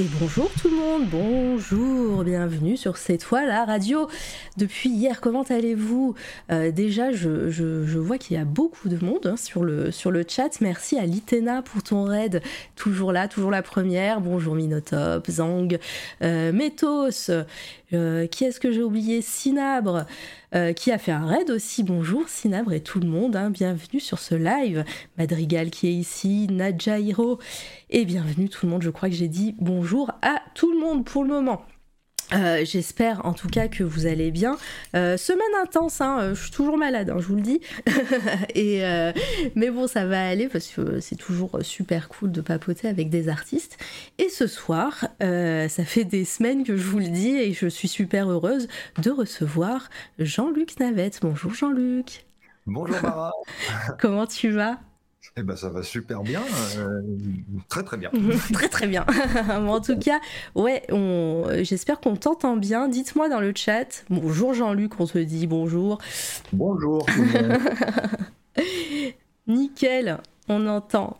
[0.00, 4.08] Et bonjour tout le monde, bonjour, bienvenue sur cette fois la radio.
[4.56, 6.14] Depuis hier, comment allez-vous?
[6.50, 10.58] Euh, Déjà, je, vois qu'il y a beaucoup de monde hein, sur, le, sur chat.
[10.62, 12.40] Merci à Litena pour ton raid,
[12.76, 14.22] toujours là, toujours la première.
[14.22, 15.78] Bonjour Minotop, Zang,
[16.22, 17.30] euh, Métos,
[17.92, 19.22] euh, qui est-ce que j'ai oublié?
[19.22, 20.06] Sinabre,
[20.54, 21.82] euh, qui a fait un raid aussi.
[21.82, 24.84] Bonjour Sinabre et tout le monde, hein, bienvenue sur ce live.
[25.18, 27.38] Madrigal qui est ici, Nadjairo
[27.90, 28.82] et bienvenue tout le monde.
[28.82, 31.62] Je crois que j'ai dit bonjour à tout le monde pour le moment.
[32.32, 34.56] Euh, J'espère en tout cas que vous allez bien.
[34.94, 37.60] Euh, semaine intense, hein, euh, je suis toujours malade, hein, je vous le dis.
[38.54, 38.82] Et,
[39.54, 43.28] mais bon, ça va aller parce que c'est toujours super cool de papoter avec des
[43.28, 43.78] artistes.
[44.18, 47.88] Et ce soir, ça fait des semaines que je vous le dis et je suis
[47.88, 48.68] super heureuse
[49.02, 51.20] de recevoir Jean-Luc Navette.
[51.22, 52.26] Bonjour Jean-Luc,
[52.66, 53.32] Bonjour Mara.
[53.98, 54.78] comment tu vas?
[55.36, 56.42] Eh ben ça va super bien,
[56.78, 57.02] euh,
[57.68, 58.10] très très bien.
[58.52, 59.04] très très bien.
[59.48, 60.20] Bon, en tout cas,
[60.54, 61.44] ouais, on...
[61.62, 62.88] j'espère qu'on t'entend bien.
[62.88, 64.04] Dites-moi dans le chat.
[64.10, 65.98] Bonjour Jean-Luc, on te dit bonjour.
[66.52, 67.06] Bonjour.
[67.06, 67.58] tout le monde.
[69.46, 71.18] Nickel, on entend.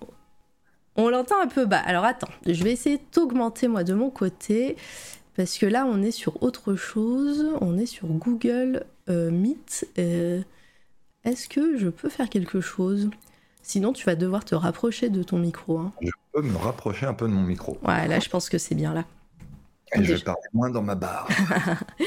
[0.97, 1.79] On l'entend un peu bas.
[1.79, 4.77] Alors attends, je vais essayer d'augmenter moi de mon côté.
[5.37, 7.47] Parce que là, on est sur autre chose.
[7.61, 9.89] On est sur Google euh, Meet.
[9.99, 10.43] Euh,
[11.25, 13.09] Est-ce que je peux faire quelque chose?
[13.63, 15.79] Sinon, tu vas devoir te rapprocher de ton micro.
[15.79, 15.93] hein.
[16.01, 17.79] Je peux me rapprocher un peu de mon micro.
[17.87, 19.05] Ouais, là, je pense que c'est bien là.
[19.95, 21.29] Et je parler moins dans ma barre.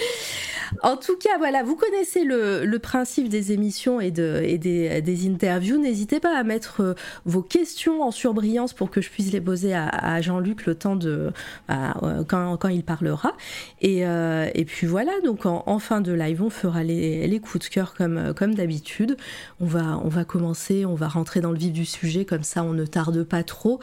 [0.81, 5.77] En tout cas, voilà, vous connaissez le, principe des émissions et, de, et des, interviews.
[5.77, 6.93] N'hésitez pas à mettre euh,
[7.25, 11.31] vos questions en surbrillance pour que je puisse les poser à, Jean-Luc le temps de
[11.69, 13.33] euh, quand, il parlera.
[13.81, 17.93] Et, euh, puis voilà, donc en, fin de live, on fera les, coups de cœur
[17.93, 19.17] comme, comme d'habitude.
[19.59, 22.63] On va, on va commencer, on va rentrer dans le vif du sujet, comme ça
[22.63, 23.79] on ne tarde pas trop.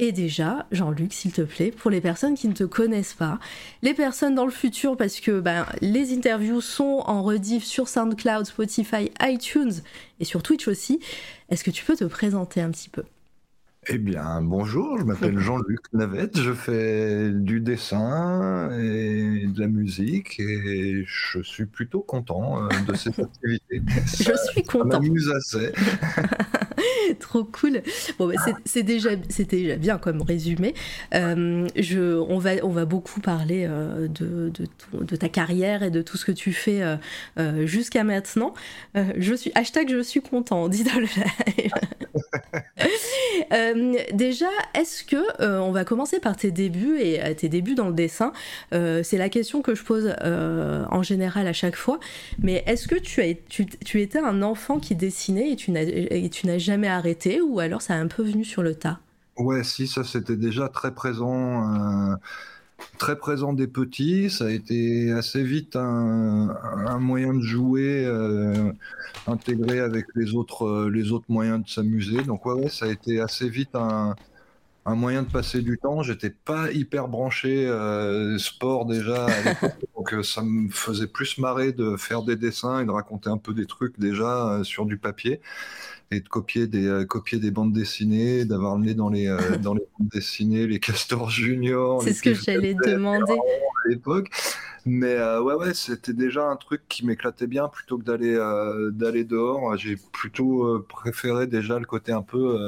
[0.00, 3.38] Et déjà, Jean-Luc, s'il te plaît, pour les personnes qui ne te connaissent pas,
[3.82, 8.44] les personnes dans le futur, parce que ben, les interviews sont en rediff sur SoundCloud,
[8.46, 9.72] Spotify, iTunes
[10.18, 10.98] et sur Twitch aussi,
[11.48, 13.04] est-ce que tu peux te présenter un petit peu?
[13.86, 20.40] Eh bien, bonjour, je m'appelle Jean-Luc Navette, je fais du dessin et de la musique
[20.40, 23.82] et je suis plutôt content euh, de cette activité.
[24.16, 25.72] Je Ça, suis ça content, m'amuse assez.
[27.20, 27.82] trop cool.
[28.18, 30.74] Bon, ben, c'est- déjà, c'était déjà bien comme résumé.
[31.14, 31.66] Euh,
[32.28, 36.32] on, va, on va beaucoup parler euh, de, ta carrière et de tout ce que
[36.32, 36.82] tu fais
[37.38, 38.54] euh, jusqu'à maintenant.
[38.94, 41.72] Je suis, hashtag je suis content, on dit dans le live.
[44.12, 48.32] Déjà, est-ce que on va commencer par tes débuts et tes débuts dans le dessin?
[48.72, 52.00] C'est la question que je pose en général à chaque fois.
[52.38, 55.84] Mais est-ce que tu, as, tu, tu étais un enfant qui dessinait et tu n'as
[56.44, 59.00] n'as jamais arrêté ou alors ça a un peu venu sur le tas?
[59.36, 62.16] Ouais, si, ça c'était déjà très présent, euh,
[62.98, 64.30] très présent des petits.
[64.30, 66.50] Ça a été assez vite un,
[66.86, 68.72] un moyen de jouer euh,
[69.26, 72.24] intégré avec les autres, euh, les autres moyens de s'amuser.
[72.24, 74.16] Donc ouais, ouais, ça a été assez vite un,
[74.86, 76.02] un moyen de passer du temps.
[76.02, 79.26] J'étais pas hyper branché euh, sport déjà,
[79.96, 83.54] donc ça me faisait plus marrer de faire des dessins et de raconter un peu
[83.54, 85.40] des trucs déjà euh, sur du papier
[86.10, 89.38] et de copier des, euh, copier des bandes dessinées, d'avoir le nez dans les, euh,
[89.62, 92.02] dans les bandes dessinées, les Castors Junior.
[92.02, 93.32] C'est ce que j'allais demander.
[93.32, 94.30] à l'époque.
[94.86, 98.36] Mais euh, ouais, ouais, c'était déjà un truc qui m'éclatait bien plutôt que d'aller
[98.92, 99.76] d'aller dehors.
[99.78, 102.58] J'ai plutôt préféré déjà le côté un peu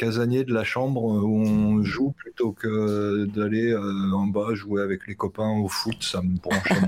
[0.00, 4.80] casanier de la chambre euh, où on joue plutôt que d'aller euh, en bas jouer
[4.80, 5.96] avec les copains au foot.
[6.00, 6.74] Ça me branchait.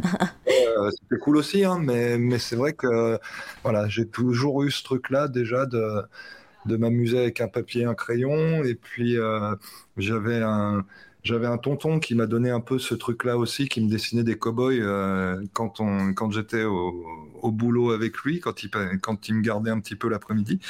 [0.78, 3.18] Euh, C'était cool aussi, hein, mais, mais c'est vrai que
[3.62, 6.02] voilà, j'ai toujours eu ce truc-là déjà de,
[6.66, 8.64] de m'amuser avec un papier et un crayon.
[8.64, 9.54] Et puis euh,
[9.96, 10.84] j'avais un,
[11.22, 14.36] j'avais un tonton qui m'a donné un peu ce truc-là aussi, qui me dessinait des
[14.36, 17.04] cow-boys euh, quand, on, quand j'étais au,
[17.42, 18.70] au boulot avec lui, quand il,
[19.00, 20.60] quand il me gardait un petit peu l'après-midi.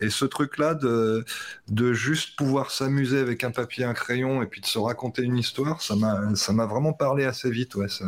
[0.00, 1.24] Et ce truc-là de,
[1.68, 5.38] de juste pouvoir s'amuser avec un papier, un crayon et puis de se raconter une
[5.38, 7.74] histoire, ça m'a, ça m'a vraiment parlé assez vite.
[7.74, 8.04] Ouais, ça...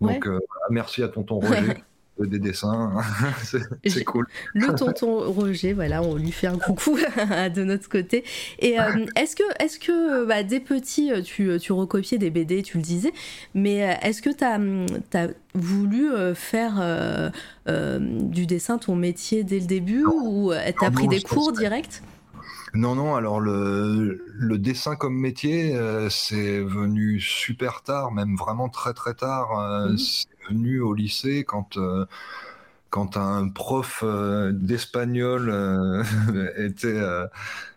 [0.00, 0.40] Donc, euh,
[0.70, 1.84] merci à tonton Roger.
[2.26, 2.92] Des dessins,
[3.44, 4.26] c'est J'ai- c'est cool.
[4.54, 6.96] Le tonton Roger, voilà, on lui fait un coucou
[7.54, 8.24] de notre côté.
[8.58, 12.76] Et euh, est-ce que, est-ce que bah, dès petit, tu, tu recopiais des BD, tu
[12.76, 13.12] le disais,
[13.54, 17.30] mais euh, est-ce que tu as, voulu euh, faire euh,
[17.68, 21.22] euh, du dessin ton métier dès le début ou tu as Non, pris non, des
[21.22, 21.60] cours pense pas.
[21.60, 22.02] direct?
[22.72, 28.68] Non, non, alors le, le dessin comme métier, euh, c'est venu super tard, même vraiment
[28.68, 29.58] très très tard.
[29.58, 29.98] Euh, Mhm.
[30.80, 32.06] Au lycée quand, euh,
[32.90, 36.02] quand un prof euh, d'espagnol euh,
[36.56, 37.26] était, euh,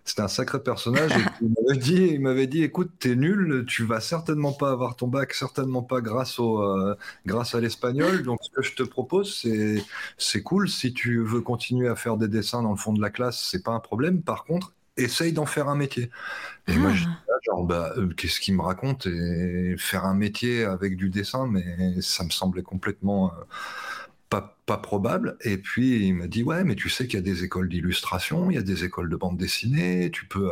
[0.03, 1.11] c'était un sacré personnage.
[1.11, 4.95] Et il m'avait dit, il m'avait dit, écoute, t'es nul, tu vas certainement pas avoir
[4.95, 6.61] ton bac, certainement pas grâce au,
[7.25, 8.23] grâce à l'espagnol.
[8.23, 9.83] Donc ce que je te propose, c'est,
[10.17, 10.67] c'est cool.
[10.67, 13.63] Si tu veux continuer à faire des dessins dans le fond de la classe, c'est
[13.63, 14.21] pas un problème.
[14.23, 16.12] Par contre, essaye d'en faire un métier.
[16.68, 17.18] Et moi, je Ah.
[17.45, 22.24] genre, bah, qu'est-ce qu'il me raconte et faire un métier avec du dessin, mais ça
[22.25, 23.34] me semblait complètement
[24.30, 25.38] pas, pas probable.
[25.42, 28.50] Et puis il m'a dit ouais, mais tu sais qu'il y a des écoles d'illustration,
[28.51, 30.51] il y a des écoles de bande dessinée, tu peux,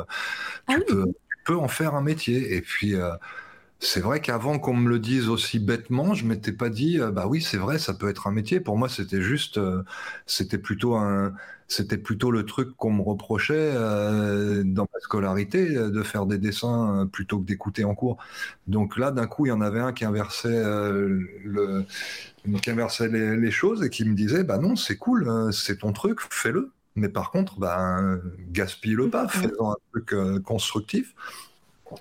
[0.68, 0.84] tu Ah oui.
[0.88, 2.56] peux, tu peux en faire un métier.
[2.56, 3.12] Et puis euh,
[3.84, 7.26] c'est vrai qu'avant qu'on me le dise aussi bêtement, je m'étais pas dit euh, bah
[7.28, 8.60] oui c'est vrai ça peut être un métier.
[8.60, 9.84] Pour moi c'était juste euh,
[10.28, 11.34] c'était plutôt un
[11.68, 17.10] c'était plutôt le truc qu'on me reprochait euh, dans ma scolarité de faire des dessins
[17.12, 18.18] plutôt que d'écouter en cours.
[18.68, 21.86] Donc là d'un coup il y en avait un qui inversait le
[22.62, 25.92] qui inversait les, les choses et qui me disait bah non c'est cool c'est ton
[25.94, 26.72] truc fais-le.
[26.96, 28.02] Mais par contre, bah,
[28.52, 30.14] gaspille-le pas, fais-en un truc
[30.44, 31.16] constructif.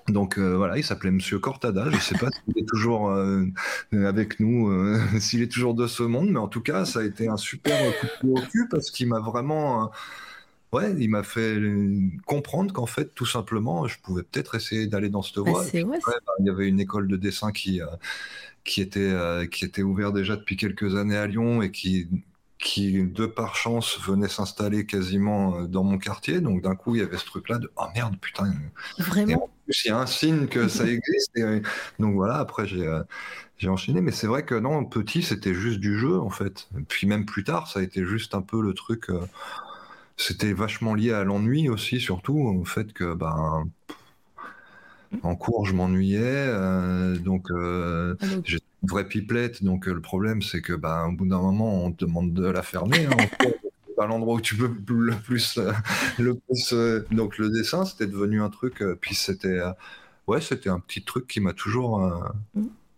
[0.07, 1.89] Donc euh, voilà, il s'appelait Monsieur Cortada.
[1.89, 3.45] Je ne sais pas s'il est toujours euh,
[3.91, 7.03] avec nous, euh, s'il est toujours de ce monde, mais en tout cas, ça a
[7.03, 9.91] été un super coup de au cul parce qu'il m'a vraiment,
[10.73, 11.57] ouais, il m'a fait
[12.25, 15.63] comprendre qu'en fait, tout simplement, je pouvais peut-être essayer d'aller dans cette Bah, voie.
[15.63, 17.81] ouais, après, bah, il y avait une école de dessin qui
[18.63, 19.11] qui était
[19.51, 22.07] qui était ouverte déjà depuis quelques années à Lyon et qui
[22.61, 26.41] qui de par chance venait s'installer quasiment euh, dans mon quartier.
[26.41, 28.53] Donc d'un coup, il y avait ce truc-là de oh merde, putain.
[29.27, 29.49] Et en Vraiment.
[29.65, 31.37] plus, il y a un signe que ça existe.
[31.37, 31.61] Et, euh,
[31.99, 33.03] donc voilà, après, j'ai euh,
[33.59, 34.01] j'ai enchaîné.
[34.01, 36.69] Mais c'est vrai que non, petit, c'était juste du jeu, en fait.
[36.79, 39.09] Et puis même plus tard, ça a été juste un peu le truc.
[39.11, 39.27] euh,
[40.17, 43.65] c'était vachement lié à l'ennui aussi, surtout au fait que, ben,
[45.21, 46.19] en cours, je m'ennuyais.
[46.23, 48.41] euh, donc, euh, Ah,
[48.83, 51.91] une vraie pipelette, donc euh, le problème c'est que bah, au bout d'un moment on
[51.91, 53.05] te demande de la fermer.
[53.05, 53.17] Hein,
[53.87, 55.71] c'est pas l'endroit où tu peux le plus, euh,
[56.19, 56.73] le plus.
[56.73, 59.71] euh, donc le dessin c'était devenu un truc, euh, puis c'était, euh,
[60.27, 62.03] ouais c'était un petit truc qui m'a toujours.
[62.03, 62.19] euh,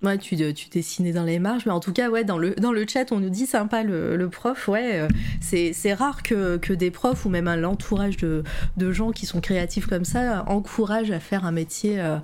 [0.04, 2.74] Ouais, tu, tu dessinais dans les marges, mais en tout cas, ouais, dans le, dans
[2.74, 4.68] le chat, on nous dit sympa le, le prof.
[4.68, 5.08] Ouais, euh,
[5.40, 8.44] c'est rare que, que des profs ou même un- l'entourage de,
[8.76, 12.18] de gens qui sont créatifs comme ça encouragent à faire un métier euh,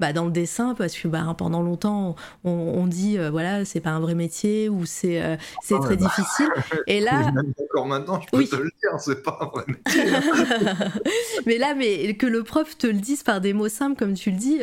[0.00, 3.80] bah, dans le dessin parce que bah, pendant longtemps, on, on dit euh, voilà, c'est
[3.80, 6.06] pas un vrai métier ou c'est euh, c'est Ah très bah.
[6.06, 6.48] difficile.
[6.86, 7.20] Et là,
[7.60, 8.48] encore maintenant, je peux Oui.
[8.48, 10.10] te le dire, c'est pas un vrai métier.
[11.46, 14.30] mais là, mais que le prof te le dise par des mots simples, comme tu
[14.30, 14.58] le dis,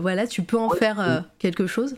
[0.00, 1.89] voilà, tu peux en Ouais, faire quelque chose.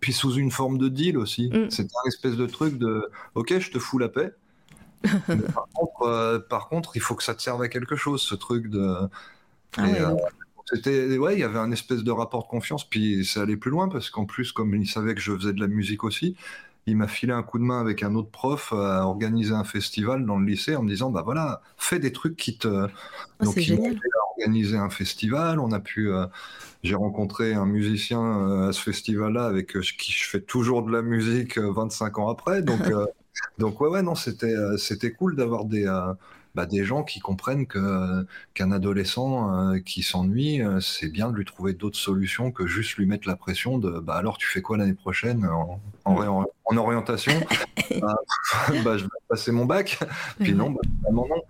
[0.00, 1.48] Puis sous une forme de deal aussi.
[1.48, 1.70] Mm.
[1.70, 4.32] C'était un espèce de truc de ok, je te fous la paix.
[5.28, 8.22] Mais par, contre, euh, par contre, il faut que ça te serve à quelque chose,
[8.22, 9.08] ce truc de.
[9.76, 10.14] Ah ouais, euh,
[10.72, 13.70] C'était, ouais, il y avait un espèce de rapport de confiance, puis ça allait plus
[13.70, 16.36] loin parce qu'en plus, comme il savait que je faisais de la musique aussi,
[16.86, 20.24] il m'a filé un coup de main avec un autre prof à organiser un festival
[20.24, 22.68] dans le lycée en me disant, bah voilà, fais des trucs qui te.
[22.68, 23.88] oh, Donc il m'a
[24.38, 25.58] organiser un festival.
[25.58, 26.26] On a pu, euh,
[26.82, 30.92] j'ai rencontré un musicien euh, à ce festival-là avec euh, qui je fais toujours de
[30.92, 32.62] la musique euh, 25 ans après.
[32.62, 33.06] Donc, euh,
[33.58, 36.12] donc ouais, ouais, non, c'était, euh, c'était cool d'avoir des, euh,
[36.56, 41.36] bah, des gens qui comprennent que qu'un adolescent euh, qui s'ennuie, euh, c'est bien de
[41.36, 44.62] lui trouver d'autres solutions que juste lui mettre la pression de, bah alors tu fais
[44.62, 47.32] quoi l'année prochaine en, en, orientation?
[48.00, 48.16] Bah,
[48.84, 50.00] bah, je vais passer mon bac.
[50.40, 51.42] Puis non, bah, finalement non.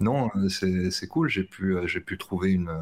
[0.00, 1.28] Non, euh, c'est c'est cool.
[1.28, 2.80] J'ai pu, euh, j'ai pu trouver une, euh,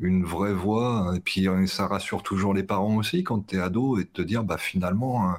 [0.00, 1.12] une vraie voie.
[1.16, 4.08] Et puis euh, ça rassure toujours les parents aussi quand tu es ado et de
[4.08, 5.34] te dire, bah finalement, euh,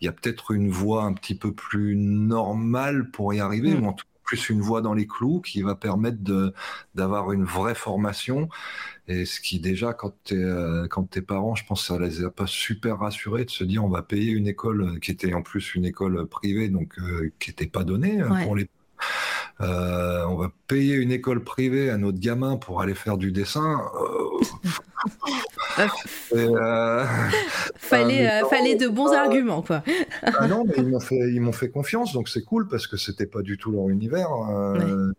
[0.00, 3.84] il y a peut-être une voie un petit peu plus normale pour y arriver, Mm.
[3.84, 6.18] ou en tout plus une voie dans les clous qui va permettre
[6.94, 8.48] d'avoir une vraie formation.
[9.08, 12.30] Et ce qui déjà, quand, t'es, euh, quand tes parents, je pense, ça les a
[12.30, 15.74] pas super rassurés de se dire on va payer une école qui était en plus
[15.74, 18.44] une école privée, donc euh, qui n'était pas donnée euh, Ouais.
[18.44, 18.68] pour les.
[19.60, 23.82] Euh, on va payer une école privée à notre gamin pour aller faire du dessin.
[24.00, 24.44] Euh,
[26.34, 27.04] euh,
[27.76, 29.82] fallait, euh, parents, fallait de bons euh, arguments, quoi.
[30.22, 32.96] ah non, mais ils m'ont fait, ils m'ont fait confiance, donc c'est cool parce que
[32.96, 34.30] c'était pas du tout leur univers.
[34.50, 35.12] euh,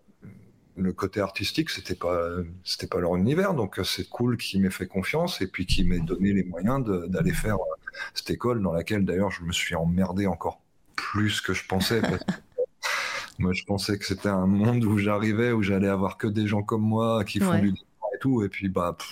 [0.75, 2.19] Le côté artistique, c'était pas,
[2.63, 5.87] c'était pas leur univers, donc euh, c'est cool qu'ils m'aient fait confiance et puis qu'ils
[5.87, 9.75] m'aient donné les moyens d'aller faire euh, cette école dans laquelle d'ailleurs je me suis
[9.75, 10.61] emmerdé encore
[10.95, 12.01] plus que je pensais.
[12.01, 12.31] parce que,
[13.39, 16.63] moi, je pensais que c'était un monde où j'arrivais, où j'allais avoir que des gens
[16.63, 17.61] comme moi qui font Ouais.
[17.61, 18.95] du et tout, et puis bah.
[18.97, 19.07] pff,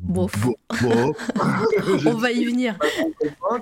[0.00, 0.32] Bof.
[0.40, 1.30] bo- bof.
[2.06, 2.76] On va y venir.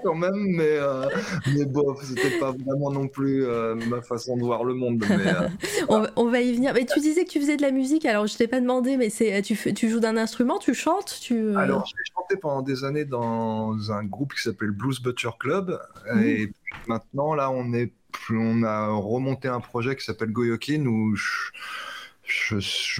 [0.04, 1.06] quand même, mais, euh,
[1.54, 5.04] mais bof, c'était pas vraiment non plus euh, ma façon de voir le monde.
[5.08, 5.49] Mais, euh,
[5.88, 6.72] On, va- on va y venir.
[6.75, 9.10] Mais tu disais que tu faisais de la musique, alors je t'ai pas demandé, mais
[9.10, 11.34] c'est tu, joues d'un instrument, tu chantes, tu.
[11.34, 15.78] euh, alors, j'ai chanté pendant des années dans un groupe qui s'appelle Blues Butcher Club.
[16.12, 16.22] Mhm.
[16.25, 17.92] Et puis maintenant, là, on est,
[18.30, 21.26] on a remonté un projet qui s'appelle Goyokin où je,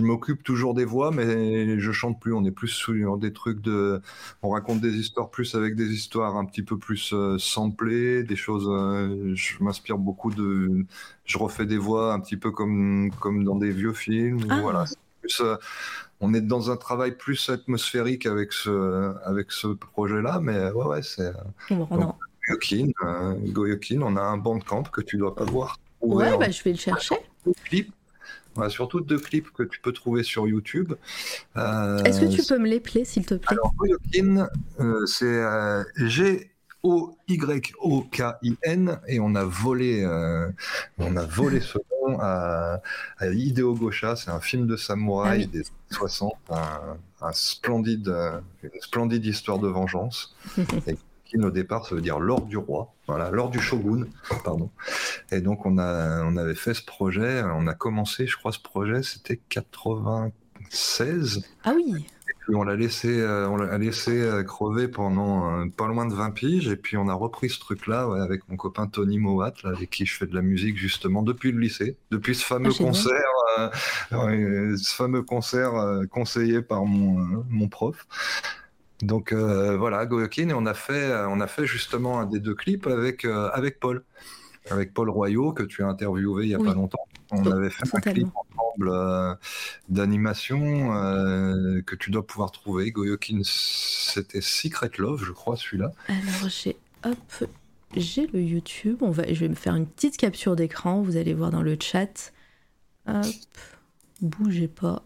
[0.03, 2.33] m'occupe toujours des voix, mais je chante plus.
[2.33, 4.01] On est plus sur des trucs de.
[4.43, 8.37] On raconte des histoires plus avec des histoires un petit peu plus euh, samplées, des
[8.37, 8.69] choses.
[8.69, 10.85] Euh, je m'inspire beaucoup de.
[11.25, 14.47] Je refais des voix un petit peu comme, comme dans des vieux films.
[14.49, 14.61] Ah.
[14.61, 14.85] Voilà.
[15.41, 15.57] Euh,
[16.21, 21.03] on est dans un travail plus atmosphérique avec ce, avec ce projet-là, mais ouais, ouais,
[21.03, 21.33] c'est.
[23.53, 25.77] Goyokin, on a un bandcamp que tu dois pas voir.
[26.01, 27.17] Ouais, bah, je vais le chercher.
[28.57, 30.95] A surtout deux clips que tu peux trouver sur YouTube.
[31.57, 33.57] Euh, Est-ce que tu peux me les plaire, s'il te plaît?
[33.57, 33.73] Alors,
[34.81, 36.47] euh, c'est euh, G.
[36.83, 40.03] O Y O K I N et on a volé
[40.97, 42.81] on a volé ce nom à,
[43.19, 48.09] à Hideo Gosha c'est un film de samouraï ah des 60 un, splendide
[48.63, 50.35] une splendide histoire de vengeance
[51.39, 54.07] au départ, ça veut dire l'or du roi, voilà, l'or du shogun,
[54.45, 54.71] pardon.
[55.31, 58.61] Et donc on a, on avait fait ce projet, on a commencé, je crois, ce
[58.61, 61.45] projet, c'était 96.
[61.65, 62.07] Ah oui.
[62.29, 66.07] Et puis on l'a laissé, euh, on l'a laissé euh, crever pendant euh, pas loin
[66.07, 69.55] de 20 piges, et puis on a repris ce truc-là avec mon copain Tony Mowat,
[69.65, 72.83] avec qui je fais de la musique justement depuis le lycée, depuis ce fameux ah,
[72.83, 73.31] concert,
[74.79, 75.73] ce fameux concert
[76.11, 78.07] conseillé par mon, mon prof.
[79.03, 82.39] Donc euh, voilà, Goyokin, et on a fait, euh, on a fait justement un des
[82.39, 84.05] deux clips avec, euh, avec Paul,
[84.71, 87.07] avec Paul Royaux que tu as interviewé il n'y a pas longtemps.
[87.31, 89.39] On avait fait un clip ensemble
[89.89, 90.91] d'animation
[91.87, 92.91] que tu dois pouvoir trouver.
[92.91, 95.93] Goyokin, c'était Secret Love, je crois, celui-là.
[96.09, 97.45] Alors j'ai, hop,
[97.97, 98.99] j'ai le YouTube.
[99.01, 101.03] On va, je vais me faire une petite capture d'écran.
[101.03, 102.33] Vous allez voir dans le chat.
[103.07, 103.25] Hop,
[104.21, 105.05] bougez pas.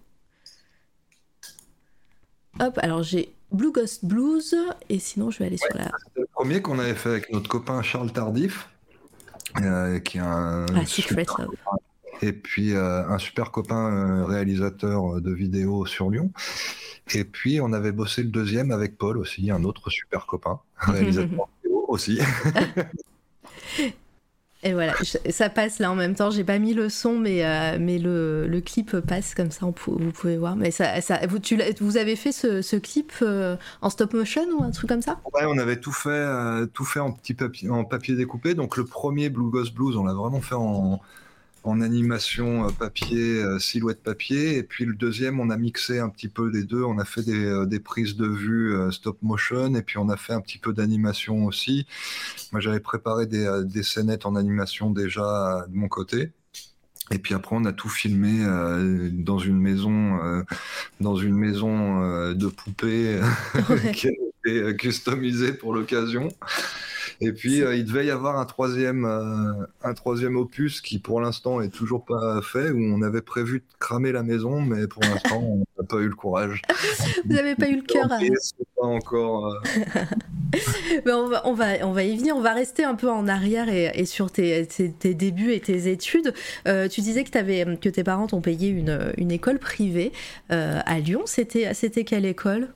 [2.59, 4.57] Hop, alors j'ai Blue Ghost Blues,
[4.89, 5.91] et sinon je vais aller sur la.
[6.15, 8.69] C'est le premier qu'on avait fait avec notre copain Charles Tardif,
[9.63, 10.67] euh, qui est un.
[10.75, 11.55] Ah, Secret Love.
[12.23, 16.31] Et puis euh, un super copain euh, réalisateur de vidéos sur Lyon.
[17.15, 21.49] Et puis on avait bossé le deuxième avec Paul aussi, un autre super copain, réalisateur
[21.63, 22.21] de vidéos aussi.
[24.67, 24.95] Et voilà,
[25.29, 26.31] ça passe là en même temps.
[26.31, 29.73] J'ai pas mis le son, mais, euh, le, clip passe comme ça, vous
[30.13, 30.57] pouvez voir.
[30.57, 30.95] Mais ça,
[31.81, 35.21] vous, avez fait ce, ce clip euh, en stop motion ou un truc comme ça?
[35.35, 38.55] Ouais, on avait tout fait, euh, tout fait en petit papier, en papier découpé.
[38.55, 40.99] Donc le premier Blue Ghost Blues, on l'a vraiment fait en,
[41.65, 44.59] en animation euh, papier, euh, silhouette papier.
[44.59, 46.85] Et puis le deuxième, on a mixé un petit peu les deux.
[46.85, 50.17] On a fait des, euh, des prises de vue stop motion et puis on a
[50.17, 51.87] fait un petit peu d'animation aussi.
[52.53, 56.33] Moi, j'avais préparé des, des scénettes en animation déjà de mon côté.
[57.11, 58.45] Et puis après, on a tout filmé
[59.13, 60.45] dans une maison,
[61.01, 63.21] dans une maison de poupées
[63.93, 66.29] qui a été customisée pour l'occasion.
[67.21, 71.21] Et puis, euh, il devait y avoir un troisième, euh, un troisième opus qui, pour
[71.21, 75.03] l'instant, est toujours pas fait, où on avait prévu de cramer la maison, mais pour
[75.03, 76.63] l'instant, on n'a pas eu le courage.
[77.25, 78.19] Vous n'avez pas eu le cœur à...
[78.19, 79.47] pas encore.
[79.47, 79.61] Euh.
[81.05, 82.37] mais on, va, on, va, on va y venir.
[82.37, 86.35] On va rester un peu en arrière et, sur tes, tes, débuts et tes études.
[86.65, 90.13] tu disais que, avais, que tes parents t'ont payé une, une école privée
[90.49, 91.23] à Lyon.
[91.27, 92.69] C'était quelle école?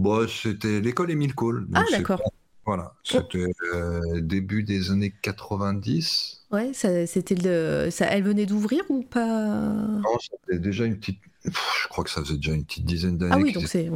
[0.00, 1.66] Bon, c'était l'école Émile Cole.
[1.74, 2.22] Ah, d'accord.
[2.66, 6.46] Voilà, c'était euh, début des années 90.
[6.52, 9.48] Ouais, c'était le, ça, elle venait d'ouvrir ou pas?
[9.66, 11.20] Non, c'était déjà une petite.
[11.44, 13.32] je crois que ça faisait déjà une petite dizaine d'années.
[13.34, 13.90] Ah oui, donc c'est.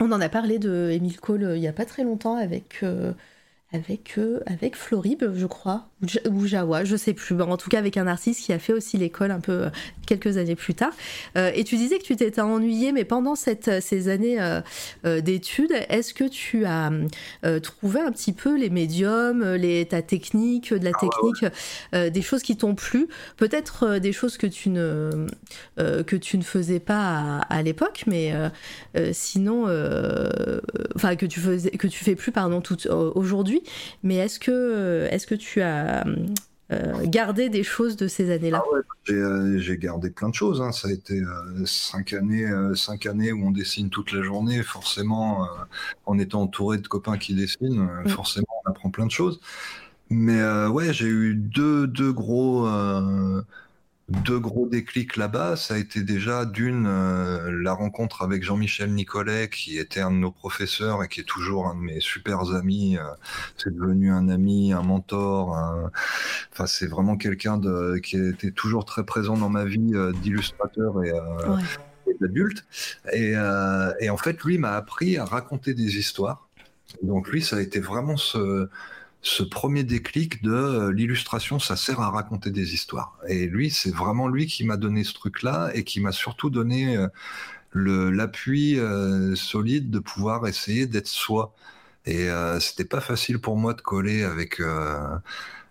[0.00, 2.80] On en a parlé de Émile Cole euh, il n'y a pas très longtemps avec.
[2.82, 3.12] Euh,
[3.70, 5.88] avec, euh, avec Florib, je crois,
[6.30, 7.38] ou Jawa, je sais plus.
[7.42, 9.68] en tout cas, avec un artiste qui a fait aussi l'école un peu euh,
[10.06, 10.92] quelques années plus tard.
[11.36, 14.38] Euh, et tu disais que tu t'étais ennuyé, mais pendant cette, ces années
[15.04, 16.90] d'études, est-ce que tu as
[17.62, 22.42] trouvé un petit peu les médiums, les, ta technique, de la ah technique, des choses
[22.42, 23.08] qui t'ont plu?
[23.36, 25.26] Peut-être des choses que tu, ne,
[25.76, 28.32] que tu ne faisais pas à, l'époque, mais
[29.12, 29.64] sinon,
[30.94, 32.76] enfin, que, tu faisais, que tu fais plus, pardon, tout,
[33.58, 33.72] aujourd'hui
[34.02, 36.04] mais est-ce que, est que tu as
[36.70, 38.62] euh, gardé des choses de ces années-là?
[38.62, 40.60] Ah euh, J'ai gardé plein de choses.
[40.60, 40.70] Hein.
[40.72, 44.62] Ça a été euh, cinq, années, cinq années où on dessine toute la journée.
[44.62, 45.48] Forcément,
[46.04, 48.08] en étant entouré de copains qui dessinent, mm.
[48.08, 49.40] forcément, on apprend plein de choses.
[50.10, 52.66] Mais ouais, j'ai eu deux, deux gros
[54.08, 59.50] deux gros déclics là-bas, ça a été déjà d'une euh, la rencontre avec Jean-Michel Nicolet,
[59.50, 62.96] qui était un de nos professeurs et qui est toujours un de mes super amis.
[62.96, 63.02] Euh,
[63.58, 65.50] c'est devenu un ami, un mentor.
[66.52, 71.04] Enfin, c'est vraiment quelqu'un de qui était toujours très présent dans ma vie euh, d'illustrateur
[71.04, 71.12] et,
[72.20, 72.64] d'adulte.
[73.12, 73.34] Et,
[74.00, 76.48] et, en fait, lui m'a appris à raconter des histoires.
[77.02, 78.68] Donc lui, ça a été vraiment ce
[79.22, 83.18] ce premier déclic de euh, l'illustration, ça sert à raconter des histoires.
[83.28, 86.96] Et lui, c'est vraiment lui qui m'a donné ce truc-là et qui m'a surtout donné
[86.96, 87.08] euh,
[87.74, 91.54] l'appui euh, solide de pouvoir essayer d'être soi.
[92.06, 94.62] Et c'était pas facile pour moi de coller avec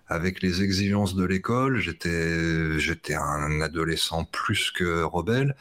[0.08, 1.80] avec les exigences de l'école.
[1.80, 5.56] J'étais j'étais un adolescent plus que rebelle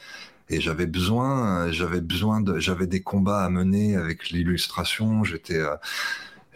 [0.51, 5.25] et j'avais besoin j'avais besoin j'avais des combats à mener avec l'illustration.
[5.25, 5.63] J'étais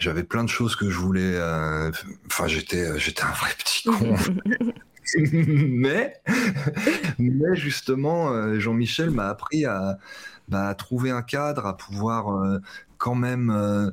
[0.00, 1.34] j'avais plein de choses que je voulais.
[1.34, 1.92] Euh,
[2.26, 4.16] enfin, j'étais, euh, j'étais un vrai petit con.
[5.32, 6.14] mais,
[7.18, 9.98] mais justement, euh, Jean-Michel m'a appris à,
[10.48, 12.60] bah, à, trouver un cadre, à pouvoir
[12.98, 13.92] quand même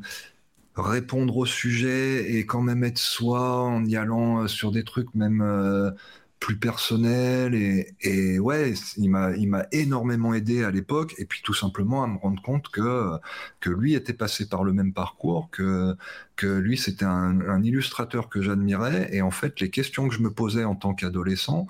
[0.75, 5.93] répondre au sujet et quand même être soi en y allant sur des trucs même
[6.39, 11.41] plus personnel et, et ouais, il m'a il m'a énormément aidé à l'époque et puis
[11.44, 13.12] tout simplement à me rendre compte que
[13.60, 15.96] que lui était passé par le même parcours, que
[16.36, 20.22] que lui c'était un, un, illustrateur que j'admirais et en fait les questions que je
[20.22, 21.67] me posais en tant qu'adolescent,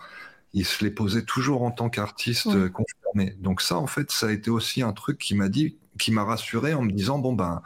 [0.53, 3.35] il se les posait toujours en tant qu'artiste confirmé.
[3.39, 6.23] Donc ça en fait ça a été aussi un truc qui m'a dit qui m'a
[6.23, 7.61] rassuré en me disant bon ben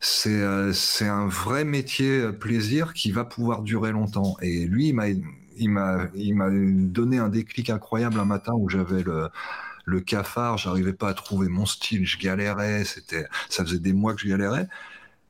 [0.00, 4.88] c'est euh, c'est un vrai métier euh, plaisir qui va pouvoir durer longtemps et lui
[4.88, 5.06] il m'a
[5.56, 9.28] il m'a, il m'a donné un déclic incroyable un matin où j'avais le,
[9.84, 14.14] le cafard, j'arrivais pas à trouver mon style, je galérais, c'était, ça faisait des mois
[14.14, 14.68] que je galérais.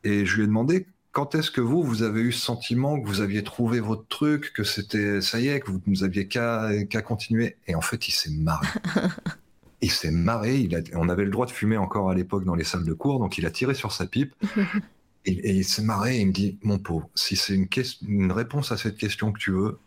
[0.03, 3.07] Et je lui ai demandé quand est-ce que vous, vous avez eu ce sentiment que
[3.07, 6.69] vous aviez trouvé votre truc, que c'était, ça y est, que vous nous aviez qu'à,
[6.85, 7.55] qu'à continuer?
[7.67, 8.67] Et en fait, il s'est marré.
[9.81, 10.57] il s'est marré.
[10.57, 12.93] Il a, on avait le droit de fumer encore à l'époque dans les salles de
[12.93, 14.35] cours, donc il a tiré sur sa pipe.
[15.25, 17.67] et, il s'est marré et il me dit, mon pauvre, si c'est une,
[18.07, 19.79] une réponse à cette question que tu veux,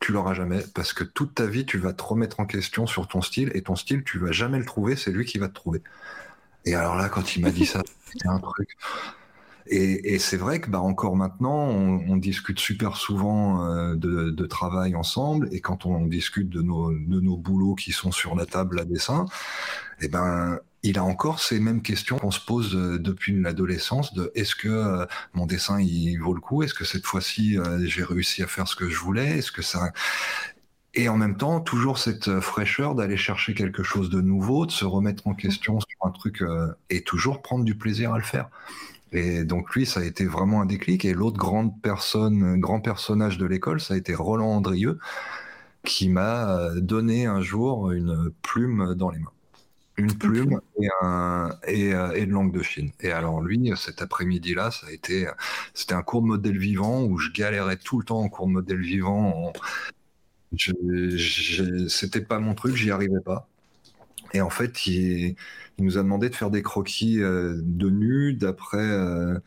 [0.00, 3.08] tu l'auras jamais parce que toute ta vie tu vas te remettre en question sur
[3.08, 5.54] ton style et ton style tu vas jamais le trouver, c'est lui qui va te
[5.54, 5.82] trouver.
[6.64, 8.76] Et alors là, quand il m'a dit ça, c'était un truc.
[9.68, 15.48] Et, c'est vrai que bah, encore maintenant, on, discute super souvent euh, de, travail ensemble,
[15.50, 18.84] et quand on discute de nos, de nos boulots qui sont sur la table à
[18.84, 19.26] dessin,
[20.00, 24.14] et eh ben il a encore ces mêmes questions qu'on se pose euh, depuis l'adolescence
[24.14, 26.62] de est-ce que euh, mon dessin il vaut le coup?
[26.62, 29.38] Est-ce que cette fois-ci euh, j'ai réussi à faire ce que je voulais?
[29.38, 29.92] Est-ce que ça
[30.98, 34.86] et en même temps, toujours cette fraîcheur d'aller chercher quelque chose de nouveau, de se
[34.86, 36.42] remettre en question sur un truc
[36.88, 38.48] et toujours prendre du plaisir à le faire.
[39.12, 41.04] Et donc lui, ça a été vraiment un déclic.
[41.04, 44.98] Et l'autre grande personne, grand personnage de l'école, ça a été Roland Andrieux,
[45.84, 49.35] qui m'a donné un jour une plume dans les mains
[49.96, 52.90] une plume et, un, et, euh, et, de langue de Chine.
[53.00, 55.26] Et alors lui, cet après-midi-là, ça a été,
[55.74, 58.52] c'était un cours de modèle vivant où je galérais tout le temps en cours de
[58.52, 59.52] modèle vivant.
[60.52, 63.48] Je, c'était pas mon truc, j'y arrivais pas.
[64.34, 65.36] Et en fait, il,
[65.78, 69.38] il, nous a demandé de faire des croquis euh, de nu d'après euh,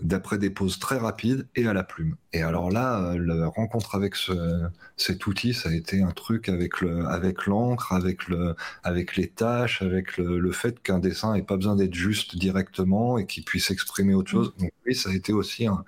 [0.00, 2.16] d'après des poses très rapides et à la plume.
[2.32, 4.62] Et alors là, euh, la rencontre avec ce,
[4.96, 8.54] cet outil, ça a été un truc avec le, avec l'encre, avec le,
[8.84, 13.18] avec les tâches, avec le, le fait qu'un dessin n'ait pas besoin d'être juste directement
[13.18, 14.54] et qu'il puisse exprimer autre chose.
[14.58, 15.84] Donc oui, ça a été aussi un,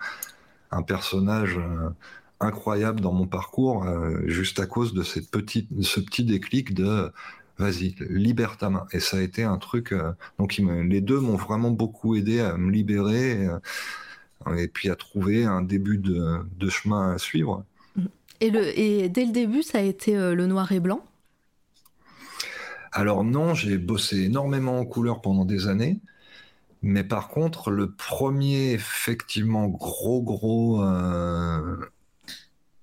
[0.71, 1.91] un personnage euh,
[2.41, 7.13] incroyable dans mon parcours, euh, juste à cause de cette petite, ce petit déclic de
[7.59, 8.87] vas-y, libère ta main.
[8.93, 9.93] Et ça a été un truc.
[9.93, 14.97] Euh, donc, les deux m'ont vraiment beaucoup aidé à me libérer euh, et, puis à
[14.97, 17.65] trouver un début de, chemin à suivre.
[18.41, 21.05] Et, le, et dès le début, ça a été euh, le noir et blanc?
[22.93, 26.01] Alors, non, j'ai bossé énormément en couleur pendant des années.
[26.81, 30.81] Mais par contre, le premier, effectivement, gros, gros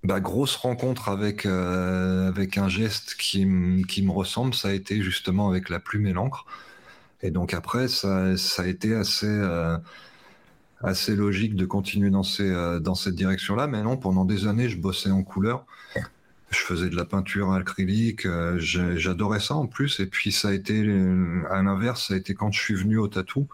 [0.05, 5.01] bah, grosse rencontre avec, euh, avec un geste qui, qui, me ressemble, ça a été
[5.01, 6.45] justement avec la plume et l'encre.
[7.23, 9.77] Et donc après, ça, a été assez, euh,
[10.83, 13.65] assez logique de continuer dans, ces, euh, dans cette direction-là.
[13.65, 15.65] Mais non, pendant des années, je bossais en couleur.
[16.51, 19.99] Je faisais de la peinture acrylique, j'adorais ça en plus.
[19.99, 20.81] Et puis ça a été,
[21.49, 23.47] à l'inverse, ça a été quand je suis venu au tatou,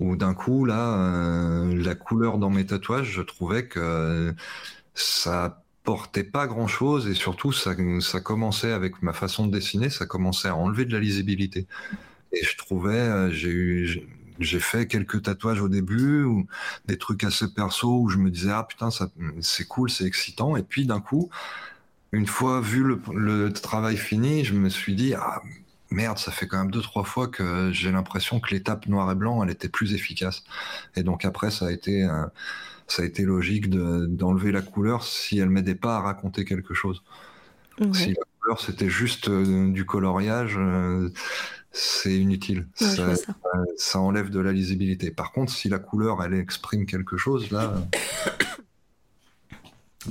[0.00, 4.34] où d'un coup, là, la couleur dans mes tatouages, je trouvais que
[4.94, 9.88] ça portait pas grand chose et surtout ça, ça commençait avec ma façon de dessiner,
[9.88, 11.66] ça commençait à enlever de la lisibilité.
[12.32, 14.02] Et je trouvais, euh, j'ai eu,
[14.40, 16.46] j'ai fait quelques tatouages au début ou
[16.86, 19.08] des trucs assez perso où je me disais ah putain ça
[19.40, 21.30] c'est cool, c'est excitant et puis d'un coup,
[22.10, 25.40] une fois vu le, travail fini, je me suis dit ah
[25.92, 29.14] merde, ça fait quand même deux trois fois que j'ai l'impression que l'étape noir et
[29.14, 30.42] blanc elle était plus efficace.
[30.96, 32.32] Et donc après ça a été un
[32.88, 37.02] ça a été logique d'enlever la couleur si elle m'aidait pas à raconter quelque chose.
[37.92, 41.10] Si la couleur c'était juste euh, du coloriage, euh,
[41.72, 42.66] c'est inutile.
[43.76, 45.10] ça, enlève de la lisibilité.
[45.10, 47.74] Par contre, si la couleur elle exprime quelque chose, là,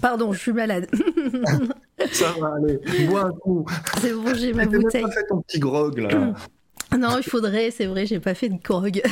[0.02, 0.88] Pardon, je suis malade.
[2.12, 2.80] Ça va aller.
[3.08, 3.66] Bois un coup.
[4.02, 5.04] C'est bon, j'ai ma bouteille.
[5.04, 6.34] pas fait ton petit grog là.
[6.98, 9.02] Non, il faudrait, c'est vrai, j'ai pas fait de grog.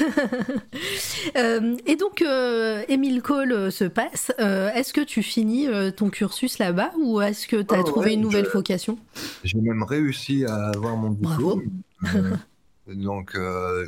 [1.37, 4.31] Euh, et donc, euh, Émile Cole euh, se passe.
[4.39, 8.07] Euh, est-ce que tu finis ton cursus là-bas ou est-ce que tu as Oh, trouvé
[8.07, 8.99] ouais, une nouvelle vocation?
[9.43, 11.55] J'ai même réussi à avoir mon Bravo.
[11.55, 11.83] diplôme.
[12.87, 13.37] Donc,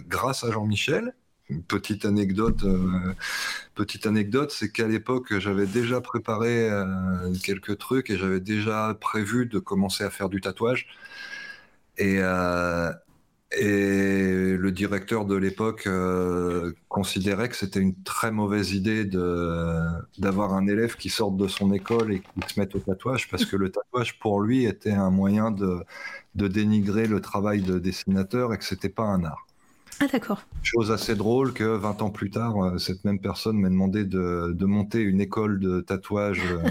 [0.07, 1.13] grâce à Jean-Michel.
[1.49, 3.13] Une petite anecdote, euh,
[3.75, 6.85] petite anecdote, c'est qu'à l'époque, j'avais déjà préparé euh,
[7.43, 10.87] quelques trucs et j'avais déjà prévu de commencer à faire du tatouage.
[11.97, 12.91] Et, euh,
[13.51, 20.67] et le directeur de l'époque euh, considérait que c'était une très mauvaise idée d'avoir un
[20.67, 23.69] élève qui sorte de son école et qui se mette au tatouage parce que le
[23.69, 25.79] tatouage pour lui était un moyen de,
[26.33, 29.45] de dénigrer le travail de dessinateur et que c'était pas un art.
[30.01, 30.45] Ah, d'accord.
[30.61, 34.51] Chose assez drôle que 20 ans plus tard, euh, cette même personne m'a demandé de,
[34.53, 36.67] de monter une école de tatouage, euh,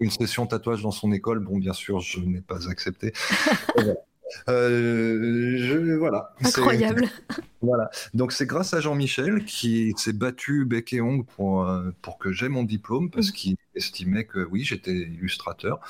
[0.00, 1.38] une session tatouage dans son école.
[1.38, 3.14] Bon, bien sûr, je n'ai pas accepté.
[4.48, 6.34] Euh, je, voilà.
[6.44, 7.04] Incroyable.
[7.62, 7.90] Voilà.
[8.14, 12.30] Donc c'est grâce à Jean-Michel qui s'est battu bec et ongle pour, euh, pour que
[12.30, 13.32] j'aie mon diplôme parce Mhm.
[13.32, 15.80] qu'il estimait que oui, j'étais illustrateur.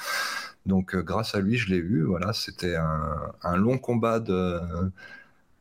[0.66, 2.02] Donc euh, grâce à lui, je l'ai eu.
[2.04, 4.60] Voilà, c'était un, un long combat de.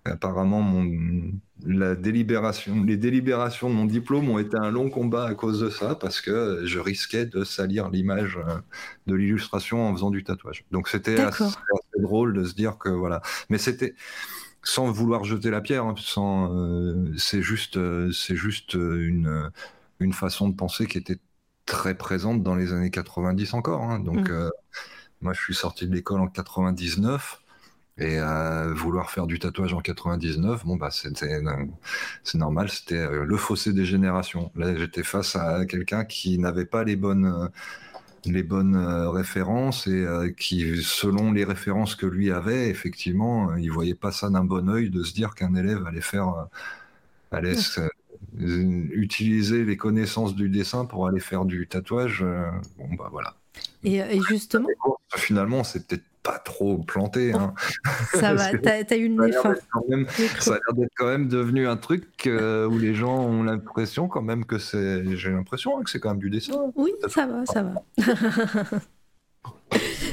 [0.05, 1.31] Apparemment, mon,
[1.65, 5.69] la délibération, les délibérations de mon diplôme ont été un long combat à cause de
[5.71, 8.59] ça, parce que je risquais de salir l'image euh,
[9.07, 10.63] de l'illustration en faisant du tatouage.
[10.71, 11.43] Donc c'était assez,
[11.99, 13.21] drôle de se dire que voilà.
[13.49, 13.95] Mais c'était
[14.63, 19.51] sans vouloir jeter la pierre, hein, sans, euh, c'est juste, euh, c'est juste une,
[19.99, 21.19] une façon de penser qui était
[21.65, 23.83] très présente dans les années 90 encore.
[23.83, 23.99] hein.
[23.99, 24.33] Donc Mm.
[24.33, 24.49] euh,
[25.21, 27.41] moi, je suis sorti de l'école en 99.
[27.97, 31.65] Et euh, vouloir faire du tatouage en 99, bon bah c'était euh,
[32.25, 34.51] c'est normal, c'était euh, le fossé des générations.
[34.55, 37.49] Là, j'étais face à quelqu'un qui n'avait pas les bonnes
[38.25, 44.11] les bonnes références et qui, selon les références que lui avait, effectivement, il voyait pas
[44.11, 46.47] ça d'un bon œil de se dire qu'un élève allait faire
[47.31, 47.81] allait se-
[48.37, 52.25] utiliser les connaissances du dessin pour aller faire du tatouage.
[52.77, 53.35] bon bah voilà.
[53.83, 54.69] Et, et justement,
[55.15, 57.33] Finalement, c'est peut-être pas trop planté.
[57.33, 57.53] Hein.
[58.15, 59.55] ça va, t'as t'as eu le nez l'air fin.
[59.87, 60.07] même
[60.39, 64.07] ça a l'air d'être quand même devenu un truc euh, où les gens ont l'impression
[64.07, 65.15] quand même que c'est.
[65.15, 66.53] J'ai l'impression hein, que c'est quand même du dessin.
[66.75, 67.75] Oui, ça va, ça va.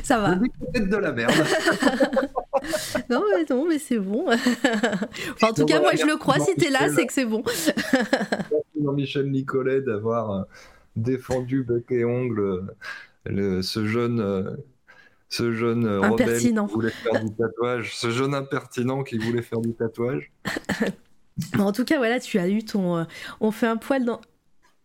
[0.02, 0.36] ça va.
[0.36, 1.32] Peut-être de la merde.
[3.08, 4.26] Non, mais, non, mais c'est bon.
[4.28, 6.38] Enfin, en tout cas, moi, je le merci crois.
[6.40, 7.42] Si t'es là, c'est que c'est bon.
[8.82, 10.42] Jean-Michel Nicolet d'avoir euh,
[10.96, 12.60] défendu bec et ongle euh,
[13.24, 14.56] le- ce jeune.
[15.32, 16.66] Ce jeune euh, rebelle qui Impertinent.
[16.66, 20.30] voulait faire du tatouage, ce jeune impertinent qui voulait faire du tatouage.
[21.58, 22.98] En tout cas, voilà, tu as eu ton.
[22.98, 23.04] euh,
[23.40, 24.20] on fait un poil dans.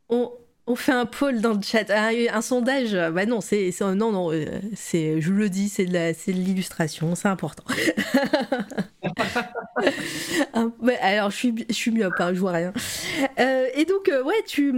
[0.09, 0.31] On,
[0.67, 1.89] on fait un poll dans le chat.
[1.89, 2.93] Un, un sondage.
[2.93, 3.71] euh, Bah non, c'est.
[3.71, 7.27] c'est- Non, non, euh, c'est, je le dis, c'est de, la, c'est de l'illustration, c'est
[7.29, 7.63] important.
[11.01, 12.73] Alors, je suis, je suis myope, hein, je vois rien.
[13.39, 14.73] Euh, et donc, ouais, tu.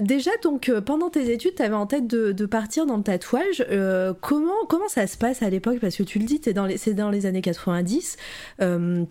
[0.00, 3.64] Déjà, donc, pendant tes études, tu avais en tête de, de partir dans le tatouage.
[3.70, 5.78] Euh, comment, comment ça se passe à l'époque?
[5.80, 8.16] Parce que tu le dis, t'es dans les, c'est dans les années 90.
[8.60, 9.04] Euh,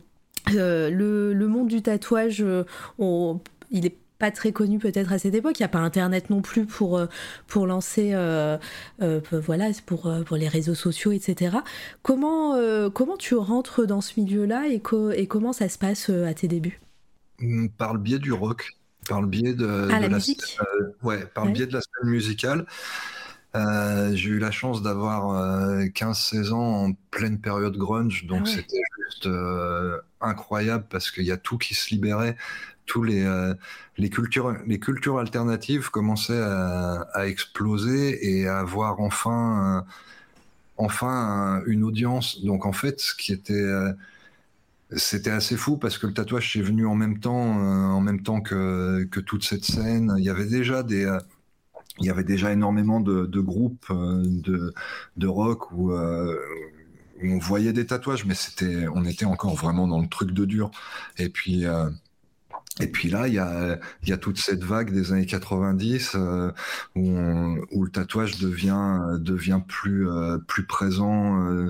[0.55, 2.43] euh, le, le monde du tatouage,
[2.97, 3.39] on-
[3.71, 5.59] il est pas très connu peut-être à cette époque.
[5.59, 7.07] Il n'y a pas Internet non plus pour, euh,
[7.47, 8.57] pour lancer, euh,
[9.01, 11.63] euh, voilà, pour, pour les réseaux sociaux, etc.
[12.03, 16.09] Comment, euh, comment tu rentres dans ce milieu-là et, co- et comment ça se passe
[16.09, 16.79] à tes débuts?
[17.39, 18.71] Mm, Par le biais du rock,
[19.07, 20.57] par le biais de, Ah, de la musique?
[21.03, 21.49] ouais, par Ouais.
[21.51, 22.65] le biais de la scène musicale.
[23.55, 28.49] Euh, j'ai eu la chance d'avoir euh, 15-16 ans en pleine période grunge, donc Ah
[28.49, 28.49] ouais.
[28.55, 32.37] c'était juste euh, incroyable parce qu'il y a tout qui se libérait,
[32.85, 33.55] tous les, euh,
[33.97, 39.91] les, cultures, les cultures alternatives commençaient à, à exploser et à avoir enfin, euh,
[40.77, 41.07] enfin
[41.61, 42.43] un- une audience.
[42.43, 43.93] Donc en fait, ce qui était euh,
[44.95, 48.23] c'était assez fou parce que le tatouage est venu en même temps, euh, en même
[48.23, 50.13] temps que, que toute cette scène.
[50.17, 51.19] Il y avait déjà des, euh,
[51.99, 54.73] il y avait déjà énormément de, groupes euh, de,
[55.17, 56.37] de rock où, euh,
[57.21, 60.45] où on voyait des tatouages, mais c'était, on était encore vraiment dans le truc de
[60.45, 60.71] dur.
[61.17, 61.89] Et puis, euh,
[62.79, 66.51] et puis là, il y a, y a toute cette vague des années 90 euh,
[66.95, 67.17] où,
[67.71, 70.07] où le tatouage devient, devient plus,
[70.47, 71.69] plus présent.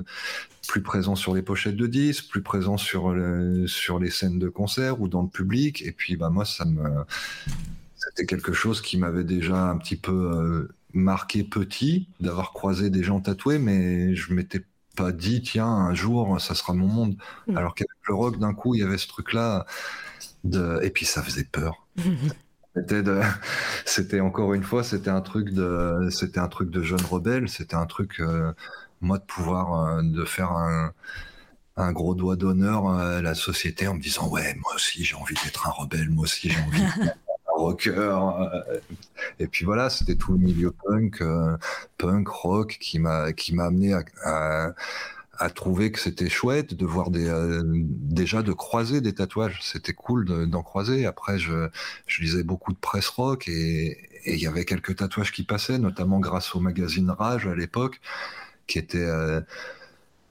[0.68, 3.12] plus présent sur les pochettes de disques, plus présent sur,
[3.66, 5.82] sur les scènes de concert ou dans le public.
[5.82, 7.04] Et puis, bah, moi, ça me,
[8.10, 13.02] c'était quelque chose qui m'avait déjà un petit peu euh, marqué petit, d'avoir croisé des
[13.02, 14.64] gens tatoués, mais je m'étais
[14.96, 17.16] pas dit, tiens, un jour, ça sera mon monde.
[17.46, 17.56] Mm.
[17.56, 19.66] Alors qu'avec le rock, d'un coup, il y avait ce truc-là.
[20.44, 20.80] De...
[20.82, 21.86] Et puis, ça faisait peur.
[22.76, 23.20] C'était de,
[23.84, 27.48] c'était encore une fois, c'était un truc de, c'était un truc de jeune rebelle.
[27.48, 28.52] C'était un truc, euh,
[29.00, 30.92] moi, de pouvoir, euh, de faire un,
[31.76, 35.34] un gros doigt d'honneur à la société en me disant ouais, moi aussi j'ai envie
[35.44, 36.80] d'être un rebelle, moi aussi j'ai envie
[37.60, 38.20] rocker.
[39.38, 41.22] Et puis voilà, c'était tout le milieu punk,
[41.98, 43.94] punk rock qui m'a, qui m'a amené
[44.24, 44.74] à
[45.40, 49.60] à trouver que c'était chouette de voir des euh, déjà de croiser des tatouages.
[49.62, 51.06] C'était cool d'en croiser.
[51.06, 51.70] Après, je,
[52.06, 56.20] je lisais beaucoup de presse rock et il y avait quelques tatouages qui passaient, notamment
[56.20, 58.02] grâce au magazine Rage à l'époque,
[58.66, 59.40] qui était euh,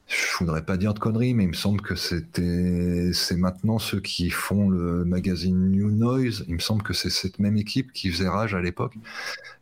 [0.10, 4.00] je voudrais pas dire de conneries, mais il me semble que c'était, c'est maintenant ceux
[4.00, 6.46] qui font le magazine New Noise.
[6.48, 8.96] Il me semble que c'est cette même équipe qui faisait Rage à l'époque.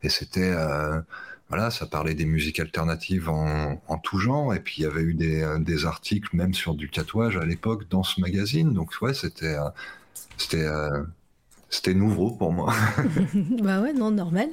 [0.04, 1.02] Et c'était, euh,
[1.50, 5.14] voilà, ça parlait des musiques alternatives en, tout genre, et puis il y avait eu
[5.14, 9.70] des, articles même sur du tatouage à l'époque dans ce magazine, donc ouais, c'était euh,
[10.38, 11.04] c'était euh,
[11.70, 12.74] c'était nouveau pour moi.
[13.62, 14.50] bah ouais, non, normal.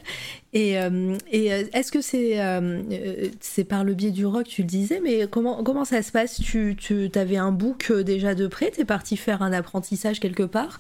[0.53, 2.41] Et, euh, et est-ce que c'est
[3.41, 6.41] c'est par le biais du rock, tu le disais, mais comment, comment ça se passe?
[6.41, 10.43] Tu, tu avais un book déjà de près, tu es parti faire un apprentissage quelque
[10.43, 10.79] part?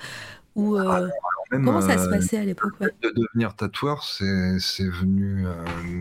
[0.56, 1.08] Ou, ah,
[1.50, 5.52] Comment ça se euh, passait à l'époque De devenir tatoueur, c'est venu euh,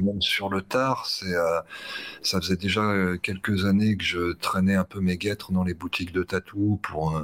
[0.02, 1.06] même sur le tard.
[1.06, 1.60] C'est euh,
[2.22, 6.14] ça faisait déjà quelques années que je traînais un peu mes guêtres dans les boutiques
[6.14, 7.22] de tatou pour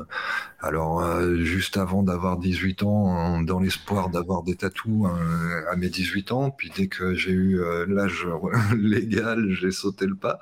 [0.59, 5.07] alors juste avant d'avoir 18 ans, dans l'espoir d'avoir des tatous
[5.71, 6.51] à mes 18 ans.
[6.51, 8.27] Puis dès que j'ai eu l'âge
[8.77, 10.39] légal, j'ai sauté le pas.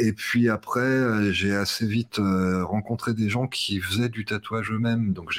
[0.00, 4.70] Et puis après, euh, j'ai assez vite euh, rencontré des gens qui faisaient du tatouage
[4.70, 5.12] eux-mêmes.
[5.12, 5.32] Donc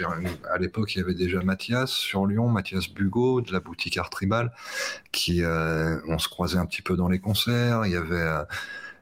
[0.52, 4.10] à l'époque, il y avait déjà Mathias sur Lyon, Mathias Bugot de la boutique Art
[4.10, 4.52] Tribal,
[5.14, 7.86] qui euh, on se croisait un petit peu dans les concerts.
[7.86, 8.46] Il y avait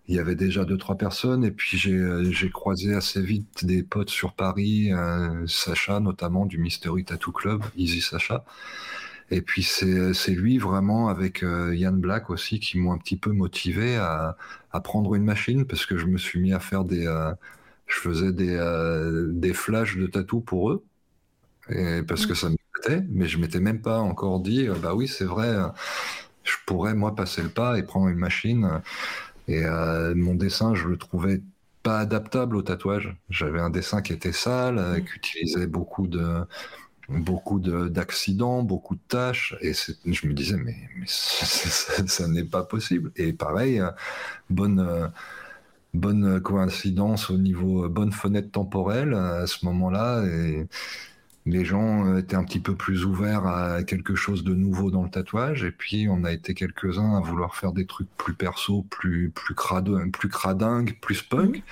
[0.07, 4.09] il y avait déjà deux trois personnes et puis j'ai croisé assez vite des potes
[4.09, 4.91] sur Paris,
[5.47, 8.45] Sacha notamment du Mystery Tattoo Club, Easy Sacha.
[9.29, 13.97] Et puis c'est lui vraiment avec Yann Black aussi qui m'ont un petit peu motivé
[13.97, 14.37] à,
[14.71, 17.05] à prendre une machine parce que je me suis mis à faire des.
[17.07, 17.33] Euh,
[17.87, 20.85] je faisais des, euh, des flashs de tatou pour eux.
[21.69, 24.95] Et parce que ça me plaisait, mais je m'étais même pas encore dit, euh, bah
[24.95, 25.53] oui, c'est vrai,
[26.43, 28.81] je pourrais moi passer le pas et prendre une machine.
[29.47, 29.63] Et
[30.15, 31.41] mon dessin, je le trouvais
[31.83, 33.15] pas adaptable au tatouage.
[33.29, 35.05] J'avais un dessin qui était sale, mmh.
[35.05, 36.45] qui utilisait beaucoup de
[37.09, 43.11] beaucoup d'accidents, beaucoup de tâches, et je me disais, mais, ça, n'est pas possible.
[43.15, 43.91] Et pareil, euh,
[44.49, 45.07] bonne, euh,
[45.93, 50.67] bonne coïncidence au niveau, euh, bonne fenêtre temporelle à ce moment-là, et
[51.45, 55.09] les gens étaient un petit peu plus ouverts à quelque chose de nouveau dans le
[55.09, 59.31] tatouage, et puis on a été quelques-uns à vouloir faire des trucs plus perso, plus,
[59.33, 59.55] plus,
[60.11, 61.63] plus cradingues, plus punk.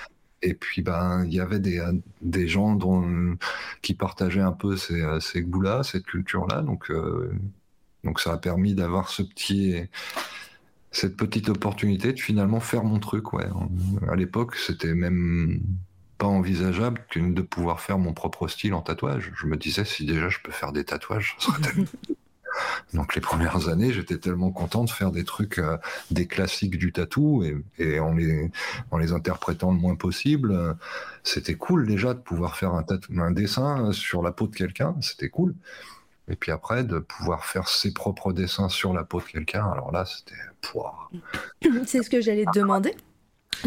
[0.42, 1.82] Et puis, ben, il y avait des,
[2.20, 3.36] des gens dont,
[3.82, 6.62] qui partageaient un peu ces, ces goûts-là, cette culture-là.
[6.62, 7.32] Donc, euh,
[8.04, 9.76] donc, ça a permis d'avoir ce petit,
[10.90, 13.32] cette petite opportunité de finalement faire mon truc.
[13.32, 13.48] Ouais.
[14.08, 15.60] À l'époque, c'était même
[16.18, 19.32] pas envisageable de pouvoir faire mon propre style en tatouage.
[19.36, 21.86] Je me disais, si déjà je peux faire des tatouages, ça serait tellement
[22.94, 25.76] donc les premières années, j'étais tellement content de faire des trucs, euh,
[26.10, 27.44] des classiques du tatou,
[27.78, 28.50] et, en, les,
[28.90, 30.52] en les interprétant le moins possible.
[30.52, 30.74] Euh,
[31.22, 32.84] c'était cool déjà de pouvoir faire un,
[33.18, 35.54] un dessin sur la peau de quelqu'un, c'était cool.
[36.28, 39.92] Et puis après, de pouvoir faire ses propres dessins sur la peau de quelqu'un, alors
[39.92, 40.34] là, c'était...
[41.86, 42.94] C'est ce que j'allais te demander.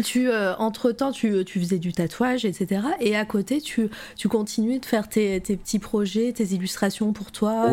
[0.04, 2.82] Tu, euh, entre temps, tu, tu, faisais du tatouage, etc.
[3.00, 7.32] Et à côté, tu, tu continuais de faire tes, tes petits projets, tes illustrations pour
[7.32, 7.70] toi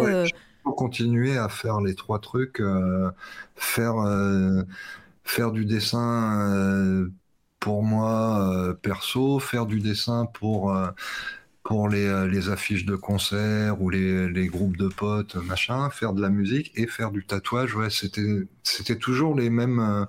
[0.74, 3.12] continuer à faire les trois trucs, euh,
[3.56, 4.64] faire, euh,
[5.24, 7.12] faire du dessin euh,
[7.60, 10.74] pour moi perso, faire du dessin pour,
[11.90, 16.30] les, les, affiches de concert ou les, les, groupes de potes, machin, faire de la
[16.30, 17.76] musique et faire du tatouage.
[17.76, 20.08] Ouais, c'était toujours les mêmes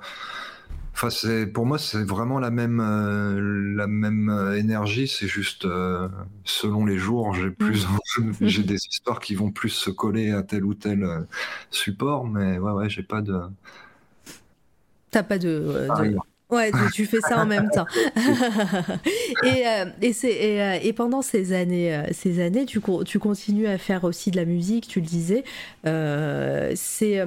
[0.98, 5.06] Enfin, c'est pour moi, c'est vraiment la même euh, la même euh, énergie.
[5.06, 6.08] C'est juste euh,
[6.42, 7.86] selon les jours, j'ai plus
[8.18, 8.32] mm.
[8.40, 11.06] j'ai des histoires qui vont plus se coller à tel ou tel
[11.70, 13.38] support, mais ouais, ouais, j'ai pas de.
[15.12, 15.86] T'as pas de.
[16.50, 17.86] Ouais, tu fais ça en même temps.
[19.44, 19.64] et,
[20.02, 24.36] et, et, et, pendant ces années, ces années tu, tu continues à faire aussi de
[24.36, 25.44] la musique, tu le disais.
[25.84, 27.24] c'est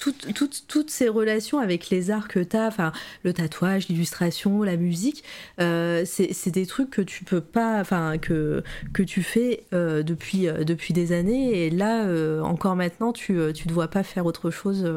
[0.00, 4.62] toutes, toutes, toutes, ces relations avec les arts que tu as, enfin, le tatouage, l'illustration,
[4.62, 5.22] la musique,
[5.60, 10.48] euh, c'est des trucs que tu peux pas, enfin, que, que tu fais euh, depuis,
[10.48, 12.06] euh, depuis des années, et là,
[12.42, 14.90] encore maintenant, tu ne te vois pas faire autre chose.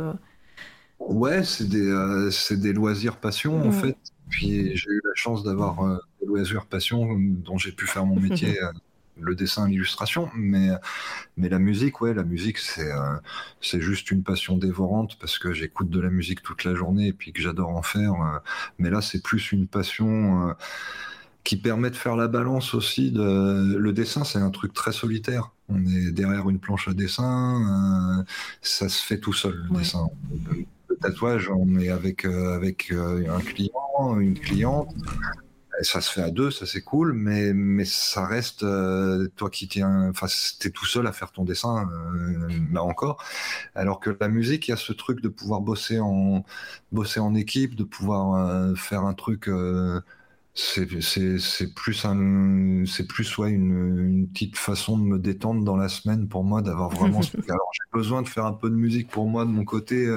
[0.99, 3.97] Ouais, c'est des, des loisirs passion, en fait.
[4.29, 8.57] Puis j'ai eu la chance d'avoir des loisirs passion dont j'ai pu faire mon métier
[9.19, 10.69] le dessin, l'illustration, mais
[11.37, 13.15] mais la musique, ouais, la musique, c'est euh,
[13.61, 17.13] c'est juste une passion dévorante parce que j'écoute de la musique toute la journée et
[17.13, 18.13] puis que j'adore en faire.
[18.13, 18.39] Euh,
[18.79, 20.53] mais là, c'est plus une passion euh,
[21.43, 23.11] qui permet de faire la balance aussi.
[23.11, 23.75] De...
[23.77, 25.51] Le dessin, c'est un truc très solitaire.
[25.69, 28.25] On est derrière une planche à dessin,
[28.61, 30.07] ça se fait tout seul le dessin.
[30.89, 34.93] Le tatouage, on est avec avec un client, une cliente
[35.81, 39.67] ça se fait à deux, ça c'est cool, mais, mais ça reste euh, toi qui
[39.67, 40.27] tiens, enfin,
[40.59, 43.23] t'es tout seul à faire ton dessin, euh, là encore.
[43.75, 46.45] Alors que la musique, il y a ce truc de pouvoir bosser en,
[46.91, 49.49] bosser en équipe, de pouvoir euh, faire un truc.
[50.53, 50.85] c'est
[51.73, 56.43] plus un, c'est plus une, une, petite façon de me détendre dans la semaine pour
[56.43, 57.21] moi, d'avoir vraiment.
[57.49, 60.07] Alors j'ai besoin de faire un peu de musique pour moi de mon côté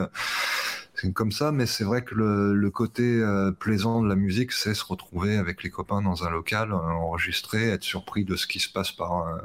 [0.97, 4.75] c'est comme ça, mais c'est vrai que le, côté euh, plaisant de la musique, c'est
[4.75, 8.61] se retrouver avec les copains dans un local, euh, enregistrer, être surpris de ce qui
[8.61, 9.37] se passe par, euh,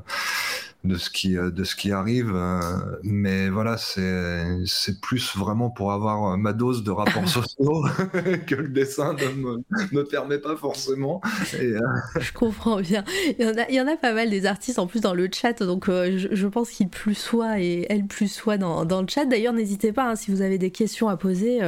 [0.83, 2.59] de ce qui euh, de ce qui arrive euh,
[3.03, 7.85] mais voilà c'est c'est plus vraiment pour avoir ma dose de rapports sociaux
[8.47, 11.21] que le dessin ne me, me permet pas forcément.
[11.59, 11.79] Et, euh...
[12.19, 13.03] je comprends bien.
[13.37, 15.13] Il y en a il y en a pas mal des artistes en plus dans
[15.13, 18.83] le chat donc euh, je, je, pense qu'il plus soit et elle plus soit dans,
[18.85, 19.25] dans le chat.
[19.25, 21.59] D'ailleurs n'hésitez pas hein, si vous avez des questions à poser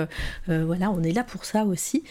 [0.47, 2.03] voilà on est là pour ça aussi.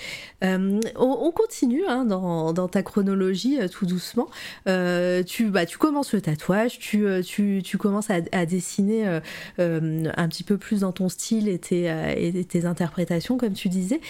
[0.43, 4.29] On, on, continue hein, dans, dans ta chronologie tout doucement.
[4.67, 9.09] Tu bah tu commences le tatouage tu tu, euh, tu, tu commences à, à dessiner
[9.09, 9.20] euh,
[9.59, 11.85] euh, un petit peu plus dans ton style et tes,
[12.16, 14.00] et tes interprétations, comme tu disais.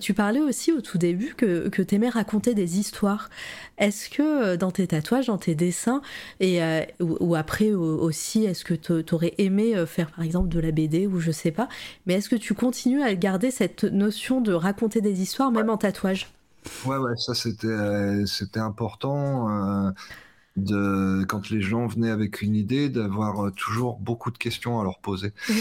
[0.00, 3.28] tu parlais aussi au tout début que, que tu aimais raconter des histoires.
[3.76, 6.00] Est-ce que dans tes tatouages, dans tes dessins,
[6.40, 6.60] et,
[7.00, 11.06] ou, ou, après aussi, est-ce que tu aurais aimé faire par exemple de la BD
[11.06, 11.68] ou je sais pas,
[12.06, 15.76] mais est-ce que tu continues à garder cette notion de raconter des histoires même en
[15.76, 16.28] tatouage?
[16.86, 19.48] Ouais, ouais, ça c'était c'était important.
[19.48, 19.90] Euh,
[20.58, 24.84] de, quand les gens venaient avec une idée, d'avoir euh, toujours beaucoup de questions à
[24.84, 25.32] leur poser.
[25.48, 25.52] Mmh.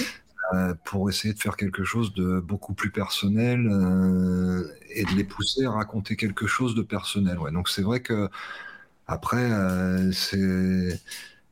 [0.53, 5.25] Euh, pour essayer de faire quelque chose de beaucoup plus personnel euh, et de les
[5.25, 7.37] pousser à raconter quelque chose de personnel.
[7.37, 7.51] Ouais.
[7.51, 8.29] Donc c'est vrai que
[9.07, 11.01] après euh, c'est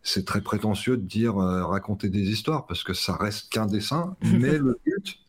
[0.01, 4.58] c'est très prétentieux de dire raconter des histoires parce que ça reste qu'un dessin, mais
[4.58, 5.19] le but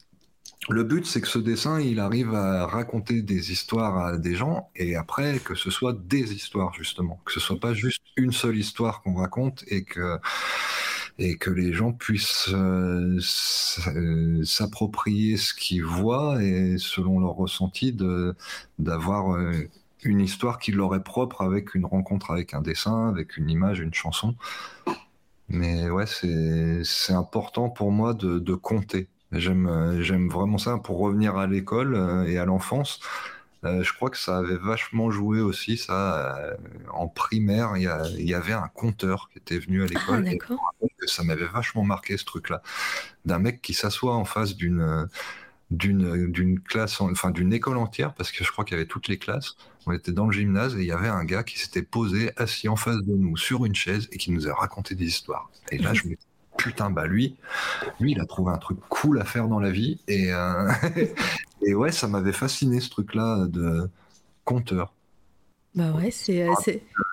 [0.68, 4.70] le but, c'est que ce dessin, il arrive à raconter des histoires à des gens,
[4.74, 7.20] et après, que ce soit des histoires, justement.
[7.24, 10.18] Que ce soit pas juste une seule histoire qu'on raconte, et que,
[11.18, 13.18] et que les gens puissent euh,
[14.44, 17.96] s'approprier ce qu'ils voient, et selon leur ressenti,
[18.79, 19.52] d'avoir euh,
[20.02, 23.79] une histoire qui leur est propre avec une rencontre avec un dessin, avec une image,
[23.79, 24.35] une chanson.
[25.48, 30.79] Mais ouais, c'est important pour moi de, de compter J'aime, euh, j'aime vraiment ça.
[30.79, 33.01] Pour revenir à l'école euh, et à l'enfance,
[33.65, 36.57] euh, je crois que ça avait vachement joué aussi, ça.
[36.93, 40.25] en primaire, il y, y, avait un compteur qui était venu à l'école.
[40.29, 42.62] Ah, et ça m'avait vachement marqué ce truc-là.
[43.25, 45.09] D'un mec qui s'assoit en face d'une
[45.73, 49.09] d'une d'une classe, enfin d'une école entière, parce que je crois qu'il y avait toutes
[49.09, 49.57] les classes.
[49.87, 52.69] On était dans le gymnase et il y avait un gars qui s'était posé assis
[52.69, 55.51] en face de nous sur une chaise et qui nous a raconté des histoires.
[55.73, 56.15] Et là, je me
[56.57, 57.37] putain, bah lui,
[58.01, 60.01] lui, il a trouvé un truc cool à faire dans la vie.
[60.09, 60.71] Et, euh,
[61.62, 63.88] et ouais, ça m'avait fasciné ce truc-là de
[64.45, 64.92] conteur.
[65.77, 66.42] Bah ouais, c'est.
[66.42, 66.55] Euh,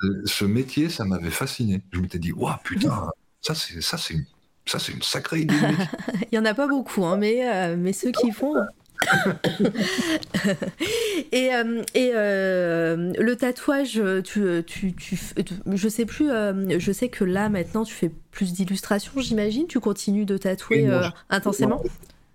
[0.04, 1.82] euh, ce métier, ça m'avait fasciné.
[1.92, 3.10] Je m'étais dit, waouh, putain,
[3.42, 4.16] ça c'est ça c'est
[4.66, 5.56] ça c'est une sacrée idée.
[6.32, 8.56] il y en a pas beaucoup, hein, mais euh, mais ceux qui font.
[11.32, 15.20] et euh, et euh, le tatouage, tu, tu, tu,
[15.74, 19.68] je sais plus, euh, je sais que là maintenant tu fais plus d'illustrations, j'imagine.
[19.68, 21.82] Tu continues de tatouer non, intensément?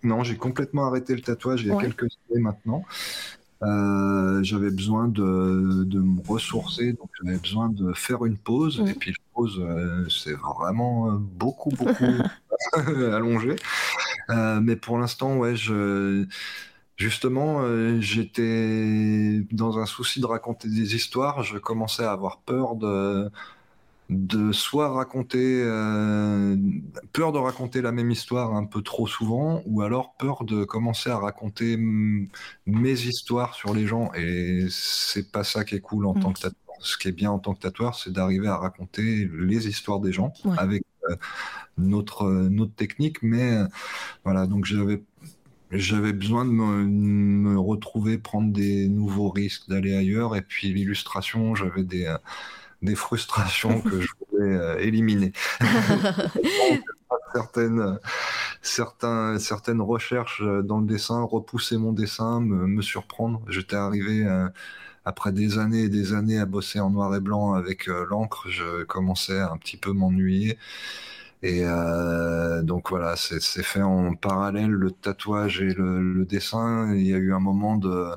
[0.03, 1.85] Non, j'ai complètement arrêté le tatouage il y a ouais.
[1.85, 2.85] quelques années maintenant.
[4.43, 8.81] J'avais besoin de, de, me ressourcer, donc j'avais besoin de faire une pause.
[8.81, 8.89] Mmh.
[8.89, 9.61] Et puis, la pause,
[10.09, 12.05] c'est vraiment beaucoup, beaucoup
[13.13, 13.57] allongé.
[14.31, 16.27] Euh, mais pour l'instant, ouais, je,
[16.97, 21.43] justement, euh, j'étais dans un souci de raconter des histoires.
[21.43, 23.31] Je commençais à avoir peur de
[24.11, 26.57] de soit raconter euh,
[27.13, 31.11] peur de raconter la même histoire un peu trop souvent ou alors peur de commencer
[31.11, 36.15] à raconter mes histoires sur les gens et c'est pas ça qui est cool en
[36.15, 36.21] mmh.
[36.21, 39.29] tant que tatoueur ce qui est bien en tant que tatoueur c'est d'arriver à raconter
[39.31, 40.57] les histoires des gens ouais.
[40.57, 40.83] avec
[41.79, 43.67] notre euh, notre technique mais euh,
[44.25, 45.03] voilà donc j'avais
[45.71, 51.55] j'avais besoin de me, me, retrouver prendre des nouveaux risques d'aller ailleurs et puis l'illustration
[51.55, 52.17] j'avais des euh,
[52.83, 55.33] des frustrations que je voulais euh, éliminer.
[57.35, 57.99] certaines,
[58.63, 63.43] certains, certaines recherches dans le dessin, repousser mon dessin, me, me surprendre.
[63.49, 64.53] J'étais arrivé à,
[65.05, 68.85] après des années et des années à bosser en noir et blanc avec l'encre, je
[68.85, 70.59] commençais à un petit peu m'ennuyer.
[71.43, 71.63] Et
[72.63, 76.93] donc voilà, c'est fait en parallèle le tatouage et le, dessin.
[76.95, 78.11] Il y a eu un moment de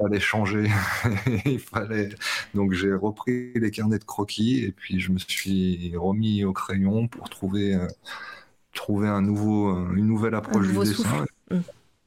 [0.00, 0.70] fallait changer.
[1.44, 2.10] il fallait.
[2.54, 7.08] Donc j'ai repris les carnets de croquis et puis je me suis remis au crayon
[7.08, 7.78] pour trouver,
[8.74, 11.26] trouver un nouveau, une nouvelle approche du dessin.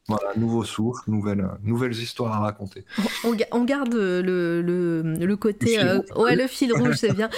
[0.10, 2.84] Voilà, nouveau souffle, nouvelles, nouvelles histoires à raconter.
[3.24, 4.22] On, garde le,
[4.62, 5.78] le, côté.
[5.78, 7.30] Le euh, ouais, le fil rouge, c'est bien.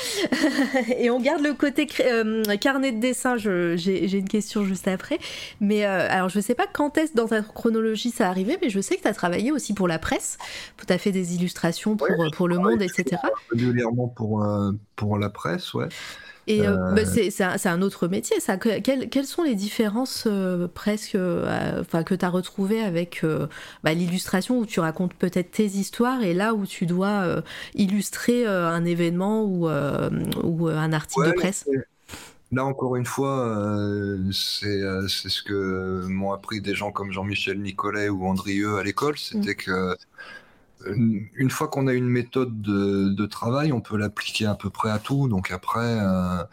[0.97, 3.37] Et on garde le côté euh, carnet de dessin.
[3.37, 5.19] J'ai une question juste après.
[5.61, 8.69] Mais euh, alors, je ne sais pas quand est-ce dans ta chronologie ça arrivé, mais
[8.69, 10.39] je sais que tu as travaillé aussi pour la presse.
[10.87, 13.21] Tu as fait des illustrations pour, pour Le Monde, etc.
[13.51, 14.43] Régulièrement pour,
[14.95, 15.87] pour la presse, ouais.
[16.47, 18.57] Et euh, bah, euh, c'est un, autre métier, ça.
[18.57, 23.25] quelles sont les différences euh, presque que tu as retrouvées avec
[23.83, 27.41] bah, l'illustration où tu racontes peut-être tes histoires et là où tu dois
[27.73, 31.67] illustrer un événement ou, ou un article de presse?
[32.51, 33.77] Là, encore une fois,
[34.31, 34.79] c'est
[35.09, 39.55] ce que m'ont appris des gens comme Jean-Michel Nicolet ou Andrieux à l'école, c'était mmh.
[39.55, 39.97] que
[40.93, 44.99] une fois qu'on a une méthode de, travail, on peut l'appliquer à peu près à
[44.99, 45.27] tout.
[45.27, 46.43] Donc après, euh,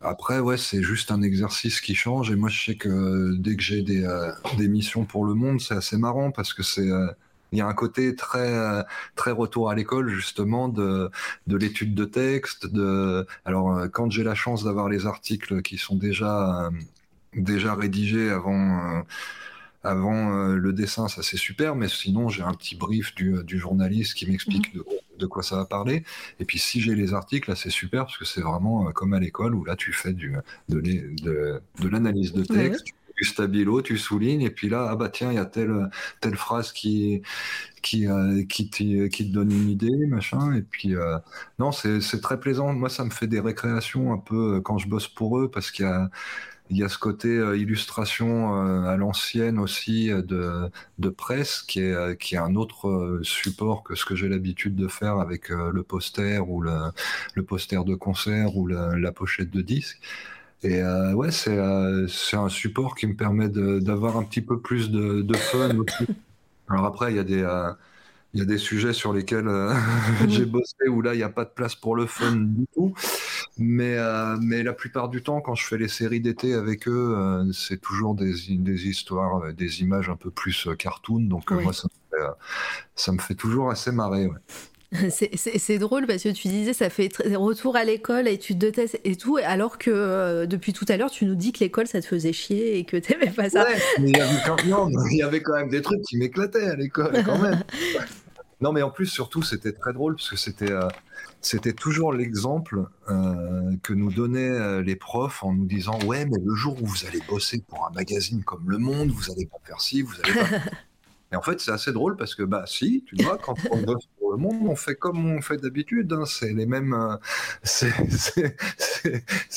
[0.00, 2.30] après ouais, c'est juste un exercice qui change.
[2.30, 5.60] Et moi, je sais que dès que j'ai des, euh, des missions pour le monde,
[5.60, 7.08] c'est assez marrant parce que c'est euh,
[7.52, 8.82] il y a un côté très
[9.14, 11.10] très retour à l'école justement de,
[11.46, 12.66] de l'étude de texte.
[12.66, 16.70] De alors quand j'ai la chance d'avoir les articles qui sont déjà
[17.34, 19.04] déjà rédigés avant
[19.84, 23.58] avant euh, le dessin, ça c'est super, mais sinon j'ai un petit brief du, du
[23.58, 24.82] journaliste qui m'explique mhm.
[25.18, 26.04] de, quoi ça va parler.
[26.40, 29.12] Et puis si j'ai les articles, là c'est super parce que c'est vraiment euh, comme
[29.12, 30.34] à l'école où là tu fais du,
[30.68, 32.88] de, de, l'analyse de texte.
[33.24, 36.72] Stabilo, tu soulignes, et puis là, ah bah tiens, il y a telle, telle phrase
[36.72, 37.22] qui,
[37.82, 40.54] qui, euh, qui, te donne une idée, machin.
[40.54, 40.94] Et puis,
[41.58, 42.72] non, c'est très plaisant.
[42.72, 45.84] Moi, ça me fait des récréations un peu quand je bosse pour eux, parce qu'il
[45.84, 46.10] y a,
[46.72, 51.62] il y a ce côté euh, illustration euh, à l'ancienne aussi euh, de, de, presse
[51.62, 55.50] qui est, qui est un autre support que ce que j'ai l'habitude de faire avec
[55.50, 56.90] le poster ou le,
[57.34, 60.00] le poster de concert ou la, pochette de disque.
[60.64, 60.82] Et
[61.14, 61.58] ouais, c'est
[62.08, 65.70] c'est un support qui me permet d'avoir un petit peu plus de, de fun.
[66.68, 67.44] Alors après, il y a des
[68.34, 69.74] il y a des sujets sur lesquels euh,
[70.28, 72.94] j'ai bossé où là, il n'y a pas de place pour le fun du tout.
[73.58, 77.14] Mais, euh, mais la plupart du temps, quand je fais les séries d'été avec eux,
[77.16, 81.20] euh, c'est toujours des, des histoires, des images un peu plus cartoon.
[81.20, 82.26] Donc moi, ça me, fait,
[82.96, 84.30] ça me, fait, toujours assez marrer.
[85.10, 89.16] C'est drôle parce que tu disais ça fait retour à l'école, études de thèse et
[89.16, 92.32] tout, alors que depuis tout à l'heure tu nous dis que l'école ça te faisait
[92.32, 93.64] chier et que t'aimais pas ça.
[93.64, 94.56] Ouais, mais il y, avait quand,
[95.10, 97.62] il y avait quand même des trucs qui m'éclataient à l'école quand même.
[98.62, 100.88] Non, mais en plus, surtout, c'était très drôle parce que c'était euh,
[101.40, 106.38] c'était toujours l'exemple euh, que nous donnaient euh, les profs en nous disant ouais, mais
[106.40, 109.58] le jour où vous allez bosser pour un magazine comme Le Monde, vous allez pas
[109.64, 110.46] faire ci, vous allez pas.
[111.32, 114.06] Et en fait, c'est assez drôle parce que bah si, tu vois, quand on bosse
[114.18, 116.12] pour Le Monde, on fait comme on fait d'habitude.
[116.12, 117.18] Hein, c'est les mêmes,
[117.62, 117.94] c'est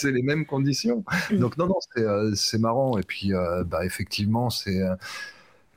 [0.06, 1.04] les mêmes conditions.
[1.32, 1.38] Mm.
[1.38, 2.98] Donc non, non, c'est marrant.
[2.98, 3.32] Et puis,
[3.66, 4.82] bah effectivement, c'est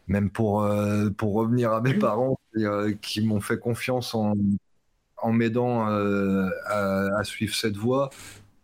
[0.09, 1.99] même pour, euh, pour revenir à mes mm.
[1.99, 4.35] parents euh, qui m'ont fait confiance en,
[5.19, 8.11] en m'aidant euh, à, suivre cette voie,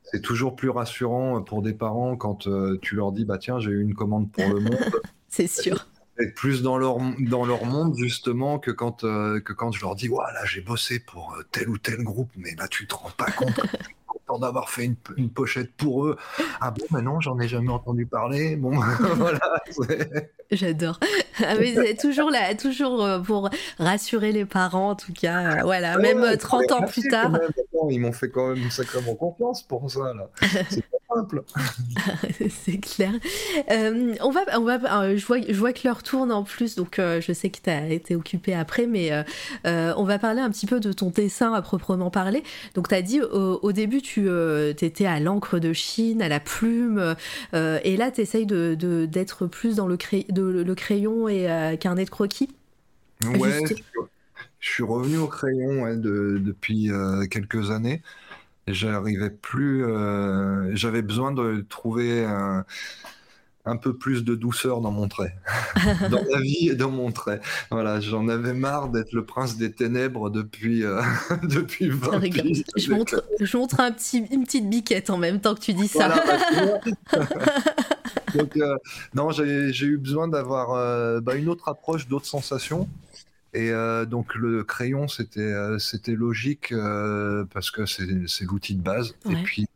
[0.02, 2.48] c'est toujours plus rassurant pour des parents quand
[2.80, 4.92] tu leur dis bah tiens j'ai eu une commande pour le monde.
[5.28, 5.86] c'est sûr.
[6.18, 10.06] Être plus dans leur, dans leur monde justement que quand, que quand je leur dis
[10.06, 13.60] voilà j'ai bossé pour tel ou tel groupe mais là tu te rends pas compte
[14.38, 14.84] d'avoir fait
[15.16, 16.16] une, pochette pour eux.
[16.60, 18.56] Ah bon, mais non, j'en ai jamais entendu parler.
[18.56, 18.78] Bon,
[19.16, 19.40] voilà.
[20.54, 20.98] J'adore.
[21.42, 25.58] Ah c'est toujours là, toujours euh, pour rassurer les parents, en tout cas.
[25.58, 27.32] Euh, voilà, même 30 euh, ans plus tard.
[27.90, 30.12] ils m'ont fait quand même sacrément confiance pour ça.
[30.70, 31.42] C'est pas simple.
[32.48, 33.12] c'est clair.
[33.68, 37.32] on va, on va, je, vois, je vois que l'heure tourne en plus, donc je
[37.32, 39.12] sais que tu as été occupé après, mais
[39.64, 42.42] on va parler un petit peu de ton dessin à proprement parler.
[42.74, 44.28] Donc, tu as dit au, début, tu
[44.70, 47.14] étais à l'encre de Chine, à la plume,
[47.52, 49.96] et là, tu essayes d'être de, d'être plus dans le,
[50.30, 52.50] de, le crayon et euh, carnet de croquis
[53.38, 53.62] Ouais,
[54.60, 58.02] je suis revenu au crayon depuis euh, quelques années.
[58.66, 59.84] J'arrivais plus.
[59.84, 65.36] Euh, j'avais besoin de trouver un, peu plus de douceur dans mon trait,
[66.10, 67.40] dans la vie et dans mon trait.
[67.70, 70.82] Voilà, j'en avais marre d'être le prince des ténèbres depuis
[71.42, 72.20] depuis 20
[72.76, 75.88] Je montre, je montre un petit, une petite biquette en même temps que tu dis
[75.88, 76.14] ça.
[78.34, 78.76] Donc, euh,
[79.14, 82.88] non, j'ai eu besoin d'avoir euh, bah, une autre approche, d'autres sensations.
[83.52, 86.74] Et euh, donc le crayon, c'était c'était logique
[87.52, 89.14] parce que c'est l'outil de base.
[89.24, 89.32] Ouais.
[89.34, 89.66] Et puis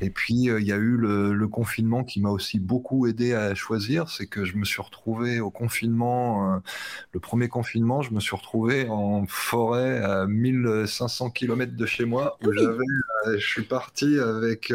[0.00, 3.34] et puis euh, il y a eu le, le confinement qui m'a aussi beaucoup aidé
[3.34, 4.08] à choisir.
[4.10, 6.58] C'est que je me suis retrouvé au confinement, euh,
[7.12, 12.36] le premier confinement, je me suis retrouvé en forêt à 1500 km de chez moi
[12.42, 12.86] où Ah oui.
[13.26, 14.72] euh, je suis parti avec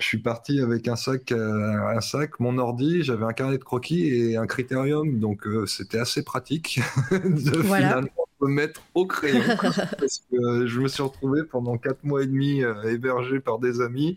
[0.00, 3.64] je suis parti avec un sac, euh, un sac, mon ordi, j'avais un carnet de
[3.64, 6.80] croquis et un critérium, donc euh, c'était assez pratique
[7.12, 7.98] de Voilà.
[7.98, 9.54] finalement me mettre au crayon
[9.98, 13.58] parce que euh, je me suis retrouvé pendant quatre mois et demi euh, hébergé par
[13.58, 14.16] des amis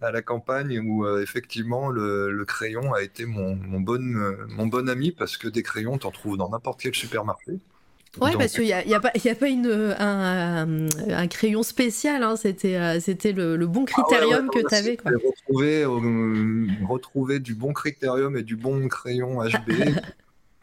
[0.00, 4.00] à la campagne où effectivement le, le crayon a été mon, mon bon
[4.48, 7.60] mon bon ami parce que des crayons t'en trouves dans n'importe quel supermarché.
[8.20, 11.26] Ouais, Donc, parce qu'il n'y a, y a pas, y a pas une, un, un
[11.26, 14.74] crayon spécial, hein, c'était euh, c'était le, le bon Ah ouais, critérium ouais, que tu
[14.74, 14.96] avais.
[15.04, 19.72] Retrouver, euh, retrouver du bon critérium et du bon crayon HB.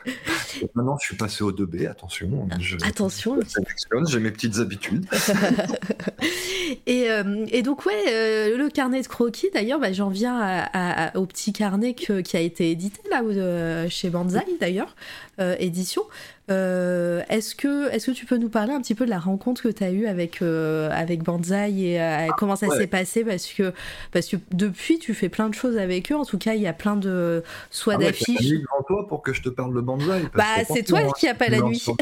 [0.76, 2.48] Maintenant, je suis passé au 2B, attention.
[2.60, 3.38] Je, Attention.
[3.44, 5.06] je sélectionne, j'ai mes petites habitudes.
[6.88, 11.10] et, euh, et donc, ouais, euh, le carnet de croquis, d'ailleurs, bah, j'en viens à-
[11.10, 14.96] à- au petit carnet que- qui a été édité là euh, chez Banzai, d'ailleurs,
[15.31, 16.04] euh, édition.
[16.52, 19.62] Euh, est-ce, que, est-ce que tu peux nous parler un petit peu de la rencontre
[19.62, 22.78] que tu as eue avec, euh, avec Banzai et euh, comment ça ouais.
[22.78, 23.24] s'est passé?
[23.24, 23.74] Parce que,
[24.12, 26.16] parce que depuis, tu fais plein de choses avec eux.
[26.16, 27.44] En tout cas, il y a plein de.
[27.70, 28.50] soit Ah ouais, d'affiches.
[28.50, 31.48] devant toi pour que je te parle de parce Bah, c'est toi qui as pas
[31.48, 31.96] la lances nuit.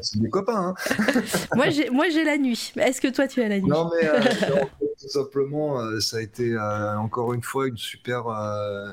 [0.00, 0.74] C'est des copains.
[0.74, 1.04] Hein.
[1.54, 2.72] moi, j'ai, moi, j'ai la nuit.
[2.76, 3.68] Est-ce que toi, tu as la nuit?
[3.68, 4.20] Non, mais euh,
[4.50, 4.68] non,
[5.00, 8.92] tout simplement, euh, ça a été euh, encore une fois une super euh,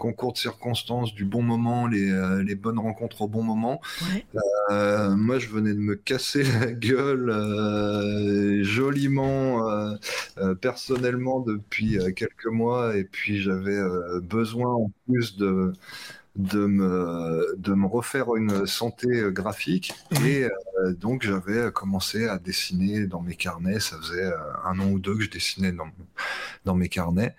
[0.00, 3.80] concours de circonstances, du bon moment, les, euh, les bonnes rencontres au bon moment.
[4.02, 4.24] Ouais.
[4.70, 9.60] Euh, moi, je venais de me casser la gueule euh, joliment
[10.60, 13.78] personnellement depuis quelques mois, et puis j'avais
[14.22, 15.72] besoin en plus de
[16.36, 19.92] de me, de me refaire une santé euh, graphique
[20.24, 24.90] et euh, donc j'avais commencé à dessiner dans mes carnets, ça faisait euh, un an
[24.90, 25.88] ou deux que je dessinais dans,
[26.64, 27.34] dans mes carnets.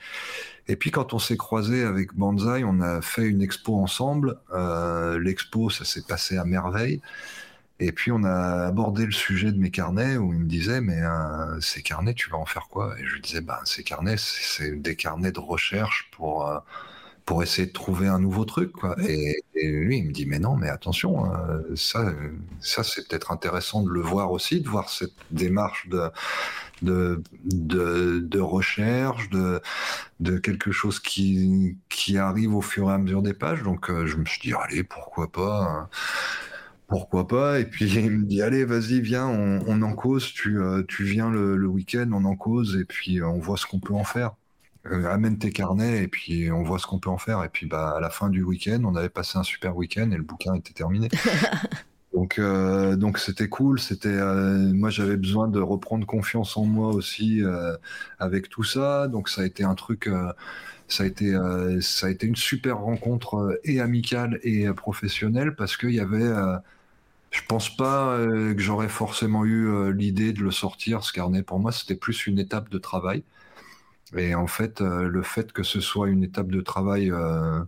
[0.67, 4.37] Et puis quand on s'est croisé avec Banzai, on a fait une expo ensemble.
[4.53, 7.01] Euh, L'expo, ça s'est passé à merveille.
[7.79, 11.01] Et puis on a abordé le sujet de mes carnets où il me disait mais
[11.01, 12.95] euh, ces carnets tu vas en faire quoi?
[12.99, 16.59] Et je lui disais ben ces carnets c'est c'est des carnets de recherche pour euh,
[17.25, 18.95] pour essayer de trouver un nouveau truc quoi.
[19.07, 23.07] Et, et lui il me dit mais non mais attention euh, ça euh, ça c'est
[23.07, 26.09] peut-être intéressant de le voir aussi de voir cette démarche de
[26.81, 29.61] de, de, de recherche, de,
[30.19, 33.61] de quelque chose qui, qui arrive au fur et à mesure des pages.
[33.63, 35.89] Donc euh, je me suis dit, allez, pourquoi pas hein.
[36.87, 40.59] pourquoi pas Et puis il me dit, allez, vas-y, viens, on, on en cause, tu,
[40.87, 43.93] tu viens le, le week-end, on en cause, et puis on voit ce qu'on peut
[43.93, 44.31] en faire.
[44.87, 47.43] Euh, amène tes carnets, et puis on voit ce qu'on peut en faire.
[47.43, 50.17] Et puis bah, à la fin du week-end, on avait passé un super week-end, et
[50.17, 51.09] le bouquin était terminé.
[52.13, 53.79] Donc, euh, donc c'était cool.
[53.79, 57.41] C'était, euh, moi, j'avais besoin de reprendre confiance en moi aussi
[58.19, 59.07] avec tout ça.
[59.07, 60.09] Donc, ça a été un truc,
[60.89, 61.33] ça a été,
[61.79, 66.33] ça a été une super rencontre et amicale et professionnelle parce qu'il y avait,
[67.31, 71.43] je pense pas euh, que j'aurais forcément eu euh, l'idée de le sortir ce carnet.
[71.43, 73.23] Pour moi, c'était plus une étape de travail.
[74.15, 77.61] Et en fait, euh, le fait que ce soit une étape de travail euh,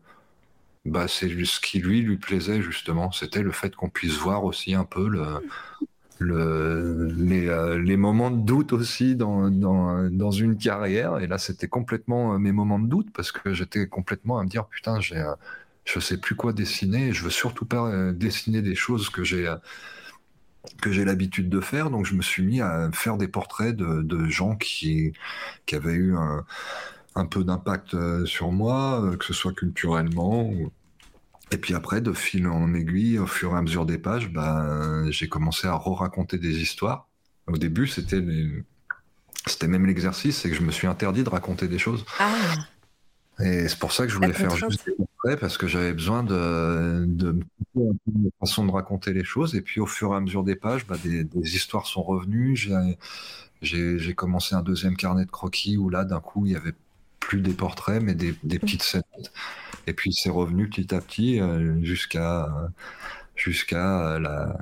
[0.86, 3.12] bah, c'est ce qui lui lui plaisait justement.
[3.12, 5.10] C'était le fait qu'on puisse voir aussi un peu
[6.22, 9.50] euh, les moments de doute aussi dans,
[10.32, 11.20] une carrière.
[11.20, 14.66] Et là, c'était complètement mes moments de doute parce que j'étais complètement à me dire
[14.66, 15.34] putain, j'ai, euh,
[15.86, 17.10] je sais plus quoi dessiner.
[17.10, 19.54] Et je veux surtout pas dessiner des choses que j'ai
[20.82, 21.90] que j'ai l'habitude de faire.
[21.90, 25.14] Donc, je me suis mis à faire des portraits de, de gens qui,
[25.66, 26.46] qui avaient eu un
[27.16, 30.52] un peu d'impact euh, sur moi, euh, que ce soit culturellement.
[31.52, 35.10] Et puis après, de fil en aiguille, au fur et à mesure des pages, ben,
[35.12, 37.08] j'ai commencé à re-raconter des histoires.
[37.48, 38.24] Au début, c'était
[39.46, 42.06] c'était même l'exercice, c'est que je me suis interdit de raconter des choses.
[42.18, 42.34] Ah,
[43.40, 45.94] Et c'est pour ça que je La voulais faire juste des portraits, parce que j'avais
[45.94, 49.56] besoin de, de me couper un peu de façon de raconter les choses.
[49.56, 52.56] Et puis au fur et à mesure des pages, bah, des, des histoires sont revenues.
[53.62, 56.74] J'ai- commencé un deuxième carnet de croquis où là, d'un coup, il y avait
[57.20, 59.32] plus des portraits, mais des, des petites scénettes.
[59.88, 62.50] Et puis c'est revenu petit à petit euh, jusqu'à
[63.36, 64.58] jusqu'à la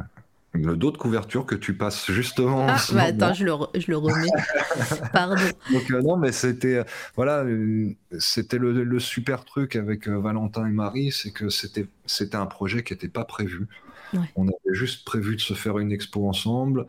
[0.53, 2.65] le dos de couverture que tu passes justement.
[2.65, 4.27] en ah bah attends, je le, re- je le remets.
[5.13, 5.35] Pardon.
[5.71, 6.83] Donc euh, non, mais c'était euh,
[7.15, 12.35] voilà, euh, c'était le, le super truc avec Valentin et Marie, c'est que c'était c'était
[12.35, 13.67] un projet qui n'était pas prévu.
[14.13, 14.19] Ouais.
[14.35, 16.85] On avait juste prévu de se faire une expo ensemble.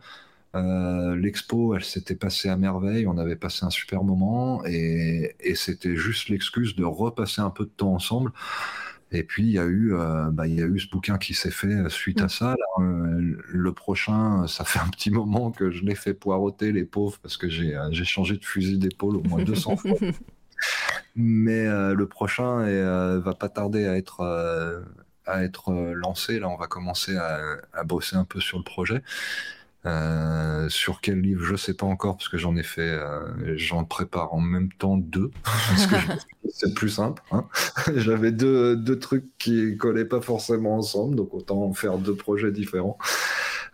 [0.55, 3.07] L'expo, elle s'était passée à merveille.
[3.07, 7.65] On avait passé un super moment et, et c'était juste l'excuse de repasser un peu
[7.65, 8.31] de temps ensemble.
[9.13, 9.93] Et puis il y a eu,
[10.31, 12.55] bah, il y a eu ce bouquin qui s'est fait suite à ça.
[12.77, 17.37] le prochain, ça fait un petit moment que je l'ai fait poireauter les pauvres parce
[17.37, 19.91] que j'ai changé de fusil d'épaule au moins 200 fois.
[21.15, 24.83] Mais le prochain ne va pas tarder à être
[25.25, 26.39] à être lancé.
[26.39, 27.39] Là, on va commencer à,
[27.73, 29.01] à, bosser un peu sur le projet.
[29.85, 33.83] Euh, sur quel livre, je sais pas encore parce que j'en ai fait, euh, j'en
[33.83, 35.95] prépare en même temps deux parce que
[36.49, 37.21] c'est plus simple.
[37.31, 37.45] Hein.
[37.97, 42.97] J'avais deux, deux, trucs qui collaient pas forcément ensemble, donc autant faire deux projets différents.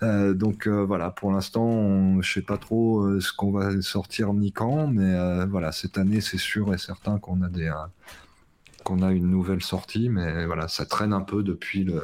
[0.02, 4.88] Euh, donc voilà, pour l'instant, je sais pas trop ce qu'on va sortir ni quand,
[4.88, 7.72] mais voilà, cette année, c'est sûr et certain qu'on a des
[8.84, 12.02] qu'on a une nouvelle sortie, mais voilà, ça traîne un peu depuis le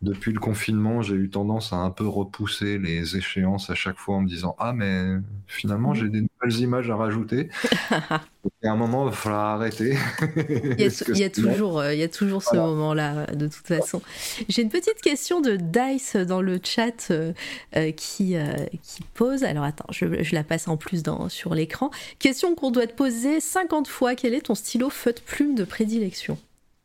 [0.00, 4.16] depuis le confinement, j'ai eu tendance à un peu repousser les échéances à chaque fois
[4.16, 5.16] en me disant Ah, mais
[5.48, 7.48] finalement, j'ai des nouvelles images à rajouter.
[8.62, 9.96] Et à un moment, il va falloir arrêter.
[10.36, 14.00] il, y a, toujours, euh, il y a toujours ce moment-là, de toute façon.
[14.48, 17.32] J'ai une petite question de Dice dans le chat euh,
[17.76, 18.36] euh, qui,
[18.82, 19.42] qui pose.
[19.42, 21.90] Alors attends, je, je, la passe en plus dans, sur l'écran.
[22.20, 26.38] Question qu'on doit te poser 50 fois quel est ton stylo feutre plume de prédilection?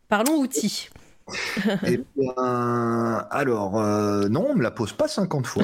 [0.09, 0.89] Parlons outils.
[1.86, 2.34] Eh bien,
[3.30, 5.63] alors, euh, non, on me la pose pas 50 fois.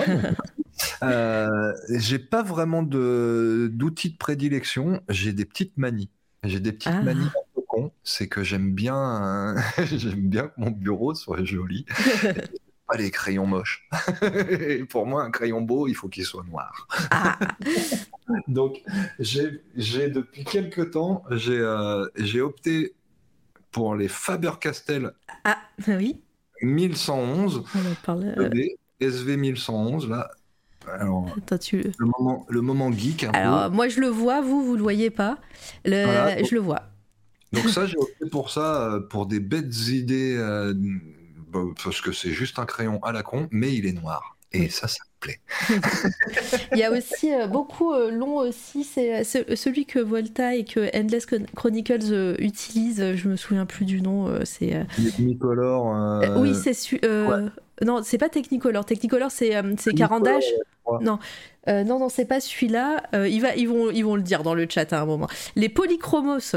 [1.03, 6.09] euh, j'ai pas vraiment d'outils de, prédilection, j'ai des petites manies.
[6.43, 7.39] J'ai des petites manies ah.
[7.39, 9.55] un peu con, c'est que j'aime bien,
[9.91, 11.85] j'aime bien que mon bureau soit joli.
[12.87, 13.87] pas les crayons moches.
[14.89, 16.87] pour moi, un crayon beau, il faut qu'il soit noir.
[17.11, 17.37] Ah.
[18.47, 18.81] Donc,
[19.19, 22.07] j'ai depuis quelques temps, j'ai euh,
[22.41, 22.93] opté
[23.71, 25.11] pour les Faber-Castell.
[25.43, 25.57] Ah,
[25.87, 26.21] oui.
[26.61, 27.63] 1111.
[28.99, 30.29] SV 1111, là.
[30.87, 31.29] Alors,
[31.71, 33.25] le, moment, le moment geek.
[33.33, 35.37] Alors, moi, je le vois, vous, vous le voyez pas.
[35.85, 36.43] Le...
[36.43, 36.83] je le vois.
[37.53, 40.73] Donc, ça, j'ai opté pour ça, euh, pour des bêtes idées, euh,
[41.83, 44.37] parce que c'est juste un crayon à la con, mais il est noir.
[44.51, 45.39] Et ça, ça me plaît.
[46.71, 50.65] Il y a aussi euh, beaucoup euh, long aussi, c'est euh, celui que Volta et
[50.65, 53.15] que Endless Chronicles utilisent.
[53.15, 54.27] Je me souviens plus du nom.
[54.45, 56.21] c'est Technicolor.
[56.37, 56.73] oui, c'est
[57.85, 58.85] non, c'est pas Technicolor.
[58.85, 60.45] Technicolor, c'est c'est Carandage.
[61.01, 61.19] Non,
[61.67, 63.03] non, non, c'est pas celui-là.
[63.27, 65.27] ils, va, ils vont ils vont le dire dans le chat à un moment.
[65.55, 66.55] Les polychromos.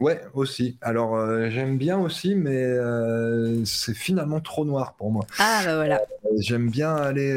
[0.00, 0.76] Ouais, aussi.
[0.80, 5.26] Alors, euh, j'aime bien aussi, mais euh, c'est finalement trop noir pour moi.
[5.38, 6.00] Ah, bah voilà.
[6.24, 7.32] Euh, j'aime bien aller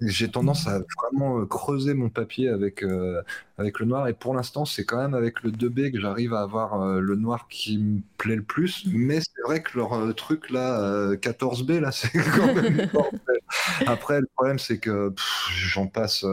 [0.00, 3.20] j'ai tendance à vraiment euh, creuser mon papier avec, euh,
[3.58, 4.06] avec le noir.
[4.06, 7.16] Et pour l'instant, c'est quand même avec le 2B que j'arrive à avoir euh, le
[7.16, 8.86] noir qui me plaît le plus.
[8.92, 12.88] Mais c'est vrai que leur truc là, 14B, là, c'est quand même.
[13.86, 15.12] Après, le problème, c'est que
[15.50, 16.24] j'en passe,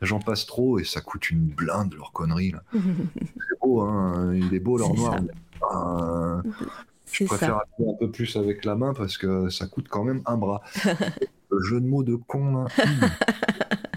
[0.00, 2.52] j'en passe trop et ça coûte une blinde leur connerie.
[2.52, 2.62] Là.
[2.72, 5.20] c'est beau, hein, il est beau leur noir.
[7.14, 10.22] Je préfère appuyer un peu plus avec la main parce que ça coûte quand même
[10.26, 10.62] un bras.
[11.62, 12.66] jeu de mots de con.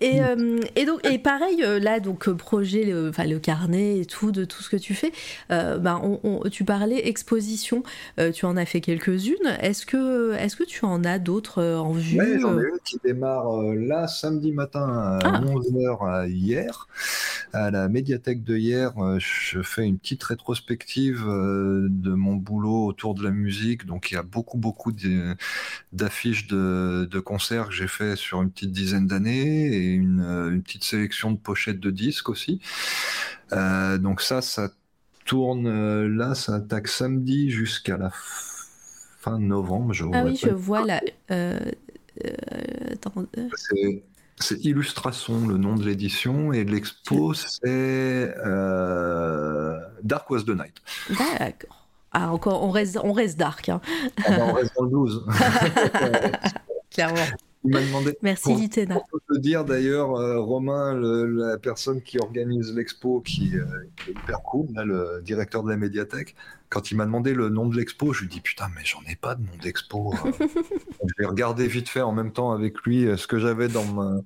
[0.00, 3.98] et, euh, et, donc et pareil euh, là donc euh, projet le, enfin, le carnet
[3.98, 5.12] et tout de tout ce que tu fais
[5.48, 7.82] ben on, tu parlais exposition
[8.34, 9.56] tu en as fait quelques-unes.
[9.60, 12.98] Est-ce que est-ce que tu en as d'autres en vue ouais, j'en ai une qui
[13.04, 16.26] démarre là samedi matin à 11h ah.
[16.26, 16.88] hier.
[17.52, 23.22] À la médiathèque de hier je fais une petite rétrospective de mon boulot autour de
[23.22, 23.86] la musique.
[23.86, 24.92] Donc il y a beaucoup beaucoup
[25.92, 26.58] d'affiches de
[26.88, 31.30] de, concerts que j'ai fait sur une petite dizaine d'années et une, une, petite sélection
[31.32, 32.60] de pochettes de disques aussi.
[33.52, 34.70] Euh, donc ça, ça
[35.24, 39.92] tourne euh, là, ça attaque samedi jusqu'à la fin novembre.
[39.92, 41.00] Je ah oui, je vois là.
[41.30, 41.58] Euh,
[44.40, 48.34] c'est Illustration, le nom de l'édition, et l'expo, c'est
[50.02, 50.74] Dark Was the Night.
[51.10, 51.78] D'accord.
[52.12, 53.68] Ah, encore, on reste, on reste dark.
[53.68, 53.80] Hein.
[54.24, 55.24] Ah bah, on reste dans le blues.
[56.90, 57.26] Clairement.
[57.64, 58.16] Il m'a demandé.
[58.22, 59.00] Merci Litena.
[59.10, 63.64] Pour te dire d'ailleurs, euh, Romain, la personne qui organise l'expo, qui, euh,
[64.06, 66.36] est hyper cool, le directeur de la médiathèque,
[66.68, 69.16] quand il m'a demandé le nom de l'expo, je lui dis putain, mais j'en ai
[69.16, 70.14] pas de nom d'expo.
[71.04, 73.86] je vais regarder vite fait en même temps avec lui euh, ce que j'avais dans
[73.86, 74.16] ma,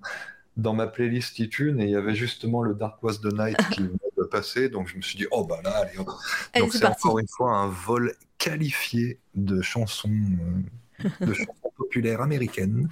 [0.57, 3.83] dans ma playlist iTunes et il y avait justement le Dark Was the Night qui
[3.83, 4.69] venait de passer.
[4.69, 5.97] Donc je me suis dit, oh bah là, allez.
[5.97, 12.89] Donc c'est encore une fois un vol qualifié de chansons, euh, de chansons populaires américaines.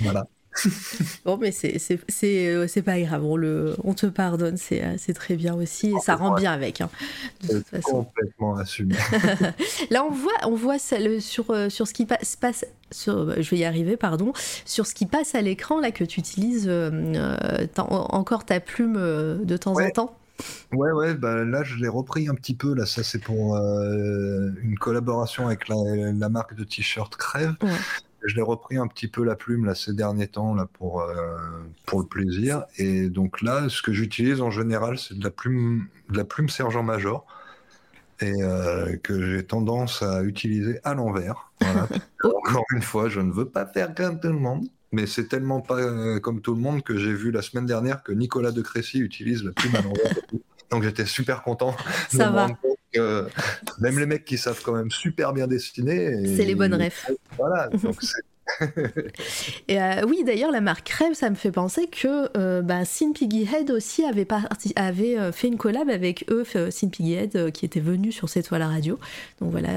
[0.00, 0.26] Voilà.
[1.24, 1.78] bon, mais c'est
[2.24, 6.14] euh, pas grave, on, le, on te pardonne, c'est euh, très bien aussi, et ça
[6.14, 6.80] rend bien avec.
[6.80, 6.90] Hein,
[7.82, 8.94] complètement assumé.
[9.90, 13.40] Là, on voit, on voit ça, le, sur, euh, sur ce qui passe, passe sur,
[13.40, 14.32] je vais y arriver, pardon,
[14.66, 16.70] sur ce qui passe à l'écran, là, que tu utilises
[17.78, 18.94] encore ta plume
[19.42, 20.18] de temps en temps.
[20.72, 22.74] Ouais, ouais, bah là je l'ai repris un petit peu.
[22.74, 25.76] Là, ça c'est pour euh, une collaboration avec la,
[26.12, 27.54] la marque de t-shirt Crève.
[27.62, 27.70] Ouais.
[28.24, 31.36] Je l'ai repris un petit peu la plume là ces derniers temps là pour euh,
[31.86, 32.64] pour le plaisir.
[32.78, 36.48] Et donc là, ce que j'utilise en général, c'est de la plume de la plume
[36.48, 37.26] sergent major
[38.20, 41.50] et euh, que j'ai tendance à utiliser à l'envers.
[41.60, 41.88] Voilà.
[42.24, 44.68] Encore une fois, je ne veux pas faire comme tout le monde.
[44.92, 48.02] Mais c'est tellement pas euh, comme tout le monde que j'ai vu la semaine dernière
[48.02, 50.14] que Nicolas de Crécy utilise la plume à l'envers.
[50.70, 51.74] Donc j'étais super content.
[52.10, 52.48] Ça va.
[52.92, 53.26] que
[53.78, 56.36] même les mecs qui savent quand même super bien dessiner.
[56.36, 57.10] C'est les bonnes refs.
[57.36, 58.22] Voilà, donc c'est
[59.70, 63.42] Euh, oui, d'ailleurs, la marque Crève, ça me fait penser que euh, bah, Sin Piggy
[63.42, 68.12] Head aussi avait, euh, fait une collab avec eux, Sin Piggy Head, qui était venu
[68.12, 68.98] sur cette toile à radio.
[69.40, 69.70] Donc voilà,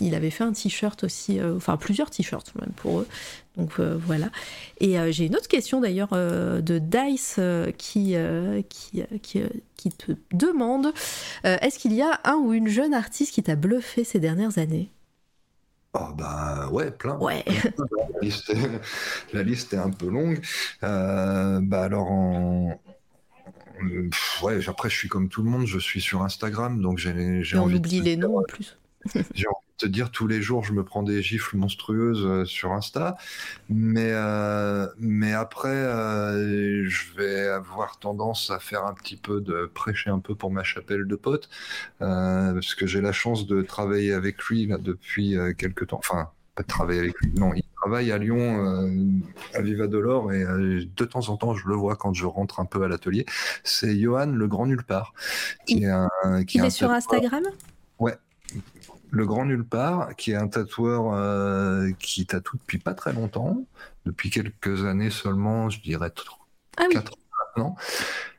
[0.00, 3.08] il avait fait un t-shirt aussi, enfin plusieurs t-shirts même pour eux.
[3.56, 4.30] Donc voilà.
[4.80, 7.38] Et j'ai une autre question d'ailleurs de Dice
[7.76, 8.14] qui,
[9.98, 10.92] te demande
[11.44, 14.90] est-ce qu'il y a un ou une jeune artiste qui t'a bluffé ces dernières années?
[15.94, 17.16] Oh bah ouais, plein.
[17.18, 17.44] Ouais.
[18.14, 18.80] La liste, est,
[19.32, 20.40] la liste est un peu longue.
[20.82, 22.80] Euh, bah alors en
[23.82, 24.08] euh,
[24.42, 27.56] ouais, après je suis comme tout le monde, je suis sur Instagram, donc j'ai Et
[27.56, 28.78] on envie oublie de les noms en plus.
[29.34, 32.72] j'ai envie te dire tous les jours je me prends des gifles monstrueuses euh, sur
[32.72, 33.16] Insta,
[33.68, 39.70] mais euh, mais après euh, je vais avoir tendance à faire un petit peu de
[39.72, 41.48] prêcher un peu pour ma chapelle de potes
[42.02, 45.98] euh, parce que j'ai la chance de travailler avec lui là, depuis quelques temps.
[45.98, 47.32] Enfin, pas de travailler avec lui.
[47.34, 48.88] Non, il travaille à Lyon, euh,
[49.54, 52.60] à Viva Delors, et euh, de temps en temps, je le vois quand je rentre
[52.60, 53.26] un peu à l'atelier.
[53.64, 55.14] C'est Johan, le grand nulle part,
[55.66, 57.42] qui Il- est un, qui Il est sur Instagram?
[59.14, 63.64] Le grand nulle part, qui est un tatoueur euh, qui tatoue depuis pas très longtemps,
[64.06, 66.10] depuis quelques années seulement, je dirais
[66.76, 66.94] Ah oui.
[66.94, 67.16] 4 ans
[67.56, 67.76] maintenant.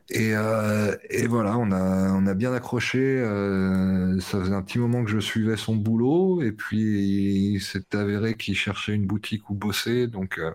[0.10, 3.00] Et, euh, et voilà, on a, on a bien accroché.
[3.00, 7.96] euh, ça faisait un petit moment que je suivais son boulot, et puis il s'est
[7.96, 10.08] avéré qu'il cherchait une boutique où bosser.
[10.08, 10.52] Donc, euh,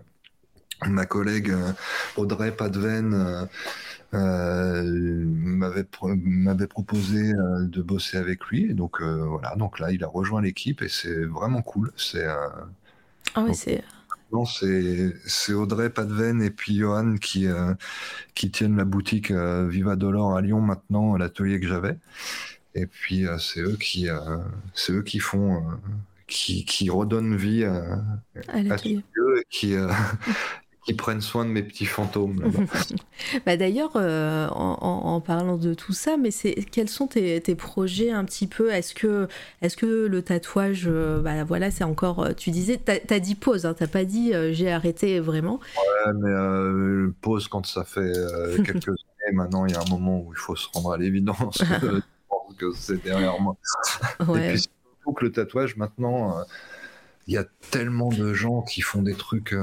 [0.87, 1.53] ma collègue
[2.15, 3.47] Audrey Padven
[4.13, 6.15] m'avait pro-
[6.67, 8.65] proposé euh, de bosser avec lui.
[8.71, 11.91] Et donc euh, voilà, donc là, il a rejoint l'équipe et c'est vraiment cool.
[11.97, 12.47] C'est euh,
[13.33, 13.43] Ah
[14.45, 15.13] c'est.
[15.25, 17.73] c'est Audrey Padven et puis Johan qui, euh,
[18.35, 21.97] qui tiennent la boutique euh, Viva Dolor à Lyon maintenant, l'atelier que j'avais.
[22.75, 24.39] Et puis euh, c'est eux qui euh,
[24.75, 25.75] c'est eux qui font euh,
[26.27, 27.83] qui, qui redonnent vie à,
[28.69, 28.77] à
[29.39, 29.91] et qui, euh,
[30.83, 32.41] qui prennent soin de mes petits fantômes.
[33.45, 36.31] Bah d'ailleurs, euh, en, parlant de tout ça, mais
[36.71, 38.71] quels sont tes, tes projets un petit peu?
[38.71, 39.27] Est-ce que,
[39.61, 42.23] est-ce que le tatouage, euh, bah voilà, c'est encore.
[42.23, 45.59] euh, Tu disais, t'as as dit pause, hein, t'as pas dit euh, j'ai arrêté vraiment.
[45.77, 48.11] Ouais, mais euh, pause quand ça fait
[48.65, 49.33] quelques années.
[49.33, 52.01] Maintenant, il y a un moment où il faut se rendre à l'évidence que, je
[52.29, 53.55] pense que c'est derrière moi.
[54.19, 56.43] Et puis surtout que le tatouage, maintenant,
[57.27, 59.53] il y a tellement de gens qui font des trucs,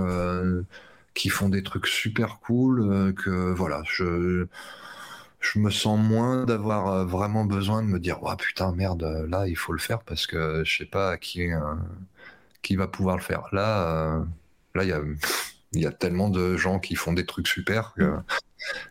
[1.19, 4.47] qui font des trucs super cool euh, que voilà, je,
[5.41, 9.27] je me sens moins d'avoir euh, vraiment besoin de me dire, ouais putain merde, euh,
[9.29, 11.61] là il faut le faire parce que je sais pas qui, euh,
[12.63, 13.49] qui va pouvoir le faire.
[13.53, 14.25] Là, euh,
[14.75, 15.01] là il y a,
[15.73, 18.15] il y a tellement de gens qui font des trucs super que.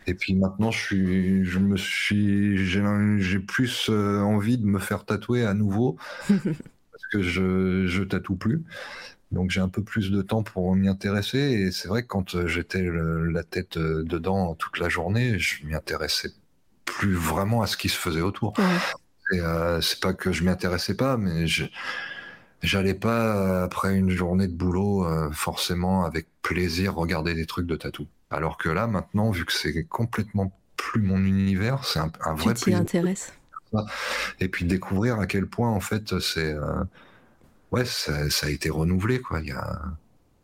[0.07, 2.84] Et puis maintenant, je suis, je me suis, j'ai,
[3.19, 5.97] j'ai plus envie de me faire tatouer à nouveau
[6.30, 8.63] parce que je, je tatoue plus.
[9.32, 11.39] Donc j'ai un peu plus de temps pour m'y intéresser.
[11.39, 15.65] Et c'est vrai que quand euh, j'étais la tête euh, dedans toute la journée, je
[15.65, 16.30] m'y intéressais
[16.86, 18.53] plus vraiment à ce qui se faisait autour.
[18.57, 18.65] Ouais.
[19.34, 21.65] Et euh, c'est pas que je m'y intéressais pas, mais je
[22.63, 27.75] j'allais pas après une journée de boulot euh, forcément avec plaisir regarder des trucs de
[27.75, 28.07] tatou.
[28.30, 32.41] Alors que là maintenant, vu que c'est complètement plus mon univers, c'est un, un Tu
[32.43, 32.78] vrai t'y plaisir.
[32.78, 33.34] intéresses.
[34.39, 36.84] Et puis découvrir à quel point en fait c'est euh,
[37.72, 39.39] ouais ça, ça a été renouvelé quoi.
[39.41, 39.80] Il y a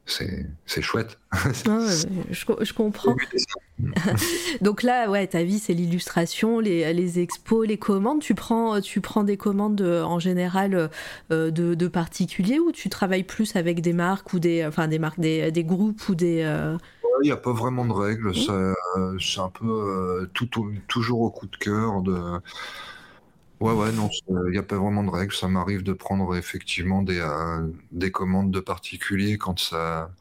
[0.05, 1.17] c'est chouette.
[1.65, 1.87] Ouais,
[2.31, 3.15] je, co- je comprends.
[4.61, 8.21] Donc là, ouais, ta vie, c'est l'illustration, les, les expos, les commandes.
[8.21, 10.89] Tu prends, tu prends des commandes euh, en général
[11.31, 14.99] euh, de, de particuliers ou tu travailles plus avec des marques ou des, enfin des
[14.99, 16.41] marques, des, des groupes ou des.
[16.43, 16.77] euh,
[17.23, 21.29] Il n'y a pas vraiment de règles, c'est un peu euh, tout, au- toujours au
[21.31, 22.01] coup de cœur.
[22.01, 22.19] De...
[23.59, 25.33] Ouais, ouais, non, il n'y a pas vraiment de règles.
[25.33, 30.11] Ça m'arrive de prendre effectivement des, euh, des commandes de particuliers quand ça,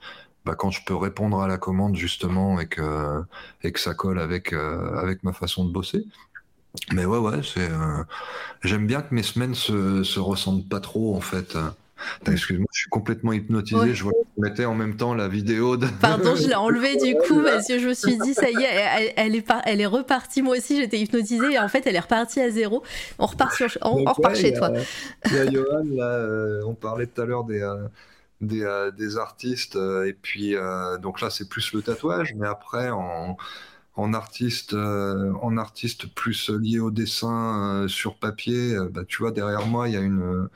[0.45, 3.23] bah, quand je peux répondre à la commande justement et que,
[3.63, 6.05] et que ça colle avec, euh, avec ma façon de bosser.
[6.93, 8.05] Mais ouais, ouais, c'est, euh,
[8.65, 11.57] j'aime bien que mes semaines se, se ressemblent pas trop en fait.
[12.27, 13.95] Excuse-moi, je suis complètement hypnotisé.
[13.95, 15.87] Je vois que tu mettais en même temps la vidéo de.
[16.01, 19.13] Pardon, je l'ai enlevé du coup parce que je me suis dit, ça y est,
[19.17, 20.43] elle, est, elle est repartie.
[20.43, 22.83] Moi aussi, j'étais hypnotisée et en fait, elle est repartie à zéro.
[23.19, 24.73] On repart, sur, on, repart chez toi.
[25.27, 27.61] Il y a Johan, là, euh, on parlait tout à l'heure des.
[27.61, 27.89] Euh,
[28.41, 30.57] des, euh, des, artistes et puis
[31.01, 33.37] donc là c'est plus le tatouage mais après en,
[33.95, 39.89] en artiste, en artiste plus lié au dessin sur papier, bah, tu vois, derrière moi,
[39.89, 40.49] il y a une,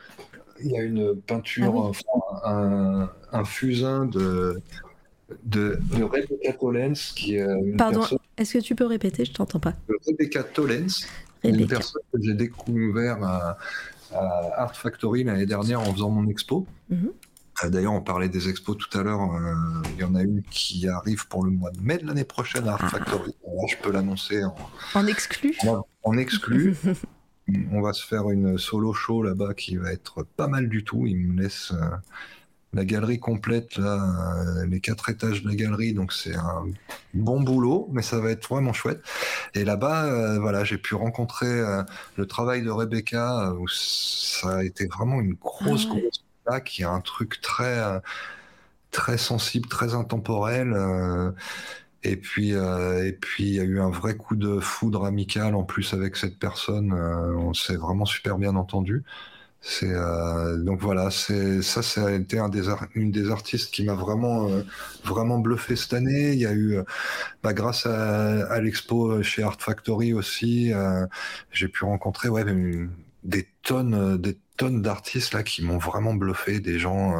[0.60, 1.92] il y a une peinture,
[2.42, 4.60] ah un, un, fusain de,
[5.44, 8.02] de, Rebecca Tollens, qui est une Pardon,
[8.36, 9.24] est-ce que tu peux répéter?
[9.24, 9.74] Je t'entends pas.
[10.06, 11.06] Rebecca Tollens,
[11.44, 13.58] une personne que j'ai découvert à,
[14.12, 16.66] Art Factory l'année dernière en faisant mon expo.
[16.88, 17.12] Mhm.
[17.64, 19.34] Euh, d'ailleurs, on parlait des expos tout à l'heure.
[19.34, 22.24] Euh, il y en a une qui arrive pour le mois de mai de l'année
[22.24, 22.88] prochaine à Art ah.
[22.88, 23.34] Factory.
[23.68, 24.54] je peux l'annoncer en,
[24.94, 25.56] en exclu.
[25.66, 26.76] En, en exclu.
[27.72, 31.06] on va se faire une solo show là-bas qui va être pas mal du tout.
[31.06, 31.96] Il me laisse euh,
[32.72, 36.66] la galerie complète, là, euh, les quatre étages de la galerie, donc c'est un
[37.14, 39.00] bon boulot, mais ça va être vraiment chouette.
[39.54, 41.62] Et là-bas, euh, voilà, j'ai pu rencontrer
[42.16, 46.90] le travail de Rebecca, où ça a été vraiment une grosse, ah grosse qui a
[46.90, 48.00] un truc très,
[48.90, 50.74] très sensible, très intemporel.
[52.02, 55.54] Et puis, euh, et puis, il y a eu un vrai coup de foudre amical
[55.54, 56.92] en plus avec cette personne.
[56.92, 59.04] Euh, on s'est vraiment super bien entendu.
[59.82, 62.38] Euh, donc voilà, ça, ça a été
[62.94, 64.48] une des artistes qui m'a vraiment
[65.04, 66.32] vraiment bluffé cette année.
[66.32, 66.78] Il y a eu,
[67.42, 70.72] bah, grâce à, à l'expo chez Art Factory aussi,
[71.50, 72.44] j'ai pu rencontrer ouais
[73.24, 77.14] des tonnes des tonnes d'artistes là qui m'ont vraiment bluffé, des gens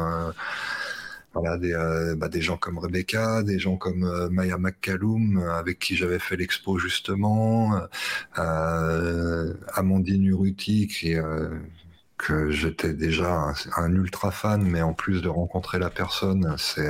[1.39, 5.53] voilà, des, euh, bah, des gens comme Rebecca, des gens comme euh, Maya McCallum, euh,
[5.53, 7.79] avec qui j'avais fait l'expo justement,
[9.73, 11.15] Amandine Urruti, qui,
[12.17, 16.89] que j'étais déjà un, ultra fan, mais en plus de rencontrer la personne, c'est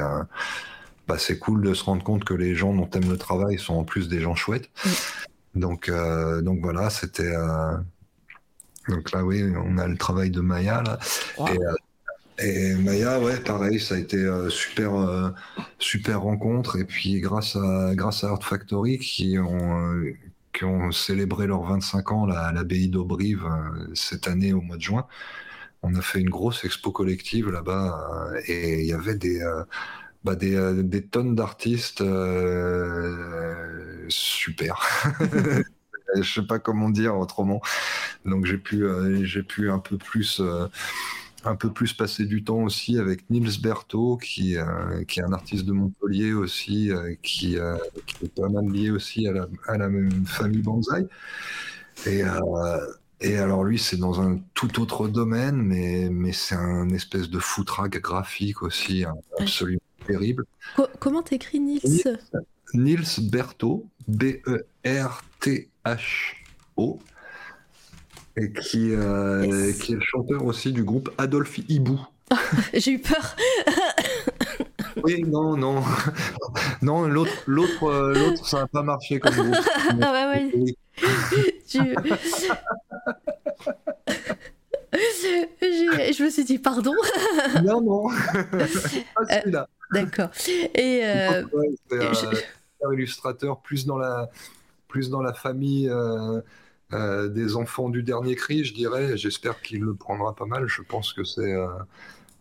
[1.07, 3.83] bah, cool de se rendre compte que les gens dont t'aimes le travail sont en
[3.83, 4.69] plus des gens chouettes.
[5.55, 5.91] Donc,
[6.41, 7.33] donc voilà, c'était.
[8.87, 10.99] donc là, oui, on a le travail de Maya là.
[11.51, 11.57] Et,
[12.39, 15.31] et Maya, ouais, pareil, ça a été euh, super, euh,
[15.79, 16.77] super rencontre.
[16.79, 20.13] Et puis grâce à grâce à Art Factory qui ont euh,
[20.53, 23.47] qui ont célébré leurs 25 ans à l'abbaye d'Aubrive
[23.93, 25.07] cette année au mois de juin,
[25.83, 29.39] on a fait une grosse expo collective là-bas et il y avait des
[30.23, 32.03] bah, des, des, tonnes d'artistes
[34.09, 34.81] super.
[36.15, 37.61] Je sais pas comment dire autrement.
[38.25, 38.83] Donc j'ai pu
[39.23, 40.41] j'ai pu un peu plus
[41.47, 45.33] un peu plus passer du temps aussi avec Nils Berthaud, qui, euh, qui est un
[45.33, 49.47] artiste de Montpellier aussi, euh, qui, euh, qui, est pas mal lié aussi à la,
[49.67, 51.07] à la même famille Banzai.
[52.05, 52.21] Et,
[53.21, 57.39] et alors lui, c'est dans un tout autre domaine, mais, mais c'est un espèce de
[57.39, 60.45] foutraque graphique aussi, hein, absolument terrible.
[60.99, 62.19] comment t'écris Nils?
[62.73, 64.59] Nils Berthaud, B-E-R-T-H-O
[68.37, 71.99] et qui, euh, qui est le chanteur aussi du groupe Adolphe Hibou.
[72.73, 73.35] J'ai eu peur.
[75.03, 75.83] oui, non, non.
[76.81, 79.55] Non, l'autre, l'autre, euh, l'autre, ça n'a pas marché comme groupe.
[80.01, 80.75] Ah ouais, ouais.
[86.13, 86.93] Je me suis dit pardon.
[87.63, 88.09] non, non.
[88.09, 89.67] pas celui-là.
[89.69, 90.29] Euh, d'accord.
[90.75, 91.43] Et euh...
[91.53, 94.29] ouais, illustrateur plus dans la,
[94.87, 95.89] plus dans la famille.
[95.89, 96.41] Euh,
[96.93, 99.17] euh, des enfants du dernier cri, je dirais.
[99.17, 100.67] J'espère qu'il le prendra pas mal.
[100.67, 101.67] Je pense que c'est euh,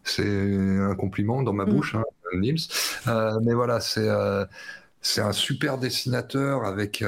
[0.05, 1.71] c'est un compliment dans ma mm.
[1.71, 2.69] bouche, hein, Nils.
[3.09, 4.09] Euh, mais voilà, c'est
[5.03, 7.03] c'est un super dessinateur avec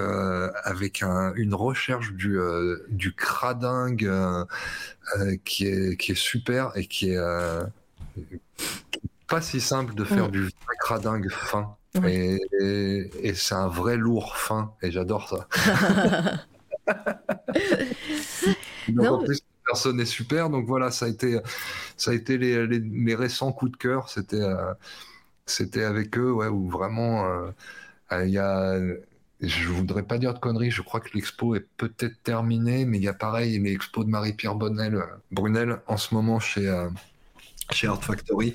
[0.64, 2.40] avec une recherche du
[2.88, 4.10] du cradingue
[5.44, 7.18] qui est qui est super et qui est
[9.28, 10.32] pas si simple de faire mm.
[10.32, 11.76] du vrai cradingue fin.
[12.04, 12.38] Et,
[13.22, 15.48] et c'est un vrai lourd fin, et j'adore ça.
[18.88, 20.50] donc, en plus, personne n'est super.
[20.50, 21.38] Donc voilà, ça a été,
[21.96, 24.08] ça a été les, les, récents coups de cœur.
[24.08, 24.72] C'était, euh,
[25.46, 27.50] c'était avec eux, ouais, où vraiment, euh,
[28.12, 28.78] euh, il y a.
[29.40, 33.04] Je voudrais pas dire de conneries, je crois que l'expo est peut-être terminée, mais il
[33.04, 36.68] y a pareil l'expo de Marie-Pierre Brunel en ce moment chez,
[37.70, 38.54] chez Art Factory.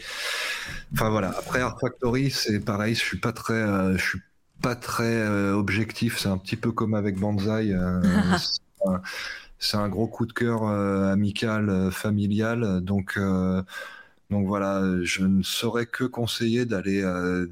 [0.91, 4.19] Enfin voilà, après Art Factory, c'est pareil, je suis pas très, je suis
[4.63, 6.17] pas très euh, objectif.
[6.17, 7.73] C'est un petit peu comme avec Banzai.
[7.73, 8.01] Euh,
[9.59, 12.81] c'est un gros coup de cœur euh, amical, familial.
[12.81, 13.19] Donc,
[14.29, 17.03] donc voilà, je ne saurais que conseiller d'aller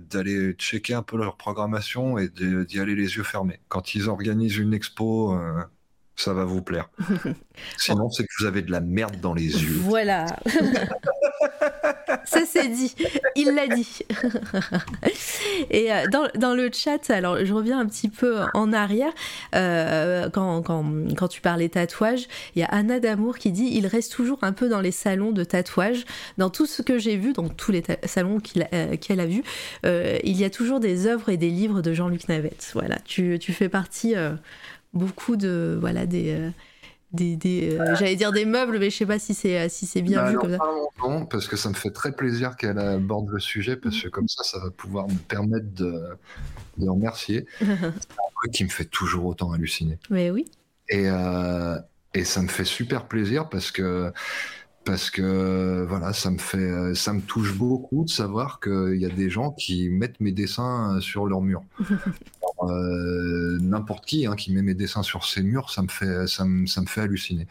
[0.09, 3.59] d'aller checker un peu leur programmation et d'y aller les yeux fermés.
[3.68, 5.38] Quand ils organisent une expo,
[6.22, 6.89] ça va vous plaire.
[7.78, 9.80] Sinon, c'est que vous avez de la merde dans les yeux.
[9.82, 10.26] Voilà.
[12.26, 12.95] ça c'est dit.
[13.36, 13.99] Il l'a dit.
[15.69, 19.11] Et euh, dans, dans, le chat, alors je reviens un petit peu en arrière.
[19.55, 23.88] Euh, quand, quand, quand, tu parlais tatouage, il y a Anna Damour qui dit il
[23.88, 26.05] reste toujours un peu dans les salons de tatouage.
[26.38, 28.39] Dans tout ce que j'ai vu, dans tous les salons
[28.74, 29.43] euh, qu'elle a vus,
[29.84, 32.72] il y a toujours des œuvres et des livres de Jean-Luc Navette.
[32.74, 34.15] Voilà, tu, tu fais partie
[34.94, 36.50] beaucoup de voilà des euh,
[37.14, 39.86] des, des euh, j'allais dire des meubles mais je sais pas si c'est euh, si
[39.86, 40.60] c'est bien bah, vu comme ça.
[41.00, 44.28] non parce que ça me fait très plaisir qu'elle aborde le sujet parce que comme
[44.28, 46.04] ça ça va pouvoir me permettre de,
[46.78, 47.46] de remercier.
[47.60, 49.98] C'est un truc qui me fait toujours autant halluciner.
[50.10, 50.46] Mais oui.
[50.89, 51.08] Et
[52.14, 54.12] et ça me fait super plaisir parce que
[54.84, 59.10] parce que voilà, ça me fait, ça me touche beaucoup de savoir qu'il y a
[59.10, 61.64] des gens qui mettent mes dessins sur leur mur.
[62.64, 66.46] Euh, n'importe qui hein, qui met mes dessins sur ses murs, ça me fait, ça
[66.46, 67.48] me, ça me fait halluciner.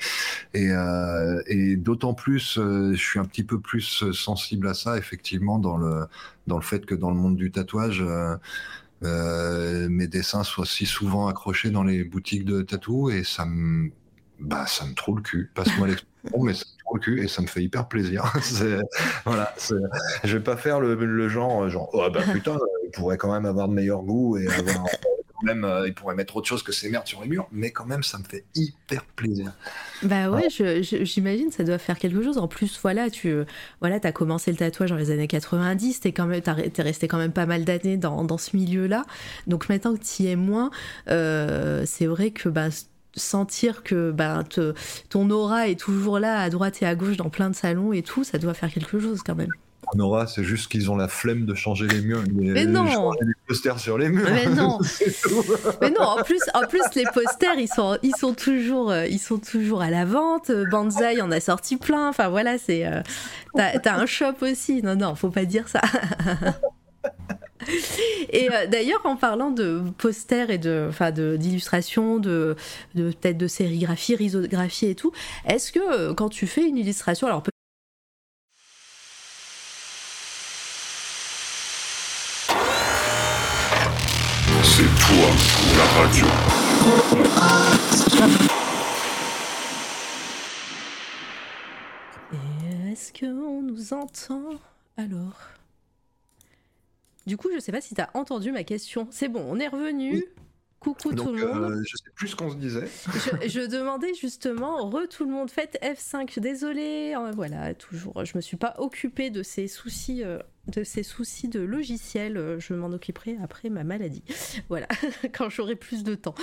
[0.54, 4.98] Et, euh, et d'autant plus, euh, je suis un petit peu plus sensible à ça,
[4.98, 6.06] effectivement, dans le,
[6.46, 8.04] dans le fait que dans le monde du tatouage.
[9.02, 13.90] mes dessins soient si souvent accrochés dans les boutiques de tatou et ça me
[14.38, 16.64] bah ça me trouve le cul passe-moi l'expression mais ça
[16.94, 18.32] le cul et ça me fait hyper plaisir
[19.24, 19.54] voilà
[20.24, 23.46] je vais pas faire le, le genre genre oh bah putain il pourrait quand même
[23.46, 24.84] avoir de meilleur goût et avoir
[25.42, 27.86] même, euh, il pourrait mettre autre chose que ces merdes sur les murs, mais quand
[27.86, 29.52] même, ça me fait hyper plaisir.
[30.02, 32.38] Bah ouais, j'imagine, ça doit faire quelque chose.
[32.38, 33.34] En plus, voilà, tu
[33.80, 37.18] voilà, as commencé le tatouage dans les années 90, t'es, quand même, es resté quand
[37.18, 39.04] même pas mal d'années dans, dans ce milieu-là.
[39.46, 40.70] Donc maintenant que tu y es moins,
[41.08, 42.68] euh, c'est vrai que bah,
[43.20, 44.42] sentir que bah,
[45.08, 48.02] ton aura est toujours là à droite et à gauche dans plein de salons et
[48.02, 49.50] tout, ça doit faire quelque chose quand même.
[49.94, 52.22] Nora, c'est juste qu'ils ont la flemme de changer les murs.
[52.32, 54.28] Mais non les posters sur les murs.
[54.30, 54.78] Mais non
[55.80, 59.18] Mais non, en plus, en plus les posters, ils sont, ils sont, toujours, euh, ils
[59.18, 60.50] sont toujours à la vente.
[60.70, 62.08] Banzai en a sorti plein.
[62.08, 62.86] Enfin voilà, c'est.
[62.86, 63.00] Euh,
[63.54, 64.82] t'as, un shop aussi.
[64.82, 65.80] Non, non, faut pas dire ça.
[68.30, 72.56] Et euh, d'ailleurs, en parlant de posters et de, enfin, de, d'illustrations, de,
[72.94, 75.12] de peut-être de sérigraphie, risographie et tout,
[75.46, 77.42] est-ce que quand tu fais une illustration, alors
[85.76, 86.26] la radio.
[92.90, 94.58] Est-ce qu'on nous entend
[94.96, 95.59] alors?
[97.30, 99.06] Du coup, je sais pas si tu as entendu ma question.
[99.12, 100.24] C'est bon, on est revenu.
[100.80, 101.62] Coucou tout le monde.
[101.62, 102.88] Euh, je sais plus ce qu'on se disait.
[103.46, 107.14] je, demandais justement, re tout le monde, faites F5, désolé.
[107.16, 111.48] Euh, voilà, toujours, je me suis pas occupée de ces soucis euh, de ces soucis
[111.48, 112.36] de logiciel.
[112.36, 114.22] Euh, je m'en occuperai après ma maladie.
[114.68, 114.86] Voilà,
[115.32, 116.34] quand j'aurai plus de temps.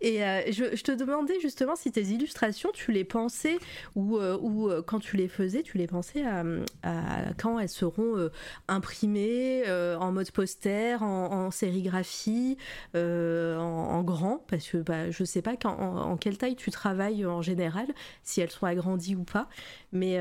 [0.00, 3.58] Et euh, je, te demandais justement si tes illustrations, tu les pensais
[3.94, 6.42] ou, euh, ou quand tu les faisais, tu les pensais à,
[7.38, 8.30] quand elles seront
[8.66, 12.56] imprimées en mode poster, en, sérigraphie,
[12.94, 17.42] en, grand, parce que bah, je sais pas en, en, quelle taille tu travailles en
[17.42, 17.86] général,
[18.22, 19.48] si elles sont agrandies ou pas.
[19.92, 20.14] Mais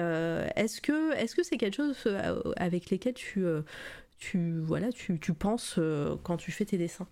[0.56, 1.96] est-ce que est-ce que c'est quelque chose
[2.58, 3.62] avec lesquels tu euh,
[4.18, 7.08] tu, voilà, tu, tu penses euh, quand tu fais tes dessins?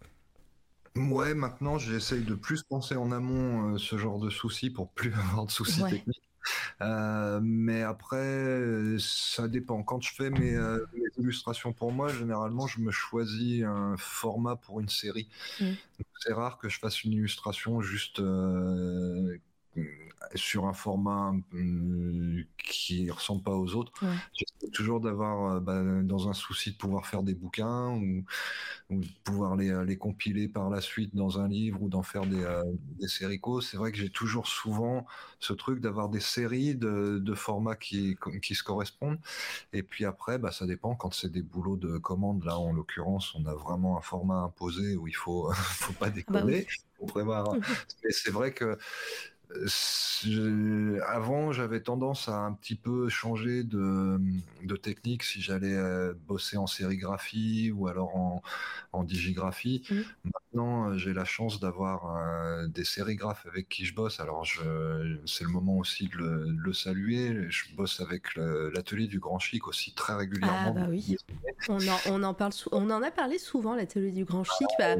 [0.96, 5.14] Ouais, maintenant j'essaye de plus penser en amont euh, ce genre de soucis pour plus
[5.32, 6.22] avoir de soucis techniques.
[7.42, 9.84] mais après, ça dépend.
[9.84, 10.58] Quand je fais mes,
[11.18, 15.30] illustrations pour moi, généralement, je me choisis un format pour une série.
[15.62, 15.66] Mmh.
[16.20, 18.22] C'est rare que je fasse une illustration juste
[20.36, 23.92] sur un format euh, qui ressemble pas aux autres.
[24.34, 28.24] J'essaie toujours d'avoir, euh, bah, dans un souci de pouvoir faire des bouquins ou,
[28.90, 32.26] de pouvoir les, euh, les, compiler par la suite dans un livre ou d'en faire
[32.26, 32.46] des,
[33.00, 33.62] des séricos.
[33.62, 35.06] C'est vrai que j'ai toujours souvent
[35.40, 39.20] ce truc d'avoir des séries de, de, formats qui, qui se correspondent.
[39.74, 42.44] Et puis après, bah, ça dépend quand c'est des boulots de commande.
[42.44, 46.32] Là, en l'occurrence, on a vraiment un format imposé où il faut, faut pas ah
[46.32, 46.44] bah
[47.08, 47.54] prévoir.
[48.04, 48.78] Mais c'est vrai que
[51.06, 54.20] avant, j'avais tendance à un petit peu changer de,
[54.64, 58.42] de technique si j'allais euh, bosser en sérigraphie ou alors en,
[58.92, 59.84] en digigraphie.
[59.90, 59.96] Mmh.
[60.26, 64.20] Maintenant, euh, j'ai la chance d'avoir euh, des sérigraphes avec qui je bosse.
[64.20, 64.46] Alors,
[65.26, 67.50] c'est le moment aussi de le, saluer.
[67.50, 70.76] Je bosse avec l'atelier du Grand Chic aussi très régulièrement.
[70.76, 71.16] Ah bah oui.
[71.70, 74.68] On en, on en, parle on en a parlé souvent, l'atelier du Grand Chic.
[74.78, 74.96] Bah,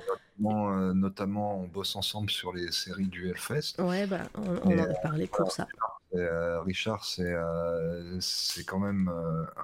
[0.46, 3.80] euh, notamment, on bosse ensemble sur les séries du Hellfest.
[3.80, 5.68] Ouais, bah, on, en a parlé pour ça.
[6.14, 9.12] Euh, Richard, c'est euh, c'est quand même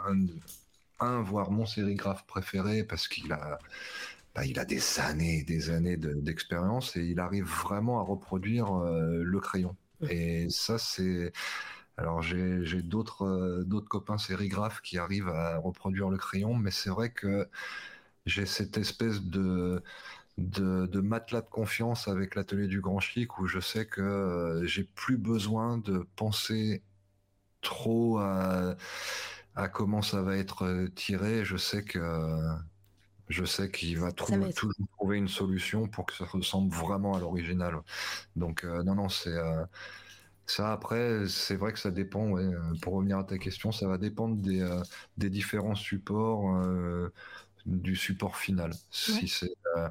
[0.05, 3.59] un, un, voire mon sérigraphe préféré parce qu'il a
[4.35, 8.73] bah, il a des années et des années d'expérience et il arrive vraiment à reproduire
[8.73, 9.75] le crayon.
[10.09, 11.31] Et ça, c'est.
[11.97, 17.11] Alors, j'ai d'autres d'autres copains sérigraphes qui arrivent à reproduire le crayon, mais c'est vrai
[17.11, 17.47] que
[18.25, 19.83] j'ai cette espèce de
[20.37, 24.83] de, matelas de confiance avec l'atelier du Grand Chic où je sais que euh, j'ai
[24.83, 26.81] plus besoin de penser
[27.61, 28.75] trop à,
[29.71, 31.45] comment ça va être euh, tiré.
[31.45, 32.39] Je sais que
[33.29, 37.19] je sais qu'il va trouver, toujours trouver une solution pour que ça ressemble vraiment à
[37.19, 37.81] l'original.
[38.35, 39.37] Donc euh, non non c'est
[40.45, 42.35] ça après c'est vrai que ça dépend.
[42.81, 44.67] Pour revenir à ta question, ça va dépendre des,
[45.17, 46.59] des différents supports
[47.65, 48.73] du support final.
[48.91, 49.89] Si c'est euh,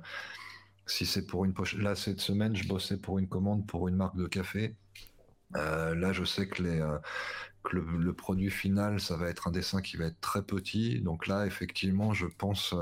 [0.87, 1.75] si c'est pour une poche.
[1.77, 4.77] Là, cette semaine, je bossais pour une commande pour une marque de café.
[5.57, 6.99] Euh, là, je sais que, les, euh,
[7.63, 11.01] que le, produit final, ça va être un dessin qui va être très petit.
[11.01, 12.75] Donc là, effectivement, je pense,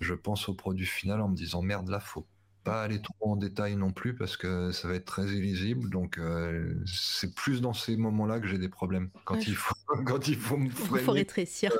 [0.00, 2.26] je pense au produit final en me disant merde, là, faut
[2.62, 5.88] pas aller trop en détail non plus parce que ça va être très illisible.
[5.90, 6.20] Donc
[6.86, 9.10] c'est plus dans ces moments-là que j'ai des problèmes.
[9.24, 9.74] Quand il faut,
[10.06, 11.72] quand il faut me Il faut rétrécir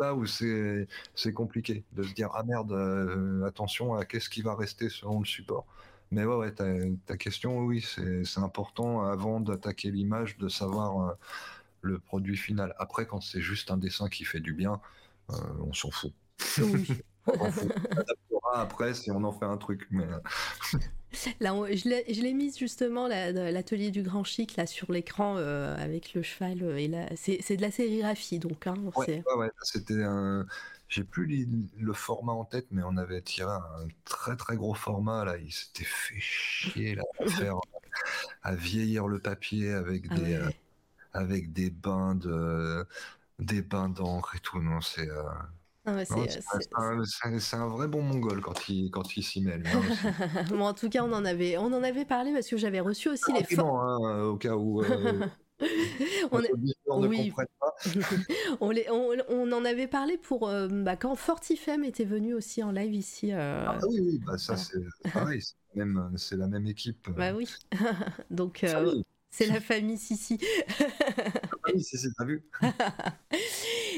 [0.00, 4.54] là où c'est compliqué de se dire ah merde, euh, attention à qu'est-ce qui va
[4.54, 5.66] rester selon le support.
[6.10, 7.86] Mais ouais, ouais ta, question, oui,
[8.24, 11.12] c'est important avant d'attaquer l'image de savoir euh,
[11.82, 12.74] le produit final.
[12.78, 14.80] Après, quand c'est juste un dessin qui fait du bien,
[15.30, 16.12] euh, on s'en fout.
[16.58, 16.88] Oui.
[17.26, 17.50] on
[18.52, 19.86] après si on en fait un truc.
[19.90, 20.06] Mais...
[21.40, 26.22] Là, je l'ai mise justement, l'atelier du grand chic, là, sur l'écran, euh, avec le
[26.22, 26.62] cheval.
[26.62, 28.66] Euh, et c'est de la sérigraphie, donc.
[28.66, 30.46] Hein, ouais, ouais, c'était un.
[30.88, 31.48] J'ai plus
[31.78, 35.36] le format en tête, mais on avait tiré un très très gros format là.
[35.36, 37.60] Il s'était fait chier là, à faire,
[38.42, 40.50] à vieillir le papier avec ah des, euh,
[41.12, 42.84] avec des bains de,
[43.38, 44.60] des bains d'encre et tout.
[44.60, 45.08] Non, c'est.
[45.98, 46.94] Ah
[47.38, 49.62] c'est un, vrai bon mongol quand il quand il s'y mêle.
[50.50, 53.08] bon, en tout cas, on en avait on en avait parlé parce que j'avais reçu
[53.08, 54.82] aussi les hein, au cas où.
[54.82, 55.26] Euh,
[56.30, 57.32] on, oui.
[57.32, 57.74] pas.
[58.60, 62.72] on, les, on, en avait parlé pour euh, bah, quand Fortifem était venu aussi en
[62.72, 63.32] live ici.
[63.32, 64.78] Euh, ah oui, oui bah, ça c'est
[65.12, 65.42] pareil,
[66.16, 67.10] c'est la même équipe.
[67.10, 67.48] Bah oui.
[68.30, 68.64] Donc
[69.30, 70.38] c'est la famille Sissi.
[70.80, 72.42] Ah oui, c'est t'as vu.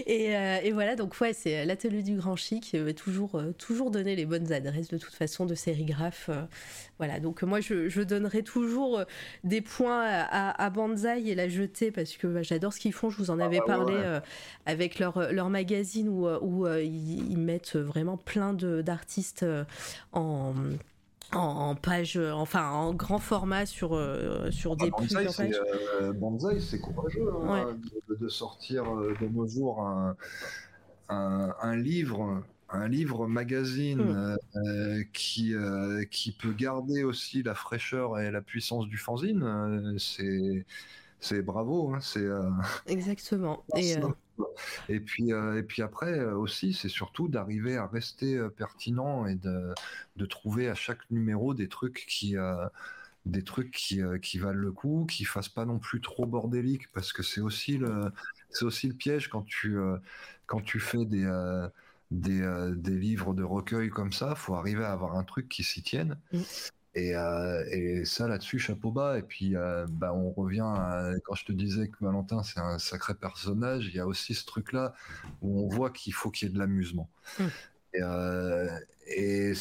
[0.07, 3.91] Et, euh, et, voilà, donc ouais, c'est l'atelier du Grand Chic, euh, toujours, euh, toujours
[3.91, 6.31] donner les bonnes adresses de toute façon de sérigraphe.
[6.99, 9.03] voilà, donc moi je, je, donnerai toujours
[9.45, 13.11] des points à, à Banzai et la jetée parce que bah, j'adore ce qu'ils font.
[13.11, 13.95] Je vous en avais ah, parlé
[14.67, 19.45] avec leur, leur magazine où, où ils, mettent vraiment plein d'artistes
[20.13, 20.55] en
[21.33, 25.53] en, page, enfin en grand format sur, euh, sur des ah, pages.
[26.01, 27.77] Euh, Banzai, c'est courageux hein,
[28.09, 30.17] de, sortir euh, de nos jours un,
[31.09, 32.43] un, livre.
[32.75, 34.01] Un livre magazine
[34.55, 35.05] hmm.
[35.13, 35.55] qui,
[36.11, 40.65] qui peut garder aussi la fraîcheur et la puissance du fanzine, c'est
[41.21, 41.93] c'est bravo.
[41.95, 42.27] Hein, c'est
[42.87, 43.63] exactement.
[43.77, 43.97] Et,
[44.89, 49.27] et puis, euh, et puis après euh, aussi, c'est surtout d'arriver à rester euh, pertinent
[49.27, 49.75] et de,
[50.17, 52.37] de, trouver à chaque numéro des trucs qui,
[53.27, 57.13] des trucs qui, qui, valent le coup, qui fassent pas non plus trop bordélique, parce
[57.13, 58.13] que c'est aussi le,
[58.51, 59.77] c'est aussi le piège quand tu,
[60.47, 61.29] quand tu fais des,
[62.11, 65.83] des, des, livres de recueil comme ça, faut arriver à avoir un truc qui s'y
[65.83, 66.19] tienne.
[66.33, 66.41] Mm.
[66.95, 69.19] Et, euh, et, ça là-dessus, chapeau bas.
[69.19, 72.79] Et puis, euh, bah, on revient à, quand je te disais que Valentin, c'est un
[72.79, 74.95] sacré personnage, il y a aussi ce truc-là
[75.41, 77.09] où on voit qu'il faut qu'il y ait de l'amusement.
[77.41, 77.51] Hum.
[77.95, 78.69] Et, euh,
[79.07, 79.53] et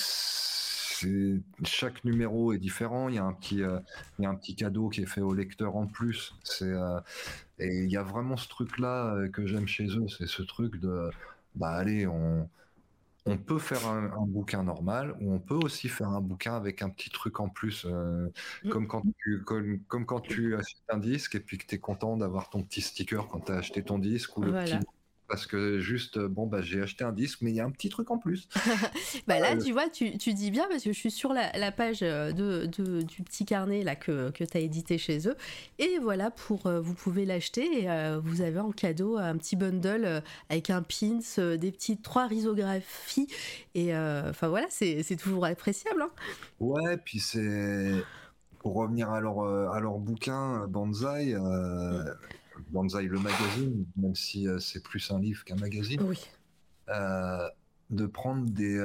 [1.63, 3.09] chaque numéro est différent.
[3.09, 3.79] Il y a un petit, euh,
[4.19, 6.35] il y a un petit cadeau qui est fait au lecteur en plus.
[6.43, 6.73] C'est,
[7.59, 10.05] et il y a vraiment ce truc-là que j'aime chez eux.
[10.07, 11.09] C'est ce truc de,
[11.55, 12.47] bah allez, on,
[13.25, 16.89] on peut faire un, bouquin normal ou on peut aussi faire un bouquin avec un
[16.89, 18.27] petit truc en plus, euh,
[18.63, 18.69] mm.
[18.69, 22.17] comme, quand tu, comme, quand tu achètes un disque et puis que tu es content
[22.17, 24.79] d'avoir ton petit sticker quand tu as acheté ton disque ou le petit
[25.31, 27.71] parce que juste, euh, bon, bah, j'ai acheté un disque, mais il y a un
[27.71, 28.49] petit truc en plus.
[29.27, 31.71] bah là, euh, tu vois, tu, tu, dis bien, parce que je suis sur la,
[31.71, 35.37] page euh, de, du petit carnet là, que, que tu as édité chez eux.
[35.79, 40.69] Et voilà, pour, vous pouvez l'acheter et vous avez en cadeau un petit bundle avec
[40.69, 41.19] un pins,
[41.55, 43.27] des petites trois risographies.
[43.73, 46.01] Et enfin voilà, c'est toujours appréciable.
[46.01, 46.11] Hein.
[46.59, 47.91] Ouais, puis c'est.
[48.59, 52.03] Pour revenir à leur, à leur bouquin Banzai, mm.
[52.69, 56.19] Banzai le magazine, même si euh, c'est plus un livre qu'un magazine, oui.
[56.89, 57.47] euh,
[57.89, 58.77] de prendre des.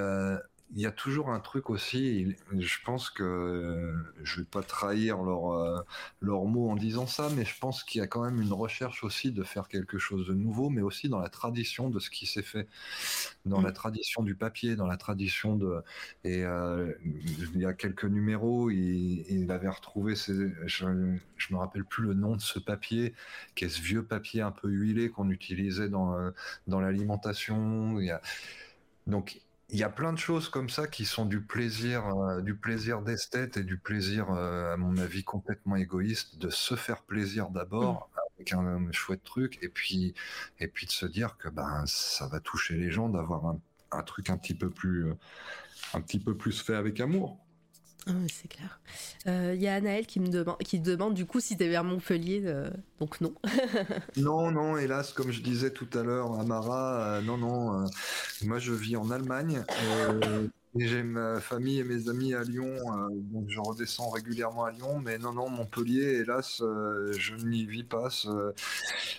[0.66, 2.36] Euh, il y a toujours un truc aussi.
[2.52, 5.80] Je pense que je vais pas trahir leur euh,
[6.20, 9.04] leurs mots en disant ça, mais je pense qu'il y a quand même une recherche
[9.04, 12.26] aussi de faire quelque chose de nouveau, mais aussi dans la tradition de ce qui
[12.26, 12.68] s'est fait,
[13.44, 13.74] dans la mm.
[13.74, 15.82] tradition du papier, dans la tradition de.
[16.24, 20.16] Et euh, il y a quelques numéros, il, il avait retrouvé.
[20.16, 23.14] Ses, je, je me rappelle plus le nom de ce papier,
[23.54, 26.16] qui est ce vieux papier un peu huilé qu'on utilisait dans
[26.66, 27.98] dans l'alimentation.
[29.06, 32.54] Donc il y a plein de choses comme ça qui sont du plaisir, euh, du
[32.54, 37.50] plaisir d'esthète et du plaisir, euh, à mon avis, complètement égoïste de se faire plaisir
[37.50, 38.20] d'abord mm.
[38.36, 40.14] avec un, chouette truc et puis
[40.60, 43.60] et puis de se dire que ben ça va toucher les gens d'avoir un,
[43.90, 45.12] un, truc un petit peu plus
[45.94, 47.38] un petit peu plus fait avec amour.
[48.08, 48.80] Ah c'est clair.
[49.24, 51.68] Il euh, y a Anaël qui me demande, qui demande du coup si tu es
[51.68, 52.70] vers Montpellier, euh,
[53.00, 53.34] donc non.
[54.16, 57.86] non, non, hélas, comme je disais tout à l'heure, Amara, euh, non, non,
[58.44, 59.64] moi je vis en Allemagne.
[60.78, 65.00] J'ai ma famille et mes amis à Lyon, euh, donc je redescends régulièrement à Lyon,
[65.00, 68.08] mais non, non, Montpellier, hélas, euh, je n'y vis pas.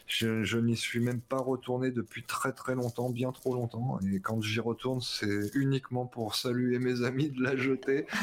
[0.07, 3.99] je, je n'y suis même pas retourné depuis très très longtemps, bien trop longtemps.
[4.13, 8.05] Et quand j'y retourne, c'est uniquement pour saluer mes amis de la jetée.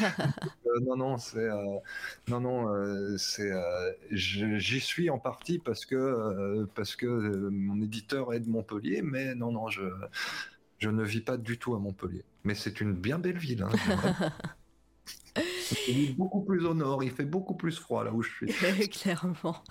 [0.67, 1.47] Euh, non, non, c'est
[2.27, 3.51] non, non, c'est
[4.11, 9.51] j'y suis en partie parce que parce que mon éditeur est de Montpellier, mais non,
[9.51, 9.83] non, je
[10.79, 12.23] je ne vis pas du tout à Montpellier.
[12.43, 13.63] Mais c'est une bien belle ville.
[13.63, 14.31] Hein,
[15.87, 18.47] il est beaucoup plus au nord, il fait beaucoup plus froid là où je suis.
[18.89, 19.63] Clairement.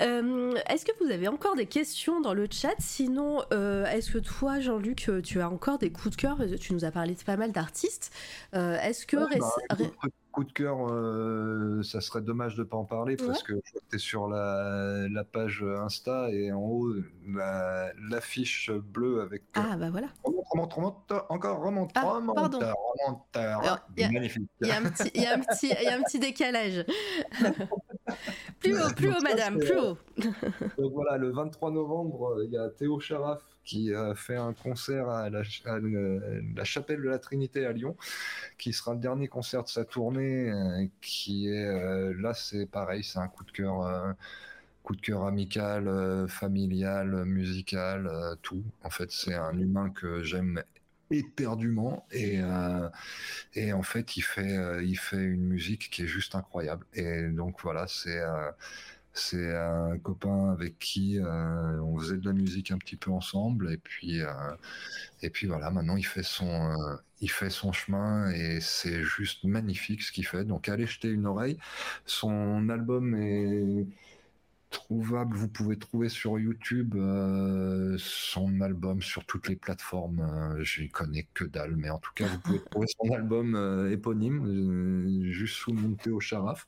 [0.00, 2.74] Euh, est-ce que vous avez encore des questions dans le chat?
[2.78, 6.38] Sinon, euh, est-ce que toi, Jean-Luc, tu as encore des coups de cœur?
[6.60, 8.12] Tu nous as parlé de pas mal d'artistes.
[8.54, 9.16] Euh, est-ce que
[10.34, 13.96] coup de cœur, euh, ça serait dommage de ne pas en parler parce que tu
[13.96, 16.92] es sur la, la, page Insta et en haut,
[18.10, 19.42] l'affiche bleue avec.
[19.54, 20.08] Ah, bah voilà.
[20.24, 23.38] Remonte, remonte, encore, remonte, ah, remonte, remonte.
[23.96, 24.50] Magnifique.
[24.60, 26.84] Il y, a un petit, y, a un petit, y a un petit décalage.
[28.58, 29.96] plus haut, plus haut, madame, plus haut.
[30.78, 35.08] Donc voilà, le 23 novembre, il y a Théo Charaf qui a fait un concert
[35.08, 37.96] à la, à la, chapelle de la Trinité à Lyon,
[38.58, 43.02] qui sera le dernier concert de sa tournée, euh, qui est euh, là, c'est pareil,
[43.02, 43.82] c'est un coup de cœur.
[43.86, 44.12] Euh,
[44.82, 48.62] coup de cœur amical, familial, musical, tout.
[48.82, 50.62] En fait, c'est un humain que j'aime
[51.10, 52.40] éperdument et
[53.54, 57.62] et en fait il fait il fait une musique qui est juste incroyable et donc
[57.62, 58.20] voilà c'est
[59.14, 63.72] c'est un copain avec qui euh, on faisait de la musique un petit peu ensemble
[63.72, 64.26] et puis euh,
[65.22, 69.44] et puis voilà maintenant il fait son euh, il fait son chemin et c'est juste
[69.44, 70.44] magnifique ce qu'il fait.
[70.44, 71.58] Donc allez jeter une oreille.
[72.06, 73.86] Son album est
[74.70, 76.96] trouvable vous pouvez trouver sur YouTube
[77.98, 82.26] son album sur toutes les plateformes je n'y connais que dalle mais en tout cas
[82.26, 86.66] vous pouvez trouver son album éponyme juste sous monté au Charaf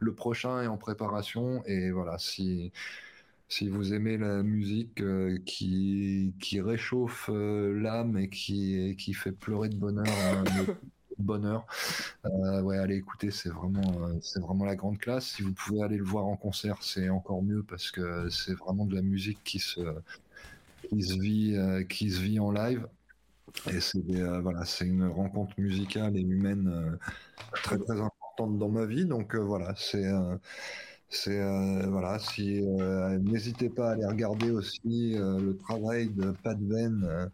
[0.00, 2.72] le prochain est en préparation et voilà, si
[3.50, 9.32] si vous aimez la musique euh, qui, qui réchauffe euh, l'âme et qui, qui fait
[9.32, 10.44] pleurer de bonheur, hein,
[11.18, 11.66] bonheur,
[12.24, 15.26] euh, ouais, allez écouter, c'est vraiment, c'est vraiment la grande classe.
[15.26, 18.86] Si vous pouvez aller le voir en concert, c'est encore mieux parce que c'est vraiment
[18.86, 19.80] de la musique qui se,
[20.88, 22.86] qui se vit, qui se vit en live.
[23.70, 26.98] Et c'est voilà, c'est une rencontre musicale et humaine
[27.52, 29.04] très très importante dans ma vie.
[29.04, 30.36] Donc euh, voilà, c'est euh,
[31.08, 32.62] c'est euh, voilà si
[33.20, 37.30] n'hésitez pas à aller regarder aussi le travail de Pat Venn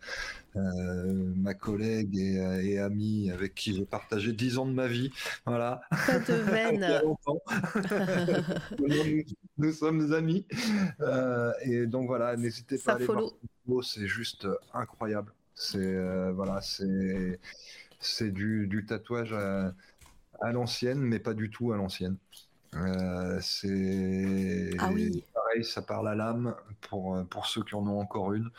[0.55, 5.11] ma collègue et, et, amie avec qui j'ai partagé dix ans de ma vie
[5.45, 5.83] voilà.
[5.91, 7.03] Pat Venn.
[8.79, 9.23] Nous,
[9.59, 10.47] nous, sommes amis
[11.61, 15.35] et donc voilà n'hésitez pas à aller voir c'est juste incroyable.
[15.55, 17.39] C'est voilà c'est
[18.01, 19.75] c'est du, du tatouage à
[20.43, 22.17] l'ancienne, mais pas du tout à l'ancienne.
[22.75, 25.25] Euh, c'est ah oui.
[25.33, 28.51] pareil, ça parle à l'âme pour, pour ceux qui en ont encore une,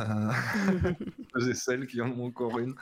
[0.00, 0.32] euh,
[1.48, 2.74] et celles qui en ont encore une.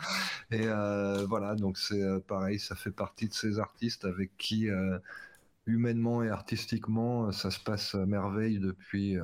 [0.51, 4.69] Et euh, voilà, donc c'est euh, pareil, ça fait partie de ces artistes avec qui
[5.67, 9.17] humainement et artistiquement ça se passe à merveille depuis,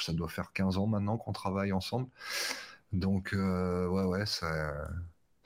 [0.00, 2.08] ça doit faire 15 ans maintenant qu'on travaille ensemble.
[2.92, 4.88] Donc ouais, ouais, ça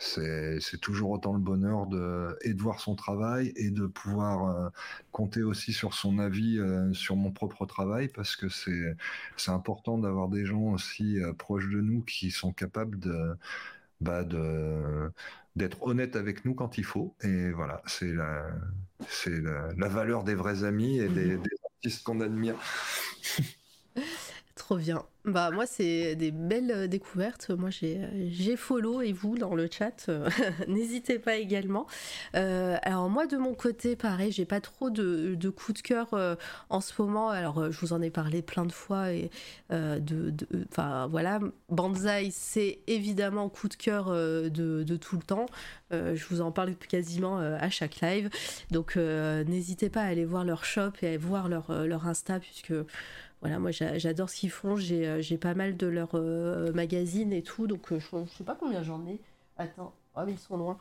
[0.01, 4.71] c'est toujours autant le bonheur de et de voir son travail et de pouvoir euh,
[5.13, 8.97] compter aussi sur son avis euh, sur mon propre travail parce que c'est
[9.51, 13.37] important d'avoir des gens aussi euh, proches de nous qui sont capables de
[14.01, 15.13] bah de
[15.57, 17.15] d'être honnêtes avec nous quand il faut.
[17.23, 18.47] Et voilà c'est la
[19.09, 21.39] c'est la, la, valeur des vrais amis et des
[21.75, 22.57] artistes qu'on admire
[24.61, 24.79] Trop.
[25.25, 27.51] Bah moi c'est des belles euh, découvertes.
[27.51, 28.01] Moi j'ai
[28.31, 30.29] j'ai follow et vous dans le chat, euh,
[30.69, 31.87] n'hésitez pas également.
[32.37, 36.39] Euh, alors moi de mon côté pareil, j'ai pas trop de, de coups de cœur
[36.69, 37.31] en ce moment.
[37.31, 39.31] Alors je vous en ai parlé plein de fois et
[39.71, 40.35] de
[40.71, 45.47] enfin voilà, Banzai c'est évidemment coup de cœur de, de, tout le temps.
[45.91, 48.29] je vous en parle quasiment à chaque live.
[48.71, 52.73] Donc n'hésitez pas à aller voir leur shop et à voir leur leur Insta puisque
[53.41, 54.77] voilà, moi j'adore ce qu'ils font.
[54.77, 58.45] J'ai euh, pas mal de leurs euh, magazines et tout, donc euh, je, je, sais
[58.45, 59.21] pas combien j'en ai.
[59.57, 60.79] Attends, oh, mais ils sont loin.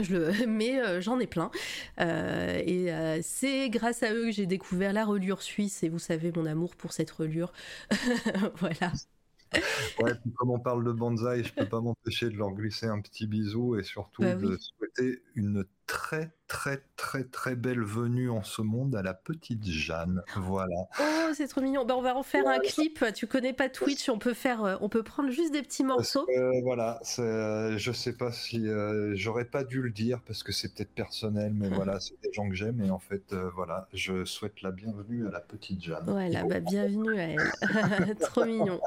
[0.00, 0.46] Je le...
[0.46, 1.50] Mais j'en ai plein.
[1.98, 2.90] et
[3.22, 6.74] c'est grâce à eux que j'ai découvert la relure suisse et vous savez mon amour
[6.74, 7.52] pour cette relure.
[8.56, 8.92] voilà.
[10.00, 13.28] Ouais, comme on parle de bonsaï, je peux pas m'empêcher de leur glisser un petit
[13.28, 18.62] bisou et surtout bah de souhaiter une très très très très belle venue en ce
[18.62, 20.22] monde à la petite Jeanne.
[20.36, 20.76] Voilà.
[21.00, 21.84] Oh, c'est trop mignon.
[21.84, 23.04] Bah, on va en faire un clip.
[23.14, 26.26] Tu connais pas Twitch, on peut faire, euh, on peut prendre juste des petits morceaux.
[26.62, 30.74] voilà, euh, je sais pas si euh, j'aurais pas dû le dire parce que c'est
[30.74, 34.62] peut-être personnel, mais voilà, c'est des gens que j'aime et en fait, voilà, je souhaite
[34.62, 36.04] la bienvenue à la petite Jeanne.
[36.06, 38.16] Voilà, bah, bienvenue à elle.
[38.20, 38.80] trop mignon.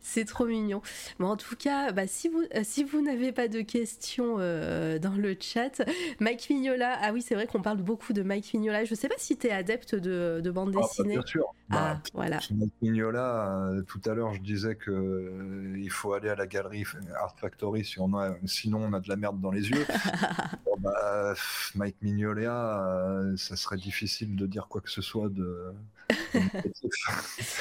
[0.00, 0.82] C'est trop mignon.
[1.18, 5.36] Mais en tout cas, bah, si vous si vous n'avez pas de questions dans le
[5.38, 5.82] chat,
[6.20, 6.98] Mike Mignola.
[7.00, 8.84] Ah oui, c'est vrai qu'on parle beaucoup de Mike Mignola.
[8.84, 11.14] Je sais pas si tu es adepte de, bande ah, bah, dessinée.
[11.14, 11.46] bien sûr.
[11.70, 12.38] Ah, bah, voilà.
[12.50, 16.46] Mike Mignola, euh, tout à l'heure, je disais que euh, il faut aller à la
[16.46, 16.84] galerie
[17.20, 19.86] Art Factory si on a, sinon on a de la merde dans les yeux.
[20.78, 21.34] bah,
[21.74, 25.72] Mike Mignola, euh, ça serait difficile de dire quoi que ce soit de.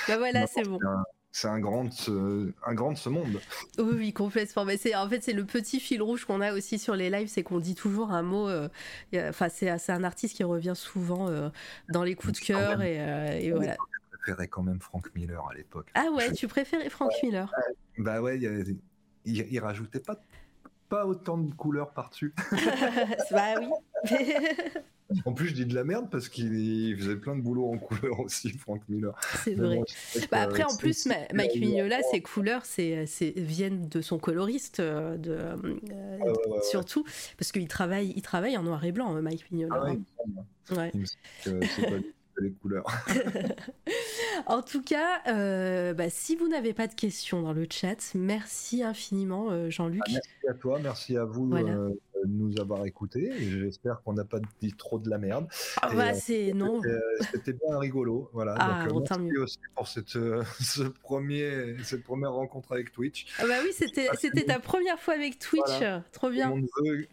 [0.07, 0.79] bah voilà, c'est bon
[1.31, 1.89] c'est un grand,
[2.65, 3.39] un grand de ce monde.
[3.77, 4.65] Oui, oui complètement.
[4.65, 7.29] Mais c'est, en fait, c'est le petit fil rouge qu'on a aussi sur les lives,
[7.29, 8.49] c'est qu'on dit toujours un mot.
[8.49, 8.67] Euh,
[9.13, 11.49] enfin, c'est, un artiste qui revient souvent euh,
[11.89, 13.77] dans les coups de cœur et, euh, et voilà.
[14.11, 15.87] Je préférais quand même Frank Miller à l'époque.
[15.95, 17.51] Ah ouais, tu préférais Frank Miller?
[17.97, 18.77] Bah ouais, il,
[19.25, 20.21] il, rajoutait pas
[20.91, 22.35] pas autant de couleurs par-dessus.
[23.31, 23.67] bah oui.
[25.25, 28.19] En plus, je dis de la merde parce qu'il faisait plein de boulot en couleur
[28.19, 29.17] aussi, Frank Miller.
[29.43, 29.79] C'est vrai.
[30.29, 33.05] bah après, en plus, Mike Mignola, ses couleurs c'est,
[33.37, 36.33] viennent de son coloriste, euh, de, euh,
[36.69, 37.05] surtout,
[37.37, 39.95] parce qu'il travaille, il travaille en noir et blanc, euh, Mike Mignola.
[40.75, 40.89] Ah, hein.
[41.43, 41.97] c'est pas
[42.41, 42.85] les couleurs.
[44.47, 45.21] en tout cas,
[45.93, 50.01] bah, si vous n'avez pas de questions dans le chat, merci infiniment, Jean-Luc.
[50.05, 51.45] Ah, merci à toi, merci à vous
[52.27, 53.31] nous avoir écoutés.
[53.39, 55.47] J'espère qu'on n'a pas dit trop de la merde.
[55.81, 56.81] Ah bah, c'est non.
[56.85, 56.99] Euh,
[57.31, 58.29] c'était bien rigolo.
[58.33, 58.55] Voilà.
[58.59, 63.25] Ah, Donc, euh, merci aussi pour cette, euh, ce premier, cette première rencontre avec Twitch.
[63.39, 65.83] Ah bah oui, c'était, c'était ta première fois avec Twitch.
[66.11, 66.53] Trop bien.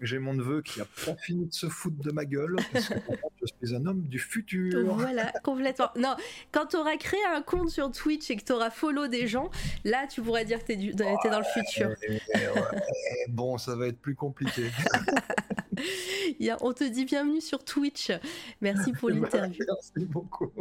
[0.00, 2.94] J'ai mon, neveu, qui a pas fini de se foutre de ma gueule parce que
[3.42, 4.84] je suis un homme du futur.
[4.94, 5.88] Voilà, complètement.
[5.96, 6.16] Non,
[6.52, 9.50] quand tu auras créé un compte sur Twitch et que tu auras follow des gens,
[9.84, 11.94] là, tu pourras dire que tu es, dans le futur.
[13.28, 14.70] bon, ça va être plus compliqué.
[16.60, 18.10] on te dit bienvenue sur Twitch.
[18.60, 19.64] Merci pour l'interview.
[19.66, 20.52] Merci beaucoup.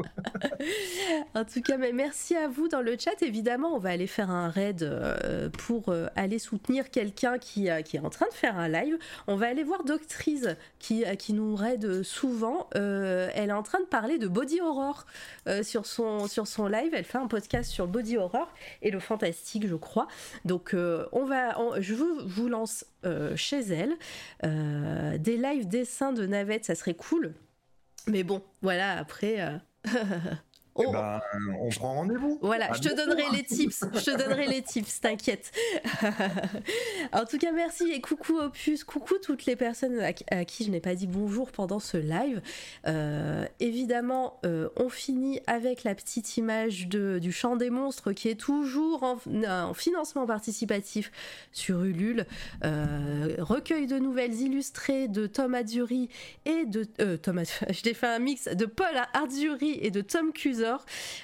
[1.35, 3.21] en tout cas, mais merci à vous dans le chat.
[3.21, 7.81] Évidemment, on va aller faire un raid euh, pour euh, aller soutenir quelqu'un qui, euh,
[7.81, 8.97] qui est en train de faire un live.
[9.27, 10.47] On va aller voir Doctrice
[10.79, 12.69] qui, qui nous raid souvent.
[12.73, 15.05] elle est en train de parler de body horror
[15.63, 16.93] sur, son, sur son live.
[16.93, 18.51] Elle fait un podcast sur body horror
[18.81, 20.07] et le fantastique, je crois.
[20.45, 20.75] Donc,
[21.11, 22.85] on va, je vous, vous lance
[23.35, 23.93] chez elle.
[24.43, 27.33] Euh, des live dessins de navettes, ça serait cool.
[28.07, 29.37] Mais bon, voilà, après.
[30.79, 30.91] Eh oh.
[30.91, 31.19] ben,
[31.59, 32.37] on prend rendez-vous.
[32.41, 33.85] Voilà, je te donnerai les tips.
[33.93, 35.51] Je te donnerai les tips, t'inquiète.
[37.13, 40.79] en tout cas, merci et coucou Opus, coucou toutes les personnes à, qui je n'ai
[40.79, 42.41] pas dit bonjour pendant ce live.
[42.87, 48.29] Euh, évidemment, euh, on finit avec la petite image de, du chant des monstres qui
[48.29, 51.11] est toujours en, financement participatif
[51.51, 52.25] sur Ulule.
[52.63, 56.09] Euh, recueil de nouvelles illustrées de Tom Azzuri
[56.45, 56.83] et de
[57.15, 57.61] Thomas.
[57.69, 60.31] Je t'ai fait un mix de Paul Arzuri et de Tom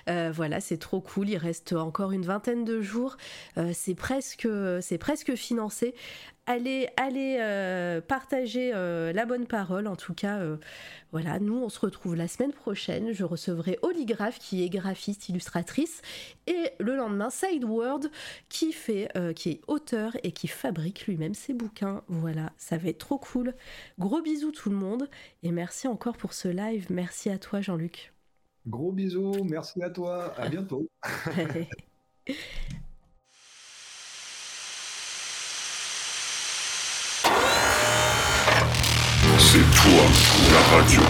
[0.10, 1.30] Euh, voilà, c'est trop cool.
[1.30, 3.18] Il reste encore une vingtaine de jours.
[3.57, 4.48] Euh, c'est presque,
[4.82, 5.95] c'est presque financé.
[6.45, 9.88] Allez, allez euh, partager la bonne parole.
[9.88, 10.41] En tout cas,
[11.14, 13.14] voilà, nous on se retrouve la semaine prochaine.
[13.14, 16.02] Je recevrai Oligraphe qui est graphiste, illustratrice,
[16.48, 18.10] et le lendemain Sideword
[18.49, 19.07] qui fait,
[19.38, 22.03] qui est auteur et qui fabrique lui-même ses bouquins.
[22.10, 23.53] Voilà, ça va être trop cool.
[23.98, 25.10] Gros bisous tout le monde
[25.44, 26.88] et merci encore pour ce live.
[26.90, 28.12] Merci à toi Jean-Luc.
[28.65, 30.88] Gros bisous, merci à toi, à bientôt.
[39.38, 40.03] C'est toi
[40.52, 41.02] la radio.